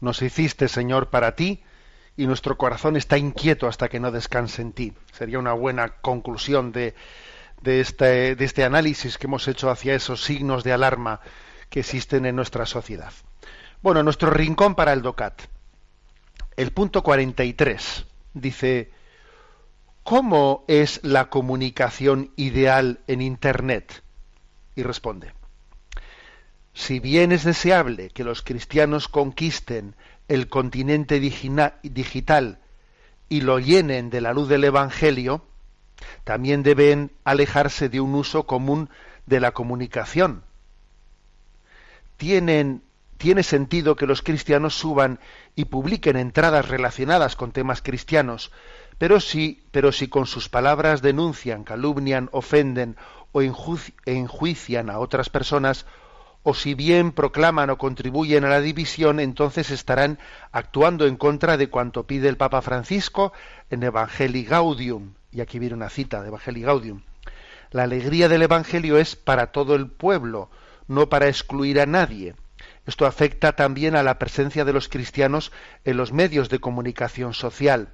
Nos 0.07 0.21
hiciste, 0.21 0.69
Señor, 0.69 1.09
para 1.09 1.35
ti, 1.35 1.61
y 2.15 2.27
nuestro 2.27 2.57
corazón 2.57 2.95
está 2.95 3.17
inquieto 3.17 3.67
hasta 3.67 3.89
que 3.89 3.99
no 3.99 4.09
descanse 4.09 4.61
en 4.61 4.71
ti. 4.71 4.93
Sería 5.11 5.37
una 5.37 5.51
buena 5.51 5.97
conclusión 5.99 6.71
de, 6.71 6.95
este, 7.65 8.41
este 8.41 8.63
análisis 8.63 9.17
que 9.17 9.27
hemos 9.27 9.49
hecho 9.49 9.69
hacia 9.69 9.95
esos 9.95 10.23
signos 10.23 10.63
de 10.63 10.71
alarma 10.71 11.19
que 11.69 11.81
existen 11.81 12.25
en 12.25 12.37
nuestra 12.37 12.65
sociedad. 12.65 13.11
Bueno, 13.81 14.01
nuestro 14.01 14.29
rincón 14.29 14.75
para 14.75 14.93
el 14.93 15.01
DOCAT. 15.01 15.41
El 16.55 16.71
punto 16.71 17.03
43 17.03 18.05
dice, 18.33 18.93
¿cómo 20.03 20.63
es 20.69 21.01
la 21.03 21.29
comunicación 21.29 22.31
ideal 22.37 23.01
en 23.07 23.21
Internet? 23.21 24.03
Y 24.73 24.83
responde, 24.83 25.33
si 26.77 26.99
bien 26.99 27.31
es 27.31 27.43
deseable 27.43 28.11
que 28.11 28.23
los 28.23 28.43
cristianos 28.43 29.07
conquisten 29.07 29.95
el 30.27 30.47
continente 30.47 31.19
digital 31.19 32.59
y 33.29 33.41
lo 33.41 33.57
llenen 33.57 34.11
de 34.11 34.21
la 34.21 34.31
luz 34.31 34.47
del 34.47 34.63
Evangelio, 34.63 35.43
también 36.23 36.61
deben 36.61 37.09
alejarse 37.23 37.89
de 37.89 37.99
un 37.99 38.13
uso 38.13 38.43
común 38.43 38.91
de 39.25 39.39
la 39.39 39.53
comunicación. 39.53 40.43
tiene 42.17 42.83
sentido 43.41 43.95
que 43.95 44.05
los 44.05 44.21
cristianos 44.21 44.75
suban 44.75 45.19
y 45.55 45.65
publiquen 45.65 46.15
entradas 46.15 46.67
relacionadas 46.67 47.35
con 47.35 47.53
temas 47.53 47.81
cristianos, 47.81 48.51
pero 48.99 49.19
si, 49.19 49.63
pero 49.71 49.91
si 49.91 50.09
con 50.09 50.27
sus 50.27 50.47
palabras 50.47 51.01
denuncian, 51.01 51.63
calumnian, 51.63 52.29
ofenden 52.33 52.97
o 53.31 53.41
enjuician 53.41 54.91
a 54.91 54.99
otras 54.99 55.29
personas, 55.29 55.87
o 56.49 56.53
si 56.53 56.75
bien 56.75 57.11
proclaman 57.11 57.69
o 57.71 57.77
contribuyen 57.77 58.45
a 58.45 58.47
la 58.47 58.61
división, 58.61 59.19
entonces 59.19 59.69
estarán 59.69 60.17
actuando 60.53 61.05
en 61.05 61.17
contra 61.17 61.57
de 61.57 61.67
cuanto 61.67 62.07
pide 62.07 62.29
el 62.29 62.37
Papa 62.37 62.61
Francisco 62.61 63.33
en 63.69 63.83
Evangelii 63.83 64.45
Gaudium. 64.45 65.15
Y 65.29 65.41
aquí 65.41 65.59
viene 65.59 65.75
una 65.75 65.89
cita 65.89 66.21
de 66.21 66.29
Evangelii 66.29 66.63
Gaudium. 66.63 67.01
La 67.71 67.83
alegría 67.83 68.29
del 68.29 68.43
Evangelio 68.43 68.97
es 68.97 69.17
para 69.17 69.47
todo 69.47 69.75
el 69.75 69.87
pueblo, 69.87 70.49
no 70.87 71.09
para 71.09 71.27
excluir 71.27 71.81
a 71.81 71.85
nadie. 71.85 72.33
Esto 72.85 73.05
afecta 73.05 73.57
también 73.57 73.97
a 73.97 74.03
la 74.03 74.17
presencia 74.17 74.63
de 74.63 74.71
los 74.71 74.87
cristianos 74.87 75.51
en 75.83 75.97
los 75.97 76.13
medios 76.13 76.47
de 76.47 76.59
comunicación 76.59 77.33
social. 77.33 77.89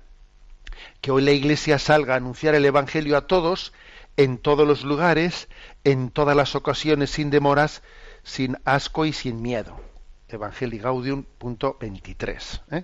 Que 1.01 1.09
hoy 1.09 1.23
la 1.23 1.31
Iglesia 1.31 1.79
salga 1.79 2.13
a 2.13 2.17
anunciar 2.17 2.53
el 2.53 2.65
Evangelio 2.65 3.17
a 3.17 3.25
todos, 3.25 3.73
en 4.15 4.37
todos 4.37 4.67
los 4.67 4.83
lugares, 4.83 5.49
en 5.83 6.11
todas 6.11 6.35
las 6.35 6.53
ocasiones, 6.53 7.09
sin 7.09 7.31
demoras, 7.31 7.81
sin 8.24 8.57
asco 8.65 9.05
y 9.05 9.13
sin 9.13 9.41
miedo. 9.41 9.80
Evangelii 10.28 10.80
Gaudium, 10.80 11.24
punto 11.38 11.78
23. 11.80 12.61
¿eh? 12.71 12.84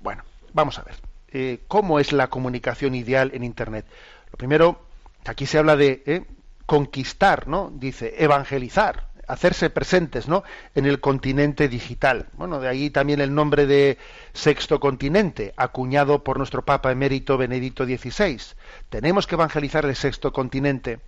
Bueno, 0.00 0.22
vamos 0.52 0.78
a 0.78 0.82
ver. 0.82 0.94
Eh, 1.28 1.60
¿Cómo 1.66 1.98
es 1.98 2.12
la 2.12 2.28
comunicación 2.28 2.94
ideal 2.94 3.30
en 3.34 3.44
Internet? 3.44 3.86
Lo 4.30 4.38
primero, 4.38 4.80
aquí 5.24 5.46
se 5.46 5.58
habla 5.58 5.76
de 5.76 6.02
¿eh? 6.06 6.24
conquistar, 6.66 7.48
¿no? 7.48 7.72
Dice, 7.74 8.14
evangelizar, 8.18 9.08
hacerse 9.26 9.70
presentes, 9.70 10.28
¿no? 10.28 10.44
En 10.74 10.86
el 10.86 11.00
continente 11.00 11.68
digital. 11.68 12.28
Bueno, 12.34 12.60
de 12.60 12.68
ahí 12.68 12.90
también 12.90 13.20
el 13.20 13.34
nombre 13.34 13.66
de 13.66 13.98
sexto 14.32 14.78
continente, 14.78 15.52
acuñado 15.56 16.22
por 16.22 16.38
nuestro 16.38 16.64
Papa 16.64 16.92
emérito 16.92 17.36
Benedicto 17.36 17.84
XVI. 17.84 18.40
Tenemos 18.88 19.26
que 19.26 19.34
evangelizar 19.34 19.84
el 19.84 19.96
sexto 19.96 20.32
continente 20.32 21.00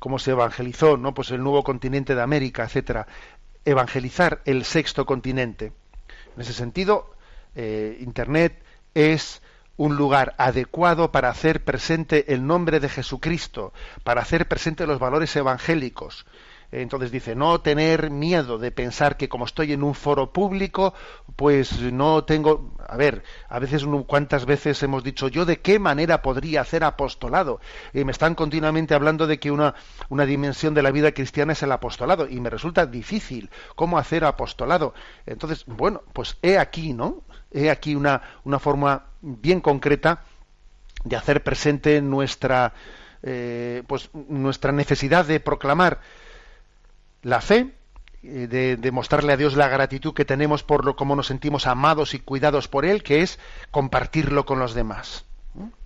cómo 0.00 0.18
se 0.18 0.32
evangelizó, 0.32 0.96
¿no? 0.96 1.14
Pues 1.14 1.30
el 1.30 1.42
nuevo 1.42 1.62
continente 1.62 2.16
de 2.16 2.22
América, 2.22 2.64
etcétera. 2.64 3.06
Evangelizar 3.64 4.40
el 4.46 4.64
sexto 4.64 5.06
continente. 5.06 5.72
En 6.34 6.40
ese 6.40 6.54
sentido, 6.54 7.14
eh, 7.54 7.98
Internet 8.00 8.60
es 8.94 9.42
un 9.76 9.96
lugar 9.96 10.34
adecuado 10.38 11.12
para 11.12 11.28
hacer 11.28 11.64
presente 11.64 12.32
el 12.34 12.46
nombre 12.46 12.80
de 12.80 12.88
Jesucristo, 12.88 13.72
para 14.02 14.22
hacer 14.22 14.48
presente 14.48 14.86
los 14.86 14.98
valores 14.98 15.34
evangélicos. 15.36 16.26
Entonces 16.72 17.10
dice, 17.10 17.34
no 17.34 17.60
tener 17.60 18.10
miedo 18.10 18.58
de 18.58 18.70
pensar 18.70 19.16
que 19.16 19.28
como 19.28 19.44
estoy 19.44 19.72
en 19.72 19.82
un 19.82 19.94
foro 19.94 20.32
público, 20.32 20.94
pues 21.36 21.80
no 21.80 22.24
tengo... 22.24 22.74
A 22.88 22.96
ver, 22.96 23.24
a 23.48 23.58
veces, 23.58 23.84
¿cuántas 24.06 24.46
veces 24.46 24.82
hemos 24.82 25.02
dicho 25.02 25.28
yo 25.28 25.44
de 25.44 25.60
qué 25.60 25.78
manera 25.78 26.22
podría 26.22 26.60
hacer 26.60 26.84
apostolado? 26.84 27.60
Y 27.92 28.04
me 28.04 28.12
están 28.12 28.34
continuamente 28.34 28.94
hablando 28.94 29.26
de 29.26 29.40
que 29.40 29.50
una, 29.50 29.74
una 30.08 30.26
dimensión 30.26 30.74
de 30.74 30.82
la 30.82 30.90
vida 30.90 31.12
cristiana 31.12 31.52
es 31.52 31.62
el 31.62 31.72
apostolado, 31.72 32.28
y 32.28 32.40
me 32.40 32.50
resulta 32.50 32.86
difícil 32.86 33.50
cómo 33.74 33.98
hacer 33.98 34.24
apostolado. 34.24 34.94
Entonces, 35.26 35.64
bueno, 35.66 36.02
pues 36.12 36.36
he 36.42 36.58
aquí, 36.58 36.92
¿no? 36.92 37.22
He 37.50 37.70
aquí 37.70 37.96
una, 37.96 38.22
una 38.44 38.60
forma 38.60 39.06
bien 39.20 39.60
concreta 39.60 40.22
de 41.04 41.16
hacer 41.16 41.42
presente 41.42 42.00
nuestra, 42.00 42.74
eh, 43.22 43.82
pues, 43.86 44.10
nuestra 44.12 44.70
necesidad 44.72 45.24
de 45.24 45.40
proclamar 45.40 46.00
la 47.22 47.40
fe, 47.40 47.74
eh, 48.22 48.76
de, 48.78 48.90
mostrarle 48.92 49.32
a 49.32 49.36
Dios 49.36 49.56
la 49.56 49.68
gratitud 49.68 50.12
que 50.12 50.24
tenemos 50.24 50.62
por 50.62 50.84
lo 50.84 50.94
como 50.94 51.16
nos 51.16 51.28
sentimos 51.28 51.66
amados 51.66 52.12
y 52.14 52.20
cuidados 52.20 52.68
por 52.68 52.84
Él, 52.84 53.02
que 53.02 53.22
es 53.22 53.38
compartirlo 53.70 54.44
con 54.44 54.58
los 54.58 54.74
demás. 54.74 55.24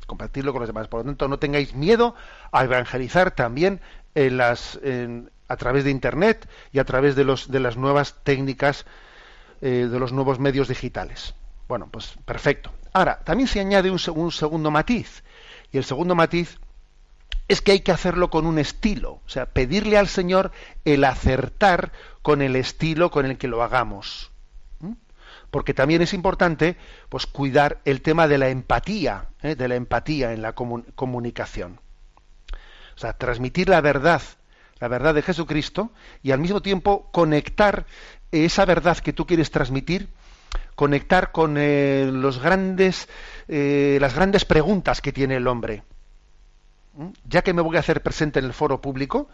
Compartirlo 0.06 0.52
con 0.52 0.60
los 0.60 0.68
demás. 0.68 0.88
Por 0.88 1.00
lo 1.00 1.04
tanto, 1.04 1.28
no 1.28 1.38
tengáis 1.38 1.74
miedo 1.74 2.14
a 2.52 2.64
evangelizar 2.64 3.30
también 3.30 3.80
en 4.14 4.36
las, 4.36 4.78
en, 4.82 5.30
a 5.48 5.56
través 5.56 5.84
de 5.84 5.90
Internet 5.90 6.48
y 6.72 6.78
a 6.78 6.84
través 6.84 7.14
de, 7.16 7.24
los, 7.24 7.50
de 7.50 7.60
las 7.60 7.76
nuevas 7.76 8.16
técnicas, 8.22 8.84
eh, 9.60 9.88
de 9.90 9.98
los 9.98 10.12
nuevos 10.12 10.38
medios 10.38 10.68
digitales. 10.68 11.34
Bueno, 11.68 11.88
pues 11.90 12.16
perfecto. 12.24 12.70
Ahora, 12.92 13.20
también 13.24 13.48
se 13.48 13.60
añade 13.60 13.90
un, 13.90 14.00
un 14.14 14.32
segundo 14.32 14.70
matiz. 14.70 15.22
Y 15.72 15.78
el 15.78 15.84
segundo 15.84 16.14
matiz 16.14 16.58
es 17.48 17.60
que 17.60 17.72
hay 17.72 17.80
que 17.80 17.92
hacerlo 17.92 18.30
con 18.30 18.46
un 18.46 18.58
estilo, 18.58 19.20
o 19.24 19.28
sea, 19.28 19.46
pedirle 19.46 19.98
al 19.98 20.08
Señor 20.08 20.52
el 20.84 21.04
acertar 21.04 21.92
con 22.22 22.40
el 22.40 22.56
estilo 22.56 23.10
con 23.10 23.26
el 23.26 23.36
que 23.36 23.48
lo 23.48 23.62
hagamos. 23.62 24.30
Porque 25.50 25.74
también 25.74 26.02
es 26.02 26.14
importante 26.14 26.76
pues 27.08 27.26
cuidar 27.26 27.80
el 27.84 28.00
tema 28.00 28.26
de 28.26 28.38
la 28.38 28.48
empatía, 28.48 29.28
¿eh? 29.42 29.54
de 29.54 29.68
la 29.68 29.76
empatía 29.76 30.32
en 30.32 30.42
la 30.42 30.54
comunicación. 30.54 31.80
O 32.96 32.98
sea, 32.98 33.12
transmitir 33.12 33.68
la 33.68 33.80
verdad, 33.80 34.22
la 34.80 34.88
verdad 34.88 35.14
de 35.14 35.22
Jesucristo 35.22 35.92
y 36.22 36.32
al 36.32 36.40
mismo 36.40 36.60
tiempo 36.60 37.08
conectar 37.12 37.86
esa 38.32 38.64
verdad 38.64 38.98
que 38.98 39.12
tú 39.12 39.26
quieres 39.26 39.52
transmitir, 39.52 40.08
conectar 40.74 41.30
con 41.30 41.56
eh, 41.56 42.10
los 42.12 42.40
grandes, 42.40 43.08
eh, 43.46 43.98
las 44.00 44.14
grandes 44.14 44.44
preguntas 44.44 45.00
que 45.00 45.12
tiene 45.12 45.36
el 45.36 45.46
hombre 45.46 45.84
ya 47.28 47.42
que 47.42 47.52
me 47.52 47.62
voy 47.62 47.76
a 47.76 47.80
hacer 47.80 48.02
presente 48.02 48.38
en 48.38 48.44
el 48.44 48.52
foro 48.52 48.80
público, 48.80 49.28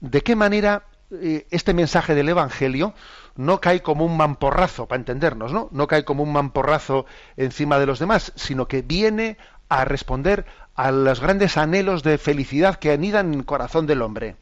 ¿de 0.00 0.22
qué 0.22 0.36
manera 0.36 0.84
eh, 1.10 1.46
este 1.50 1.74
mensaje 1.74 2.14
del 2.14 2.28
Evangelio 2.28 2.94
no 3.36 3.60
cae 3.60 3.82
como 3.82 4.04
un 4.04 4.16
mamporrazo, 4.16 4.86
para 4.86 4.98
entendernos, 4.98 5.52
¿no? 5.52 5.68
No 5.70 5.86
cae 5.86 6.04
como 6.04 6.22
un 6.22 6.32
mamporrazo 6.32 7.06
encima 7.36 7.78
de 7.78 7.86
los 7.86 7.98
demás, 7.98 8.32
sino 8.34 8.66
que 8.66 8.82
viene 8.82 9.36
a 9.68 9.84
responder 9.84 10.46
a 10.74 10.90
los 10.90 11.20
grandes 11.20 11.56
anhelos 11.56 12.02
de 12.02 12.18
felicidad 12.18 12.76
que 12.76 12.92
anidan 12.92 13.32
en 13.32 13.40
el 13.40 13.44
corazón 13.44 13.86
del 13.86 14.02
hombre. 14.02 14.36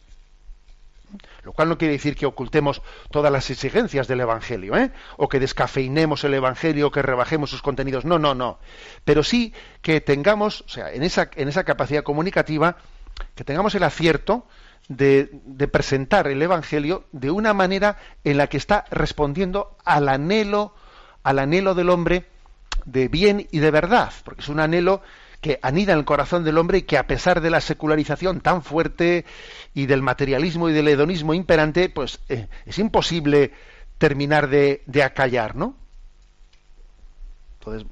Lo 1.42 1.52
cual 1.52 1.68
no 1.68 1.78
quiere 1.78 1.92
decir 1.92 2.16
que 2.16 2.26
ocultemos 2.26 2.82
todas 3.10 3.30
las 3.32 3.50
exigencias 3.50 4.08
del 4.08 4.20
Evangelio, 4.20 4.76
¿eh? 4.76 4.92
o 5.16 5.28
que 5.28 5.40
descafeinemos 5.40 6.24
el 6.24 6.34
Evangelio, 6.34 6.88
o 6.88 6.90
que 6.90 7.02
rebajemos 7.02 7.50
sus 7.50 7.62
contenidos. 7.62 8.04
No, 8.04 8.18
no, 8.18 8.34
no. 8.34 8.58
Pero 9.04 9.22
sí 9.22 9.52
que 9.82 10.00
tengamos, 10.00 10.62
o 10.62 10.68
sea, 10.68 10.92
en 10.92 11.02
esa, 11.02 11.30
en 11.36 11.48
esa 11.48 11.64
capacidad 11.64 12.02
comunicativa, 12.02 12.76
que 13.34 13.44
tengamos 13.44 13.74
el 13.74 13.84
acierto 13.84 14.46
de, 14.88 15.30
de, 15.32 15.68
presentar 15.68 16.26
el 16.26 16.42
Evangelio 16.42 17.04
de 17.12 17.30
una 17.30 17.54
manera 17.54 17.98
en 18.24 18.36
la 18.36 18.48
que 18.48 18.56
está 18.56 18.84
respondiendo 18.90 19.76
al 19.84 20.08
anhelo, 20.08 20.74
al 21.22 21.38
anhelo 21.38 21.74
del 21.74 21.90
hombre 21.90 22.26
de 22.84 23.08
bien 23.08 23.48
y 23.50 23.60
de 23.60 23.70
verdad, 23.70 24.12
porque 24.24 24.42
es 24.42 24.48
un 24.48 24.60
anhelo 24.60 25.02
que 25.44 25.58
anida 25.60 25.92
en 25.92 25.98
el 25.98 26.06
corazón 26.06 26.42
del 26.42 26.56
hombre 26.56 26.78
y 26.78 26.82
que 26.84 26.96
a 26.96 27.06
pesar 27.06 27.42
de 27.42 27.50
la 27.50 27.60
secularización 27.60 28.40
tan 28.40 28.62
fuerte 28.62 29.26
y 29.74 29.84
del 29.84 30.00
materialismo 30.00 30.70
y 30.70 30.72
del 30.72 30.88
hedonismo 30.88 31.34
imperante, 31.34 31.90
pues 31.90 32.18
eh, 32.30 32.48
es 32.64 32.78
imposible 32.78 33.52
terminar 33.98 34.48
de, 34.48 34.80
acallar, 35.04 35.54
¿no? 35.54 35.76
Entonces, 37.58 37.86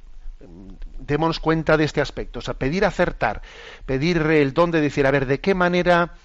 démonos 0.97 1.39
cuenta 1.39 1.77
de 1.77 1.83
este 1.83 2.01
aspecto, 2.01 2.39
o 2.39 2.41
sea, 2.41 2.55
pedir 2.55 2.85
acertar, 2.85 3.43
pedir 3.85 4.17
el 4.17 4.55
don 4.55 4.71
de 4.71 4.81
decir, 4.81 5.05
a 5.05 5.11
ver, 5.11 5.27
¿de 5.27 5.39
qué 5.39 5.53
manera, 5.53 6.15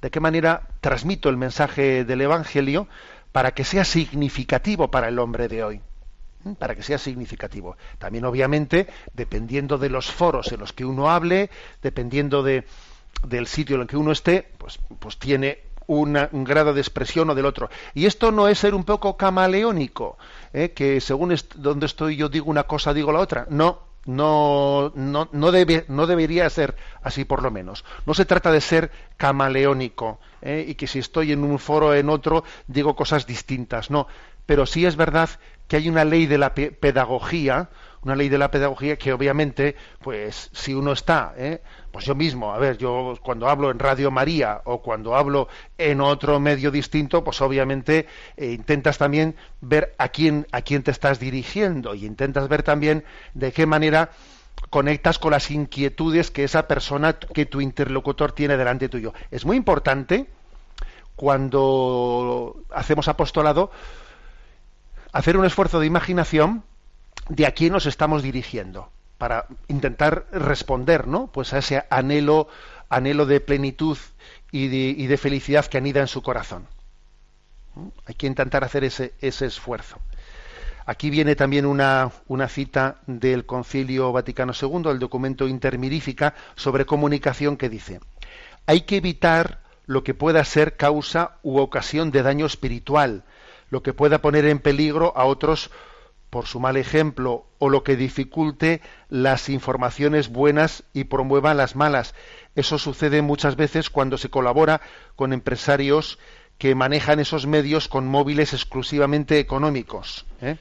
de 0.00 0.10
qué 0.10 0.20
manera 0.20 0.62
transmito 0.80 1.28
el 1.28 1.36
mensaje 1.36 2.06
del 2.06 2.22
Evangelio 2.22 2.88
para 3.32 3.50
que 3.50 3.64
sea 3.64 3.84
significativo 3.84 4.90
para 4.90 5.08
el 5.08 5.18
hombre 5.18 5.46
de 5.46 5.62
hoy? 5.62 5.82
Para 6.58 6.74
que 6.74 6.82
sea 6.82 6.98
significativo. 6.98 7.76
También, 7.98 8.24
obviamente, 8.24 8.86
dependiendo 9.12 9.78
de 9.78 9.90
los 9.90 10.10
foros 10.10 10.52
en 10.52 10.60
los 10.60 10.72
que 10.72 10.84
uno 10.84 11.10
hable, 11.10 11.50
dependiendo 11.82 12.42
de, 12.42 12.64
del 13.26 13.46
sitio 13.46 13.76
en 13.76 13.82
el 13.82 13.88
que 13.88 13.96
uno 13.96 14.12
esté, 14.12 14.48
pues, 14.58 14.78
pues 14.98 15.18
tiene 15.18 15.70
un 15.86 16.44
grado 16.44 16.72
de 16.72 16.80
expresión 16.80 17.30
o 17.30 17.34
del 17.34 17.46
otro. 17.46 17.68
Y 17.94 18.06
esto 18.06 18.30
no 18.30 18.46
es 18.46 18.58
ser 18.58 18.74
un 18.74 18.84
poco 18.84 19.16
camaleónico, 19.16 20.18
¿eh? 20.52 20.70
que 20.70 21.00
según 21.00 21.34
donde 21.56 21.86
estoy 21.86 22.16
yo 22.16 22.28
digo 22.28 22.48
una 22.48 22.62
cosa, 22.62 22.94
digo 22.94 23.10
la 23.10 23.18
otra. 23.18 23.46
No, 23.50 23.80
no, 24.06 24.92
no, 24.94 25.28
no, 25.32 25.50
debe, 25.50 25.84
no 25.88 26.06
debería 26.06 26.48
ser 26.48 26.76
así 27.02 27.24
por 27.24 27.42
lo 27.42 27.50
menos. 27.50 27.84
No 28.06 28.14
se 28.14 28.24
trata 28.24 28.52
de 28.52 28.60
ser 28.60 28.92
camaleónico 29.16 30.20
¿eh? 30.42 30.64
y 30.68 30.74
que 30.76 30.86
si 30.86 31.00
estoy 31.00 31.32
en 31.32 31.42
un 31.42 31.58
foro 31.58 31.88
o 31.88 31.94
en 31.94 32.08
otro 32.08 32.44
digo 32.68 32.94
cosas 32.94 33.26
distintas. 33.26 33.90
No, 33.90 34.06
pero 34.46 34.66
sí 34.66 34.86
es 34.86 34.94
verdad 34.94 35.30
que 35.70 35.76
hay 35.76 35.88
una 35.88 36.04
ley 36.04 36.26
de 36.26 36.36
la 36.36 36.52
pedagogía, 36.52 37.68
una 38.02 38.16
ley 38.16 38.28
de 38.28 38.38
la 38.38 38.50
pedagogía 38.50 38.98
que 38.98 39.12
obviamente, 39.12 39.76
pues 40.02 40.50
si 40.52 40.74
uno 40.74 40.90
está, 40.90 41.32
¿eh? 41.36 41.62
pues 41.92 42.04
yo 42.06 42.16
mismo, 42.16 42.52
a 42.52 42.58
ver, 42.58 42.76
yo 42.76 43.16
cuando 43.22 43.48
hablo 43.48 43.70
en 43.70 43.78
Radio 43.78 44.10
María 44.10 44.62
o 44.64 44.82
cuando 44.82 45.14
hablo 45.14 45.46
en 45.78 46.00
otro 46.00 46.40
medio 46.40 46.72
distinto, 46.72 47.22
pues 47.22 47.40
obviamente 47.40 48.08
eh, 48.36 48.50
intentas 48.50 48.98
también 48.98 49.36
ver 49.60 49.94
a 49.96 50.08
quién, 50.08 50.48
a 50.50 50.62
quién 50.62 50.82
te 50.82 50.90
estás 50.90 51.20
dirigiendo 51.20 51.94
y 51.94 52.04
intentas 52.04 52.48
ver 52.48 52.64
también 52.64 53.04
de 53.34 53.52
qué 53.52 53.64
manera 53.64 54.10
conectas 54.70 55.20
con 55.20 55.30
las 55.30 55.52
inquietudes 55.52 56.32
que 56.32 56.42
esa 56.42 56.66
persona, 56.66 57.12
que 57.12 57.46
tu 57.46 57.60
interlocutor 57.60 58.32
tiene 58.32 58.56
delante 58.56 58.88
tuyo. 58.88 59.14
Es 59.30 59.44
muy 59.44 59.56
importante 59.56 60.26
cuando 61.14 62.56
hacemos 62.74 63.06
apostolado, 63.06 63.70
hacer 65.12 65.36
un 65.36 65.44
esfuerzo 65.44 65.80
de 65.80 65.86
imaginación 65.86 66.64
de 67.28 67.46
a 67.46 67.52
quién 67.52 67.72
nos 67.72 67.86
estamos 67.86 68.22
dirigiendo 68.22 68.90
para 69.18 69.46
intentar 69.68 70.26
responder 70.32 71.06
¿no? 71.06 71.28
pues 71.28 71.52
a 71.52 71.58
ese 71.58 71.84
anhelo 71.90 72.48
anhelo 72.88 73.26
de 73.26 73.40
plenitud 73.40 73.98
y 74.50 75.06
de, 75.06 75.16
felicidad 75.16 75.66
que 75.66 75.78
anida 75.78 76.00
en 76.00 76.08
su 76.08 76.22
corazón. 76.22 76.66
Hay 78.04 78.14
que 78.14 78.26
intentar 78.26 78.64
hacer 78.64 78.82
ese, 78.82 79.14
esfuerzo. 79.20 79.98
Aquí 80.86 81.08
viene 81.08 81.36
también 81.36 81.66
una, 81.66 82.10
una 82.26 82.48
cita 82.48 82.96
del 83.06 83.46
concilio 83.46 84.10
vaticano 84.10 84.52
II 84.60 84.90
el 84.90 84.98
documento 84.98 85.46
intermirífica 85.46 86.34
sobre 86.56 86.84
comunicación 86.84 87.56
que 87.56 87.68
dice 87.68 88.00
hay 88.66 88.82
que 88.82 88.96
evitar 88.96 89.60
lo 89.86 90.04
que 90.04 90.14
pueda 90.14 90.44
ser 90.44 90.76
causa 90.76 91.38
u 91.42 91.58
ocasión 91.58 92.10
de 92.12 92.22
daño 92.22 92.46
espiritual 92.46 93.24
lo 93.70 93.82
que 93.82 93.92
pueda 93.92 94.20
poner 94.20 94.44
en 94.44 94.58
peligro 94.58 95.12
a 95.16 95.24
otros 95.24 95.70
por 96.28 96.46
su 96.46 96.60
mal 96.60 96.76
ejemplo 96.76 97.46
o 97.58 97.68
lo 97.68 97.82
que 97.82 97.96
dificulte 97.96 98.80
las 99.08 99.48
informaciones 99.48 100.28
buenas 100.28 100.84
y 100.92 101.04
promueva 101.04 101.54
las 101.54 101.74
malas. 101.74 102.14
Eso 102.54 102.78
sucede 102.78 103.20
muchas 103.20 103.56
veces 103.56 103.90
cuando 103.90 104.16
se 104.16 104.30
colabora 104.30 104.80
con 105.16 105.32
empresarios 105.32 106.18
que 106.56 106.74
manejan 106.74 107.20
esos 107.20 107.46
medios 107.46 107.88
con 107.88 108.06
móviles 108.06 108.52
exclusivamente 108.52 109.38
económicos. 109.38 110.26
¿eh? 110.40 110.56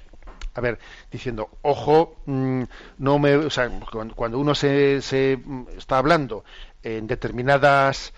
A 0.56 0.62
ver, 0.62 0.80
diciendo, 1.12 1.50
ojo, 1.62 2.16
mm, 2.26 2.64
no 2.98 3.20
me, 3.20 3.36
o 3.36 3.50
sea, 3.50 3.70
cuando 4.16 4.40
uno 4.40 4.56
se, 4.56 5.02
se 5.02 5.40
está 5.78 6.00
hablando 6.00 6.44
en 6.84 7.06
determinadas 7.06 8.14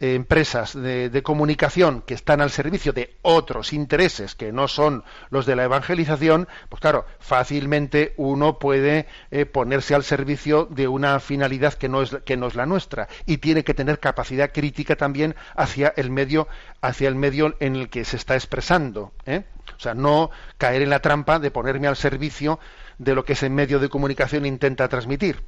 empresas 0.00 0.72
de, 0.72 1.22
comunicación 1.22 2.00
que 2.00 2.14
están 2.14 2.40
al 2.40 2.50
servicio 2.50 2.94
de 2.94 3.18
otros 3.20 3.74
intereses 3.74 4.34
que 4.34 4.50
no 4.50 4.66
son 4.66 5.04
los 5.28 5.44
de 5.44 5.54
la 5.54 5.64
evangelización, 5.64 6.48
pues 6.70 6.80
claro, 6.80 7.04
fácilmente 7.18 8.14
uno 8.16 8.58
puede 8.58 9.06
eh, 9.30 9.44
ponerse 9.44 9.94
al 9.94 10.02
servicio 10.02 10.66
de 10.70 10.88
una 10.88 11.20
finalidad 11.20 11.74
que 11.74 11.90
no 11.90 12.00
es 12.00 12.16
que 12.24 12.38
no 12.38 12.46
es 12.46 12.54
la 12.54 12.64
nuestra 12.64 13.08
y 13.26 13.38
tiene 13.38 13.62
que 13.62 13.74
tener 13.74 14.00
capacidad 14.00 14.50
crítica 14.52 14.96
también 14.96 15.36
hacia 15.54 15.92
el 15.96 16.10
medio 16.10 16.48
hacia 16.80 17.08
el 17.08 17.14
medio 17.14 17.54
en 17.60 17.76
el 17.76 17.90
que 17.90 18.06
se 18.06 18.16
está 18.16 18.34
expresando, 18.34 19.12
¿eh? 19.26 19.44
o 19.76 19.80
sea, 19.80 19.92
no 19.92 20.30
caer 20.56 20.80
en 20.80 20.90
la 20.90 21.00
trampa 21.00 21.38
de 21.38 21.50
ponerme 21.50 21.86
al 21.86 21.96
servicio 21.96 22.58
de 22.98 23.14
lo 23.14 23.24
que 23.24 23.34
ese 23.34 23.50
medio 23.50 23.78
de 23.78 23.90
comunicación 23.90 24.46
intenta 24.46 24.88
transmitir 24.88 25.42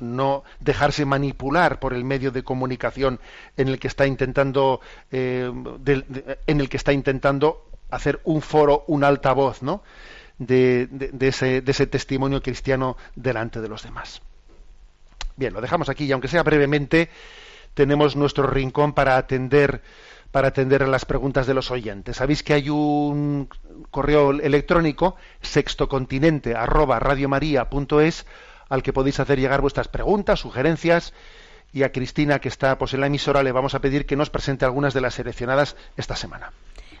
no 0.00 0.44
dejarse 0.60 1.04
manipular 1.04 1.80
por 1.80 1.94
el 1.94 2.04
medio 2.04 2.30
de 2.30 2.42
comunicación 2.42 3.20
en 3.56 3.68
el 3.68 3.78
que 3.78 3.88
está 3.88 4.06
intentando 4.06 4.80
eh, 5.10 5.50
en 6.46 6.60
el 6.60 6.68
que 6.68 6.76
está 6.76 6.92
intentando 6.92 7.68
hacer 7.90 8.20
un 8.24 8.42
foro 8.42 8.84
un 8.86 9.04
altavoz 9.04 9.62
no 9.62 9.82
de, 10.38 10.88
ese, 11.20 11.62
de 11.62 11.70
ese 11.72 11.86
testimonio 11.86 12.42
cristiano 12.42 12.96
delante 13.16 13.60
de 13.60 13.68
los 13.68 13.82
demás 13.82 14.22
bien 15.36 15.52
lo 15.52 15.60
dejamos 15.60 15.88
aquí 15.88 16.04
y 16.04 16.12
aunque 16.12 16.28
sea 16.28 16.42
brevemente 16.42 17.10
tenemos 17.74 18.16
nuestro 18.16 18.46
rincón 18.46 18.92
para 18.92 19.16
atender 19.16 19.82
para 20.30 20.48
atender 20.48 20.82
a 20.82 20.86
las 20.86 21.04
preguntas 21.04 21.46
de 21.46 21.54
los 21.54 21.70
oyentes. 21.70 22.16
Sabéis 22.16 22.42
que 22.42 22.52
hay 22.52 22.68
un 22.68 23.48
correo 23.90 24.30
electrónico 24.32 25.16
sextocontinente 25.40 26.54
arroba 26.54 26.98
radiomaria.es 26.98 28.26
al 28.68 28.82
que 28.82 28.92
podéis 28.92 29.20
hacer 29.20 29.38
llegar 29.38 29.60
vuestras 29.60 29.88
preguntas, 29.88 30.40
sugerencias, 30.40 31.12
y 31.72 31.82
a 31.82 31.92
Cristina, 31.92 32.38
que 32.38 32.48
está 32.48 32.78
pues, 32.78 32.94
en 32.94 33.00
la 33.00 33.06
emisora, 33.06 33.42
le 33.42 33.52
vamos 33.52 33.74
a 33.74 33.80
pedir 33.80 34.06
que 34.06 34.16
nos 34.16 34.30
presente 34.30 34.64
algunas 34.64 34.94
de 34.94 35.00
las 35.00 35.14
seleccionadas 35.14 35.76
esta 35.96 36.16
semana. 36.16 36.52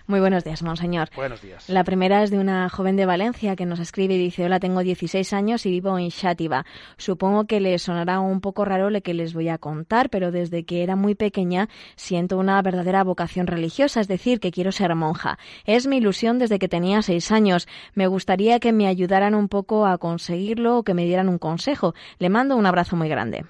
Muy 0.08 0.20
buenos 0.20 0.42
días, 0.42 0.62
monseñor. 0.62 1.10
Buenos 1.14 1.42
días. 1.42 1.68
La 1.68 1.84
primera 1.84 2.22
es 2.22 2.30
de 2.30 2.38
una 2.38 2.70
joven 2.70 2.96
de 2.96 3.04
Valencia 3.04 3.56
que 3.56 3.66
nos 3.66 3.78
escribe 3.78 4.14
y 4.14 4.18
dice, 4.18 4.42
hola, 4.42 4.58
tengo 4.58 4.80
16 4.82 5.34
años 5.34 5.66
y 5.66 5.70
vivo 5.70 5.98
en 5.98 6.10
Xátiva. 6.10 6.64
Supongo 6.96 7.44
que 7.44 7.60
le 7.60 7.78
sonará 7.78 8.18
un 8.18 8.40
poco 8.40 8.64
raro 8.64 8.88
lo 8.88 9.02
que 9.02 9.12
les 9.12 9.34
voy 9.34 9.50
a 9.50 9.58
contar, 9.58 10.08
pero 10.08 10.32
desde 10.32 10.64
que 10.64 10.82
era 10.82 10.96
muy 10.96 11.14
pequeña 11.14 11.68
siento 11.94 12.38
una 12.38 12.62
verdadera 12.62 13.04
vocación 13.04 13.46
religiosa, 13.46 14.00
es 14.00 14.08
decir, 14.08 14.40
que 14.40 14.50
quiero 14.50 14.72
ser 14.72 14.94
monja. 14.94 15.38
Es 15.66 15.86
mi 15.86 15.98
ilusión 15.98 16.38
desde 16.38 16.58
que 16.58 16.68
tenía 16.68 17.02
6 17.02 17.30
años. 17.30 17.68
Me 17.92 18.06
gustaría 18.06 18.60
que 18.60 18.72
me 18.72 18.86
ayudaran 18.86 19.34
un 19.34 19.48
poco 19.48 19.84
a 19.84 19.98
conseguirlo 19.98 20.78
o 20.78 20.84
que 20.84 20.94
me 20.94 21.04
dieran 21.04 21.28
un 21.28 21.36
consejo. 21.36 21.94
Le 22.18 22.30
mando 22.30 22.56
un 22.56 22.64
abrazo 22.64 22.96
muy 22.96 23.10
grande. 23.10 23.44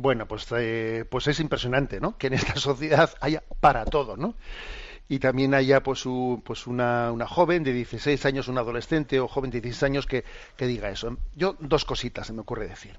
Bueno, 0.00 0.26
pues, 0.26 0.46
eh, 0.56 1.04
pues 1.10 1.26
es 1.26 1.40
impresionante, 1.40 2.00
¿no? 2.00 2.16
Que 2.16 2.28
en 2.28 2.32
esta 2.32 2.54
sociedad 2.56 3.10
haya 3.20 3.42
para 3.60 3.84
todo, 3.84 4.16
¿no? 4.16 4.34
y 5.10 5.18
también 5.18 5.54
haya 5.54 5.82
pues, 5.82 6.04
pues 6.44 6.68
una, 6.68 7.10
una, 7.10 7.26
joven 7.26 7.64
de 7.64 7.72
16 7.72 8.24
años, 8.26 8.46
un 8.46 8.58
adolescente 8.58 9.18
o 9.18 9.26
joven 9.26 9.50
de 9.50 9.60
16 9.60 9.82
años 9.82 10.06
que, 10.06 10.24
que 10.56 10.68
diga 10.68 10.88
eso. 10.88 11.16
Yo 11.34 11.56
dos 11.58 11.84
cositas 11.84 12.28
se 12.28 12.32
me 12.32 12.42
ocurre 12.42 12.68
decir. 12.68 12.96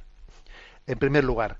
En 0.88 1.00
primer 1.00 1.24
lugar, 1.24 1.58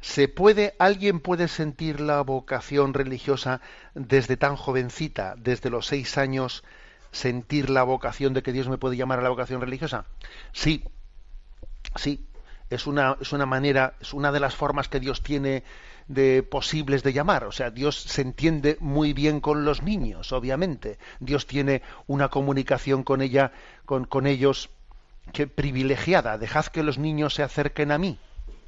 ¿se 0.00 0.28
puede, 0.28 0.74
alguien 0.78 1.20
puede 1.20 1.46
sentir 1.46 2.00
la 2.00 2.22
vocación 2.22 2.94
religiosa 2.94 3.60
desde 3.94 4.38
tan 4.38 4.56
jovencita, 4.56 5.34
desde 5.36 5.68
los 5.68 5.86
seis 5.86 6.16
años, 6.16 6.64
sentir 7.10 7.68
la 7.68 7.82
vocación 7.82 8.32
de 8.32 8.42
que 8.42 8.52
Dios 8.52 8.70
me 8.70 8.78
puede 8.78 8.96
llamar 8.96 9.18
a 9.18 9.22
la 9.22 9.28
vocación 9.28 9.60
religiosa? 9.60 10.06
Sí, 10.52 10.84
sí, 11.96 12.26
es 12.74 12.86
una, 12.86 13.16
es 13.20 13.32
una 13.32 13.46
manera, 13.46 13.94
es 14.00 14.14
una 14.14 14.32
de 14.32 14.40
las 14.40 14.54
formas 14.54 14.88
que 14.88 15.00
Dios 15.00 15.22
tiene 15.22 15.62
de 16.08 16.42
posibles 16.42 17.02
de 17.02 17.12
llamar. 17.12 17.44
O 17.44 17.52
sea, 17.52 17.70
Dios 17.70 18.00
se 18.00 18.22
entiende 18.22 18.76
muy 18.80 19.12
bien 19.12 19.40
con 19.40 19.64
los 19.64 19.82
niños, 19.82 20.32
obviamente. 20.32 20.98
Dios 21.20 21.46
tiene 21.46 21.82
una 22.06 22.28
comunicación 22.28 23.02
con 23.02 23.22
ella, 23.22 23.52
con, 23.84 24.04
con 24.04 24.26
ellos, 24.26 24.70
que 25.32 25.46
privilegiada. 25.46 26.38
Dejad 26.38 26.66
que 26.66 26.82
los 26.82 26.98
niños 26.98 27.34
se 27.34 27.42
acerquen 27.42 27.92
a 27.92 27.98
mí. 27.98 28.18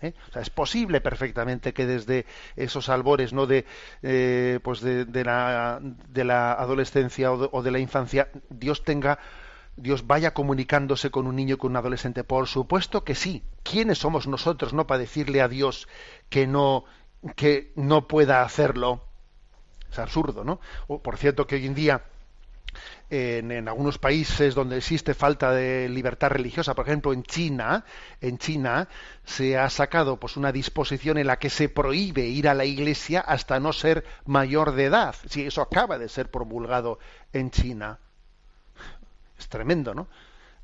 ¿eh? 0.02 0.14
O 0.28 0.32
sea, 0.32 0.42
es 0.42 0.50
posible 0.50 1.00
perfectamente 1.00 1.72
que 1.72 1.86
desde 1.86 2.26
esos 2.56 2.88
albores, 2.88 3.32
no 3.32 3.46
de, 3.46 3.64
eh, 4.02 4.60
pues 4.62 4.80
de, 4.80 5.06
la, 5.24 5.80
de, 5.82 6.24
la, 6.24 6.52
adolescencia 6.52 7.32
o 7.32 7.62
de, 7.62 7.70
la 7.70 7.78
infancia, 7.78 8.28
Dios 8.50 8.84
tenga 8.84 9.18
Dios 9.76 10.06
vaya 10.06 10.34
comunicándose 10.34 11.10
con 11.10 11.26
un 11.26 11.36
niño 11.36 11.54
y 11.54 11.58
con 11.58 11.72
un 11.72 11.76
adolescente. 11.76 12.24
Por 12.24 12.46
supuesto 12.46 13.04
que 13.04 13.14
sí. 13.14 13.42
¿Quiénes 13.62 13.98
somos 13.98 14.26
nosotros 14.26 14.72
no 14.72 14.86
para 14.86 14.98
decirle 14.98 15.40
a 15.40 15.48
Dios 15.48 15.88
que 16.28 16.46
no 16.46 16.84
que 17.36 17.72
no 17.76 18.06
pueda 18.06 18.42
hacerlo. 18.42 19.02
Es 19.90 19.98
absurdo, 19.98 20.44
¿no? 20.44 20.60
por 21.02 21.16
cierto, 21.16 21.46
que 21.46 21.54
hoy 21.54 21.66
en 21.66 21.74
día 21.74 22.02
en, 23.08 23.68
algunos 23.68 23.98
países 23.98 24.56
donde 24.56 24.78
existe 24.78 25.14
falta 25.14 25.52
de 25.52 25.88
libertad 25.88 26.30
religiosa, 26.30 26.74
por 26.74 26.86
ejemplo 26.86 27.12
en 27.12 27.22
China, 27.22 27.84
en 28.20 28.38
China 28.38 28.88
se 29.24 29.56
ha 29.56 29.70
sacado 29.70 30.18
pues 30.18 30.36
una 30.36 30.50
disposición 30.50 31.16
en 31.18 31.28
la 31.28 31.38
que 31.38 31.50
se 31.50 31.68
prohíbe 31.68 32.22
ir 32.22 32.48
a 32.48 32.54
la 32.54 32.64
iglesia 32.64 33.20
hasta 33.20 33.60
no 33.60 33.72
ser 33.72 34.04
mayor 34.26 34.72
de 34.72 34.86
edad. 34.86 35.14
Si 35.28 35.46
eso 35.46 35.62
acaba 35.62 35.96
de 35.98 36.08
ser 36.08 36.30
promulgado 36.30 36.98
en 37.32 37.52
China. 37.52 38.00
Es 39.44 39.50
tremendo, 39.50 39.94
¿no? 39.94 40.08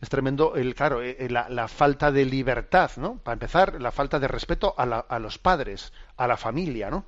Es 0.01 0.09
tremendo 0.09 0.57
el 0.57 0.75
claro 0.75 1.03
eh, 1.03 1.29
la, 1.29 1.51
la, 1.51 1.69
falta 1.69 2.11
de 2.11 2.25
libertad, 2.25 2.91
¿no? 2.97 3.19
Para 3.19 3.35
empezar, 3.35 3.79
la 3.79 3.93
falta 3.93 4.19
de 4.19 4.27
respeto 4.27 4.75
a, 4.79 4.85
a 4.85 5.19
los 5.19 5.37
padres, 5.37 5.93
a 6.17 6.27
la 6.27 6.39
familia, 6.39 6.89
¿no? 6.89 7.05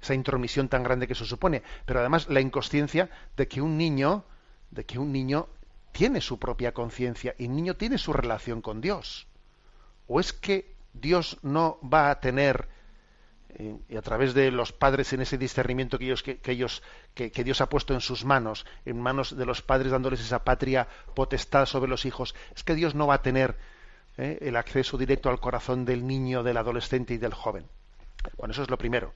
Esa 0.00 0.14
intromisión 0.14 0.68
tan 0.68 0.84
grande 0.84 1.08
que 1.08 1.16
se 1.16 1.24
supone, 1.24 1.64
pero 1.84 1.98
además 1.98 2.28
la 2.28 2.40
inconsciencia 2.40 3.10
de 3.36 3.48
que 3.48 3.60
un 3.60 3.76
niño, 3.76 4.24
de 4.70 4.86
que 4.86 5.00
un 5.00 5.10
niño 5.10 5.48
tiene 5.90 6.20
su 6.20 6.38
propia 6.38 6.72
conciencia 6.72 7.34
y 7.38 7.46
un 7.46 7.56
niño 7.56 7.74
tiene 7.74 7.98
su 7.98 8.12
relación 8.12 8.62
con 8.62 8.80
Dios. 8.80 9.26
¿O 10.06 10.20
es 10.20 10.32
que 10.32 10.76
Dios 10.92 11.38
no 11.42 11.80
va 11.82 12.10
a 12.10 12.20
tener 12.20 12.68
eh, 13.54 13.76
y 13.88 13.96
a 13.96 14.02
través 14.02 14.34
de 14.34 14.50
los 14.50 14.72
padres 14.72 15.12
en 15.12 15.20
ese 15.20 15.38
discernimiento 15.38 15.98
que 15.98 16.06
ellos, 16.06 16.22
que, 16.22 16.40
ellos 16.46 16.82
que, 17.14 17.30
Dios 17.44 17.60
ha 17.60 17.68
puesto 17.68 17.94
en 17.94 18.00
sus 18.00 18.24
manos, 18.24 18.66
en 18.84 19.00
manos 19.00 19.36
de 19.36 19.46
los 19.46 19.62
padres 19.62 19.92
dándoles 19.92 20.20
esa 20.20 20.44
patria 20.44 20.88
potestad 21.14 21.66
sobre 21.66 21.90
los 21.90 22.04
hijos, 22.04 22.34
es 22.54 22.64
que 22.64 22.74
Dios 22.74 22.94
no 22.94 23.06
va 23.06 23.14
a 23.14 23.22
tener 23.22 23.56
eh, 24.16 24.38
el 24.42 24.56
acceso 24.56 24.98
directo 24.98 25.30
al 25.30 25.40
corazón 25.40 25.84
del 25.84 26.06
niño, 26.06 26.42
del 26.42 26.56
adolescente 26.56 27.14
y 27.14 27.18
del 27.18 27.34
joven. 27.34 27.64
Bueno, 28.36 28.52
eso 28.52 28.62
es 28.62 28.70
lo 28.70 28.78
primero. 28.78 29.12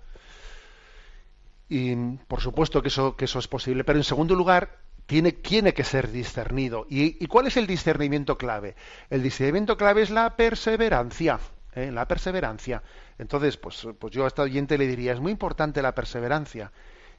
Y 1.68 1.95
por 2.26 2.41
supuesto 2.41 2.82
que 2.82 2.89
eso, 2.89 3.16
que 3.16 3.26
eso 3.26 3.39
es 3.39 3.49
posible. 3.49 3.84
Pero 3.84 3.99
en 3.99 4.05
segundo 4.05 4.34
lugar, 4.34 4.78
tiene, 5.09 5.32
tiene 5.32 5.72
que 5.72 5.84
ser 5.84 6.11
discernido. 6.12 6.86
¿Y, 6.91 7.26
cuál 7.28 7.47
es 7.47 7.57
el 7.57 7.66
discernimiento 7.66 8.36
clave? 8.36 8.76
El 9.09 9.22
discernimiento 9.22 9.78
clave 9.78 10.03
es 10.03 10.11
la 10.11 10.36
perseverancia. 10.36 11.41
¿Eh? 11.75 11.91
La 11.93 12.07
perseverancia. 12.07 12.83
Entonces, 13.19 13.57
pues, 13.57 13.87
pues 13.99 14.12
yo 14.12 14.25
a 14.25 14.29
esta 14.29 14.43
oyente 14.43 14.79
le 14.79 14.87
diría, 14.87 15.12
es 15.12 15.21
muy 15.21 15.33
importante 15.33 15.83
la 15.83 15.95
perseverancia 15.95 16.73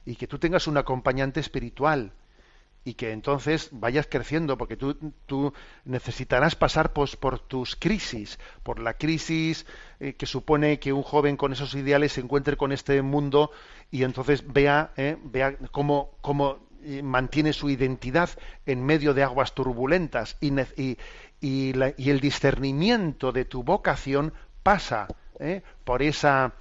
y 0.04 0.16
que 0.16 0.26
tú 0.26 0.38
tengas 0.38 0.66
un 0.66 0.76
acompañante 0.76 1.40
espiritual 1.40 2.12
y 2.84 2.94
que 2.94 3.12
entonces 3.12 3.68
vayas 3.72 4.06
creciendo, 4.08 4.56
porque 4.56 4.76
tú, 4.76 4.96
tú 5.26 5.52
necesitarás 5.84 6.56
pasar 6.56 6.92
pues, 6.92 7.16
por 7.16 7.38
tus 7.38 7.76
crisis, 7.76 8.38
por 8.62 8.80
la 8.80 8.94
crisis 8.94 9.66
eh, 9.98 10.14
que 10.14 10.26
supone 10.26 10.78
que 10.78 10.92
un 10.92 11.02
joven 11.02 11.36
con 11.36 11.52
esos 11.52 11.74
ideales 11.74 12.12
se 12.12 12.22
encuentre 12.22 12.56
con 12.56 12.72
este 12.72 13.02
mundo 13.02 13.50
y 13.90 14.04
entonces 14.04 14.50
vea, 14.50 14.92
eh, 14.96 15.18
vea 15.22 15.56
cómo, 15.72 16.12
cómo 16.22 16.70
eh, 16.82 17.02
mantiene 17.02 17.52
su 17.52 17.68
identidad 17.68 18.30
en 18.64 18.82
medio 18.82 19.12
de 19.12 19.22
aguas 19.22 19.54
turbulentas 19.54 20.38
y, 20.40 20.50
y, 20.80 20.96
y, 21.40 21.70
el 21.70 22.20
discernimiento 22.20 23.32
de 23.32 23.44
tu 23.44 23.62
vocación 23.62 24.32
pasa 24.62 25.08
por 25.84 26.02
esa 26.02 26.52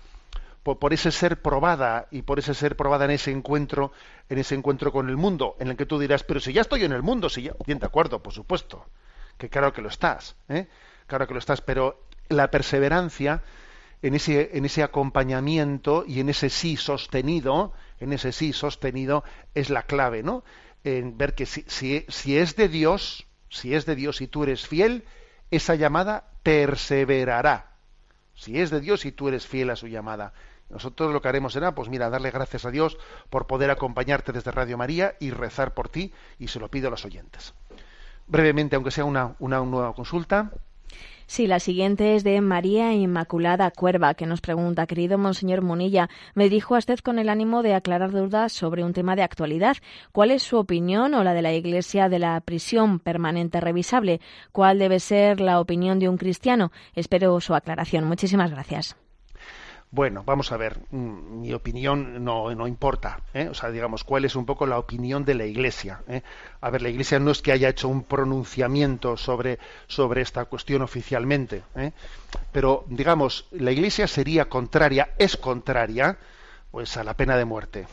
por, 0.64 0.94
ese 0.94 1.12
ser 1.12 1.42
probada 1.42 2.08
y 2.12 2.22
por 2.22 2.40
ese 2.40 2.54
ser 2.54 2.76
probada 2.76 3.06
en 3.06 3.12
ese 3.12 3.32
encuentro, 3.32 3.92
en 4.30 4.38
ese 4.38 4.56
encuentro 4.56 4.92
con 4.92 5.10
el 5.10 5.18
mundo, 5.18 5.56
en 5.60 5.70
el 5.70 5.78
que 5.78 5.86
tú 5.86 6.00
dirás, 6.00 6.24
pero 6.24 6.40
si 6.40 6.54
ya 6.54 6.62
estoy 6.62 6.84
en 6.84 6.92
el 6.92 7.02
mundo, 7.02 7.30
si 7.30 7.44
ya, 7.44 7.54
bien 7.66 7.80
de 7.80 7.86
acuerdo, 7.86 8.22
por 8.22 8.34
supuesto, 8.34 8.86
que 9.38 9.50
claro 9.50 9.74
que 9.74 9.82
lo 9.82 9.90
estás, 9.90 10.36
¿eh? 10.50 10.68
claro 11.08 11.28
que 11.28 11.34
lo 11.34 11.40
estás, 11.40 11.62
pero 11.62 12.04
la 12.28 12.52
perseverancia 12.52 13.42
en 14.02 14.16
ese, 14.16 14.52
en 14.54 14.66
ese 14.66 14.84
acompañamiento 14.84 16.06
y 16.08 16.20
en 16.20 16.30
ese 16.30 16.50
sí 16.50 16.78
sostenido, 16.78 17.74
en 18.00 18.14
ese 18.14 18.32
sí 18.32 18.54
sostenido 18.54 19.24
es 19.56 19.70
la 19.70 19.84
clave, 19.84 20.24
¿no? 20.24 20.44
En 20.84 21.18
ver 21.18 21.36
que 21.36 21.46
si, 21.46 21.66
si, 21.68 22.06
si 22.08 22.38
es 22.38 22.56
de 22.56 22.70
Dios, 22.70 23.28
si 23.50 23.76
es 23.76 23.86
de 23.86 23.96
Dios 23.96 24.22
y 24.22 24.28
tú 24.28 24.44
eres 24.44 24.68
fiel, 24.68 25.06
esa 25.52 25.76
llamada 25.76 26.26
perseverará. 26.44 27.72
Si 28.36 28.60
es 28.60 28.70
de 28.70 28.80
Dios 28.80 29.06
y 29.06 29.12
tú 29.12 29.28
eres 29.28 29.48
fiel 29.48 29.70
a 29.70 29.76
su 29.76 29.88
llamada. 29.88 30.34
Nosotros 30.70 31.12
lo 31.12 31.22
que 31.22 31.28
haremos 31.28 31.54
será, 31.54 31.74
pues 31.74 31.90
mira, 31.90 32.10
darle 32.10 32.32
gracias 32.32 32.64
a 32.66 32.72
Dios 32.72 32.98
por 33.30 33.48
poder 33.48 33.72
acompañarte 33.72 34.32
desde 34.32 34.52
Radio 34.52 34.78
María 34.78 35.16
y 35.20 35.32
rezar 35.32 35.74
por 35.74 35.90
ti, 35.90 36.14
y 36.38 36.48
se 36.48 36.60
lo 36.60 36.70
pido 36.70 36.88
a 36.88 36.92
los 36.92 37.06
oyentes. 37.06 37.54
Brevemente, 38.28 38.76
aunque 38.76 38.92
sea 38.92 39.06
una, 39.06 39.36
una 39.40 39.60
nueva 39.62 39.94
consulta. 39.94 40.52
Sí, 41.30 41.46
la 41.46 41.60
siguiente 41.60 42.16
es 42.16 42.24
de 42.24 42.42
María 42.42 42.92
Inmaculada 42.96 43.70
Cuerva, 43.70 44.16
que 44.16 44.26
nos 44.26 44.42
pregunta, 44.42 44.88
querido 44.88 45.20
Monseñor 45.20 45.62
Munilla, 45.62 46.10
me 46.34 46.46
dirijo 46.46 46.74
a 46.74 46.80
usted 46.80 46.98
con 46.98 47.20
el 47.20 47.30
ánimo 47.30 47.62
de 47.62 47.76
aclarar 47.76 48.10
dudas 48.10 48.52
sobre 48.52 48.84
un 48.84 48.94
tema 48.94 49.16
de 49.16 49.22
actualidad. 49.22 49.78
¿Cuál 50.12 50.32
es 50.32 50.42
su 50.42 50.58
opinión 50.58 51.14
o 51.14 51.24
la 51.24 51.36
de 51.36 51.44
la 51.44 51.54
Iglesia 51.54 52.10
de 52.10 52.18
la 52.18 52.42
prisión 52.42 52.98
permanente 52.98 53.62
revisable? 53.62 54.22
¿Cuál 54.52 54.80
debe 54.80 55.00
ser 55.00 55.40
la 55.40 55.60
opinión 55.60 56.00
de 56.00 56.10
un 56.10 56.18
cristiano? 56.18 56.72
Espero 56.96 57.40
su 57.42 57.54
aclaración. 57.54 58.06
Muchísimas 58.06 58.50
gracias. 58.50 58.98
Bueno, 59.92 60.24
vamos 60.24 60.52
a 60.52 60.58
ver, 60.58 60.78
mm, 60.92 61.42
mi 61.42 61.52
opinión 61.52 62.24
no, 62.24 62.54
no 62.54 62.68
importa, 62.68 63.22
¿eh? 63.34 63.48
o 63.50 63.56
sea, 63.56 63.72
digamos, 63.72 64.04
cuál 64.04 64.24
es 64.24 64.36
un 64.36 64.46
poco 64.46 64.68
la 64.68 64.78
opinión 64.78 65.26
de 65.26 65.34
la 65.34 65.46
Iglesia. 65.46 66.04
¿eh? 66.08 66.22
A 66.62 66.70
ver, 66.70 66.84
la 66.84 66.90
Iglesia 66.90 67.20
no 67.20 67.32
es 67.32 67.42
que 67.42 67.52
haya 67.52 67.70
hecho 67.70 67.88
un 67.88 68.04
pronunciamiento 68.04 69.18
sobre, 69.18 69.58
sobre 69.88 70.22
esta 70.22 70.46
cuestión 70.46 70.84
oficialmente, 70.84 71.64
¿eh? 71.76 71.92
pero, 72.52 72.86
digamos, 72.88 73.48
la 73.52 73.72
Iglesia 73.72 74.08
sería 74.08 74.48
contraria, 74.48 75.10
es 75.18 75.38
contraria, 75.38 76.20
pues 76.70 76.96
a 76.98 77.04
la 77.04 77.16
pena 77.16 77.36
de 77.36 77.46
muerte. 77.46 77.88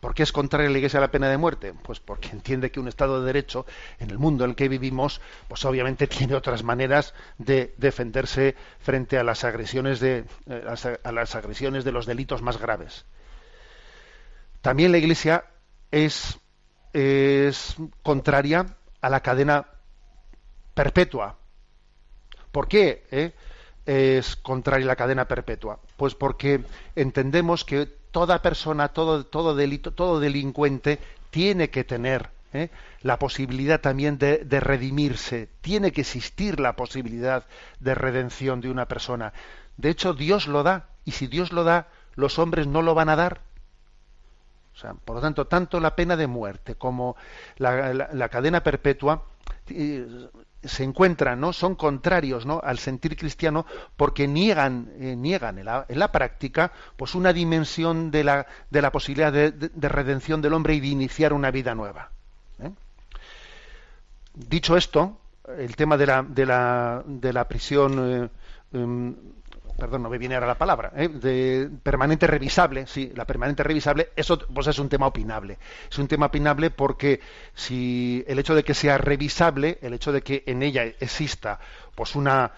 ¿Por 0.00 0.14
qué 0.14 0.22
es 0.22 0.32
contraria 0.32 0.68
la 0.68 0.76
Iglesia 0.76 0.98
a 0.98 1.00
la 1.00 1.10
pena 1.10 1.28
de 1.28 1.38
muerte? 1.38 1.72
Pues 1.82 2.00
porque 2.00 2.28
entiende 2.28 2.70
que 2.70 2.80
un 2.80 2.88
Estado 2.88 3.20
de 3.20 3.26
Derecho, 3.26 3.66
en 3.98 4.10
el 4.10 4.18
mundo 4.18 4.44
en 4.44 4.50
el 4.50 4.56
que 4.56 4.68
vivimos, 4.68 5.20
pues 5.48 5.64
obviamente 5.64 6.06
tiene 6.06 6.34
otras 6.34 6.62
maneras 6.62 7.14
de 7.38 7.74
defenderse 7.78 8.54
frente 8.78 9.18
a 9.18 9.24
las 9.24 9.44
agresiones 9.44 10.00
de, 10.00 10.24
eh, 10.46 10.98
a 11.02 11.12
las 11.12 11.34
agresiones 11.34 11.84
de 11.84 11.92
los 11.92 12.06
delitos 12.06 12.42
más 12.42 12.58
graves. 12.58 13.06
También 14.60 14.92
la 14.92 14.98
Iglesia 14.98 15.44
es, 15.90 16.38
es 16.92 17.76
contraria 18.02 18.66
a 19.00 19.08
la 19.08 19.20
cadena 19.20 19.66
perpetua. 20.74 21.38
¿Por 22.52 22.68
qué 22.68 23.06
eh? 23.10 23.32
es 23.86 24.36
contraria 24.36 24.84
a 24.84 24.88
la 24.88 24.96
cadena 24.96 25.28
perpetua? 25.28 25.80
Pues 25.96 26.14
porque 26.14 26.64
entendemos 26.94 27.64
que 27.64 27.86
toda 28.16 28.40
persona, 28.40 28.88
todo, 28.88 29.54
delito, 29.54 29.92
todo 29.92 30.20
delincuente 30.20 30.98
tiene 31.28 31.68
que 31.68 31.84
tener 31.84 32.30
¿eh? 32.54 32.70
la 33.02 33.18
posibilidad 33.18 33.78
también 33.78 34.16
de, 34.16 34.38
de, 34.38 34.58
redimirse, 34.58 35.50
tiene 35.60 35.92
que 35.92 36.00
existir 36.00 36.58
la 36.58 36.76
posibilidad 36.76 37.44
de 37.78 37.94
redención 37.94 38.62
de 38.62 38.70
una 38.70 38.88
persona. 38.88 39.34
De 39.76 39.90
hecho, 39.90 40.14
Dios 40.14 40.46
lo 40.46 40.62
da, 40.62 40.86
y 41.04 41.10
si 41.10 41.26
Dios 41.26 41.52
lo 41.52 41.62
da, 41.62 41.88
los 42.14 42.38
hombres 42.38 42.66
no 42.66 42.80
lo 42.80 42.94
van 42.94 43.10
a 43.10 43.16
dar. 43.16 43.42
O 44.74 44.78
sea, 44.78 44.94
por 44.94 45.16
lo 45.16 45.20
tanto, 45.20 45.46
tanto 45.46 45.78
la 45.78 45.94
pena 45.94 46.16
de 46.16 46.26
muerte 46.26 46.74
como 46.74 47.16
la, 47.58 48.30
cadena 48.30 48.62
perpetua 48.62 49.24
se 49.66 50.84
encuentran, 50.84 51.40
¿no? 51.40 51.52
Son 51.52 51.74
contrarios, 51.74 52.46
¿no? 52.46 52.60
Al 52.62 52.78
sentir 52.78 53.16
cristiano 53.16 53.66
porque 53.96 54.26
niegan, 54.26 54.90
eh, 54.98 55.16
niegan 55.16 55.58
en 55.58 55.98
la, 55.98 56.12
práctica, 56.12 56.72
pues 56.96 57.14
una 57.14 57.32
dimensión 57.32 58.10
de 58.10 58.24
la, 58.24 58.46
de 58.70 58.82
la 58.82 58.92
posibilidad 58.92 59.32
de, 59.32 59.52
de, 59.52 59.70
de, 59.72 59.88
redención 59.88 60.40
del 60.42 60.54
hombre 60.54 60.74
y 60.74 60.80
de 60.80 60.88
iniciar 60.88 61.32
una 61.32 61.50
vida 61.50 61.74
nueva. 61.74 62.10
¿eh? 62.60 62.70
Dicho 64.34 64.76
esto, 64.76 65.18
el 65.58 65.76
tema 65.76 65.96
de 65.96 66.06
la, 66.06 66.22
de 66.22 66.46
la, 66.46 67.02
de 67.06 67.32
la 67.32 67.48
prisión 67.48 68.30
eh, 68.72 69.16
perdón, 69.76 70.02
no 70.02 70.10
me 70.10 70.18
viene 70.18 70.34
ahora 70.34 70.46
la 70.46 70.58
palabra, 70.58 70.92
¿eh? 70.96 71.08
de 71.08 71.68
permanente 71.82 72.26
revisable, 72.26 72.86
sí, 72.86 73.12
la 73.14 73.24
permanente 73.24 73.62
revisable, 73.62 74.10
eso 74.16 74.38
pues 74.38 74.66
es 74.66 74.78
un 74.78 74.88
tema 74.88 75.06
opinable. 75.06 75.58
Es 75.90 75.98
un 75.98 76.08
tema 76.08 76.26
opinable 76.26 76.70
porque 76.70 77.20
si 77.54 78.24
el 78.26 78.38
hecho 78.38 78.54
de 78.54 78.64
que 78.64 78.74
sea 78.74 78.98
revisable, 78.98 79.78
el 79.82 79.94
hecho 79.94 80.12
de 80.12 80.22
que 80.22 80.42
en 80.46 80.62
ella 80.62 80.84
exista 80.84 81.58
pues 81.94 82.14
una, 82.14 82.52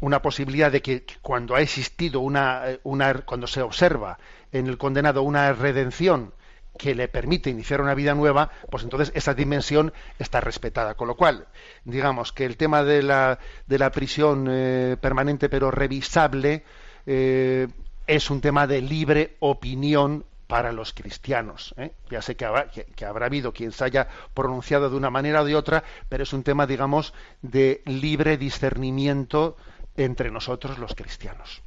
una 0.00 0.20
posibilidad 0.20 0.70
de 0.70 0.82
que 0.82 1.04
cuando 1.22 1.54
ha 1.54 1.60
existido 1.60 2.20
una, 2.20 2.62
una 2.82 3.14
cuando 3.22 3.46
se 3.46 3.62
observa 3.62 4.18
en 4.52 4.66
el 4.66 4.78
condenado 4.78 5.22
una 5.22 5.52
redención 5.52 6.32
que 6.78 6.94
le 6.94 7.08
permite 7.08 7.50
iniciar 7.50 7.80
una 7.80 7.94
vida 7.94 8.14
nueva, 8.14 8.50
pues 8.70 8.82
entonces 8.82 9.12
esa 9.14 9.34
dimensión 9.34 9.92
está 10.18 10.40
respetada. 10.40 10.94
Con 10.94 11.08
lo 11.08 11.16
cual, 11.16 11.46
digamos 11.84 12.32
que 12.32 12.44
el 12.44 12.56
tema 12.56 12.82
de 12.82 13.02
la, 13.02 13.38
de 13.66 13.78
la 13.78 13.90
prisión 13.90 14.46
eh, 14.50 14.96
permanente 15.00 15.48
pero 15.48 15.70
revisable 15.70 16.64
eh, 17.06 17.68
es 18.06 18.30
un 18.30 18.40
tema 18.40 18.66
de 18.66 18.80
libre 18.80 19.36
opinión 19.40 20.24
para 20.46 20.72
los 20.72 20.92
cristianos. 20.92 21.74
¿eh? 21.78 21.92
Ya 22.10 22.22
sé 22.22 22.36
que 22.36 22.44
habrá, 22.44 22.70
que, 22.70 22.84
que 22.84 23.04
habrá 23.04 23.26
habido 23.26 23.52
quien 23.52 23.72
se 23.72 23.84
haya 23.84 24.08
pronunciado 24.34 24.90
de 24.90 24.96
una 24.96 25.10
manera 25.10 25.42
o 25.42 25.44
de 25.44 25.56
otra, 25.56 25.84
pero 26.08 26.22
es 26.22 26.32
un 26.32 26.42
tema, 26.42 26.66
digamos, 26.66 27.14
de 27.42 27.82
libre 27.86 28.36
discernimiento 28.36 29.56
entre 29.96 30.30
nosotros 30.30 30.78
los 30.78 30.94
cristianos. 30.94 31.62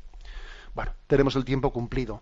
Bueno, 0.76 0.94
tenemos 1.08 1.36
el 1.36 1.46
tiempo 1.46 1.72
cumplido 1.72 2.22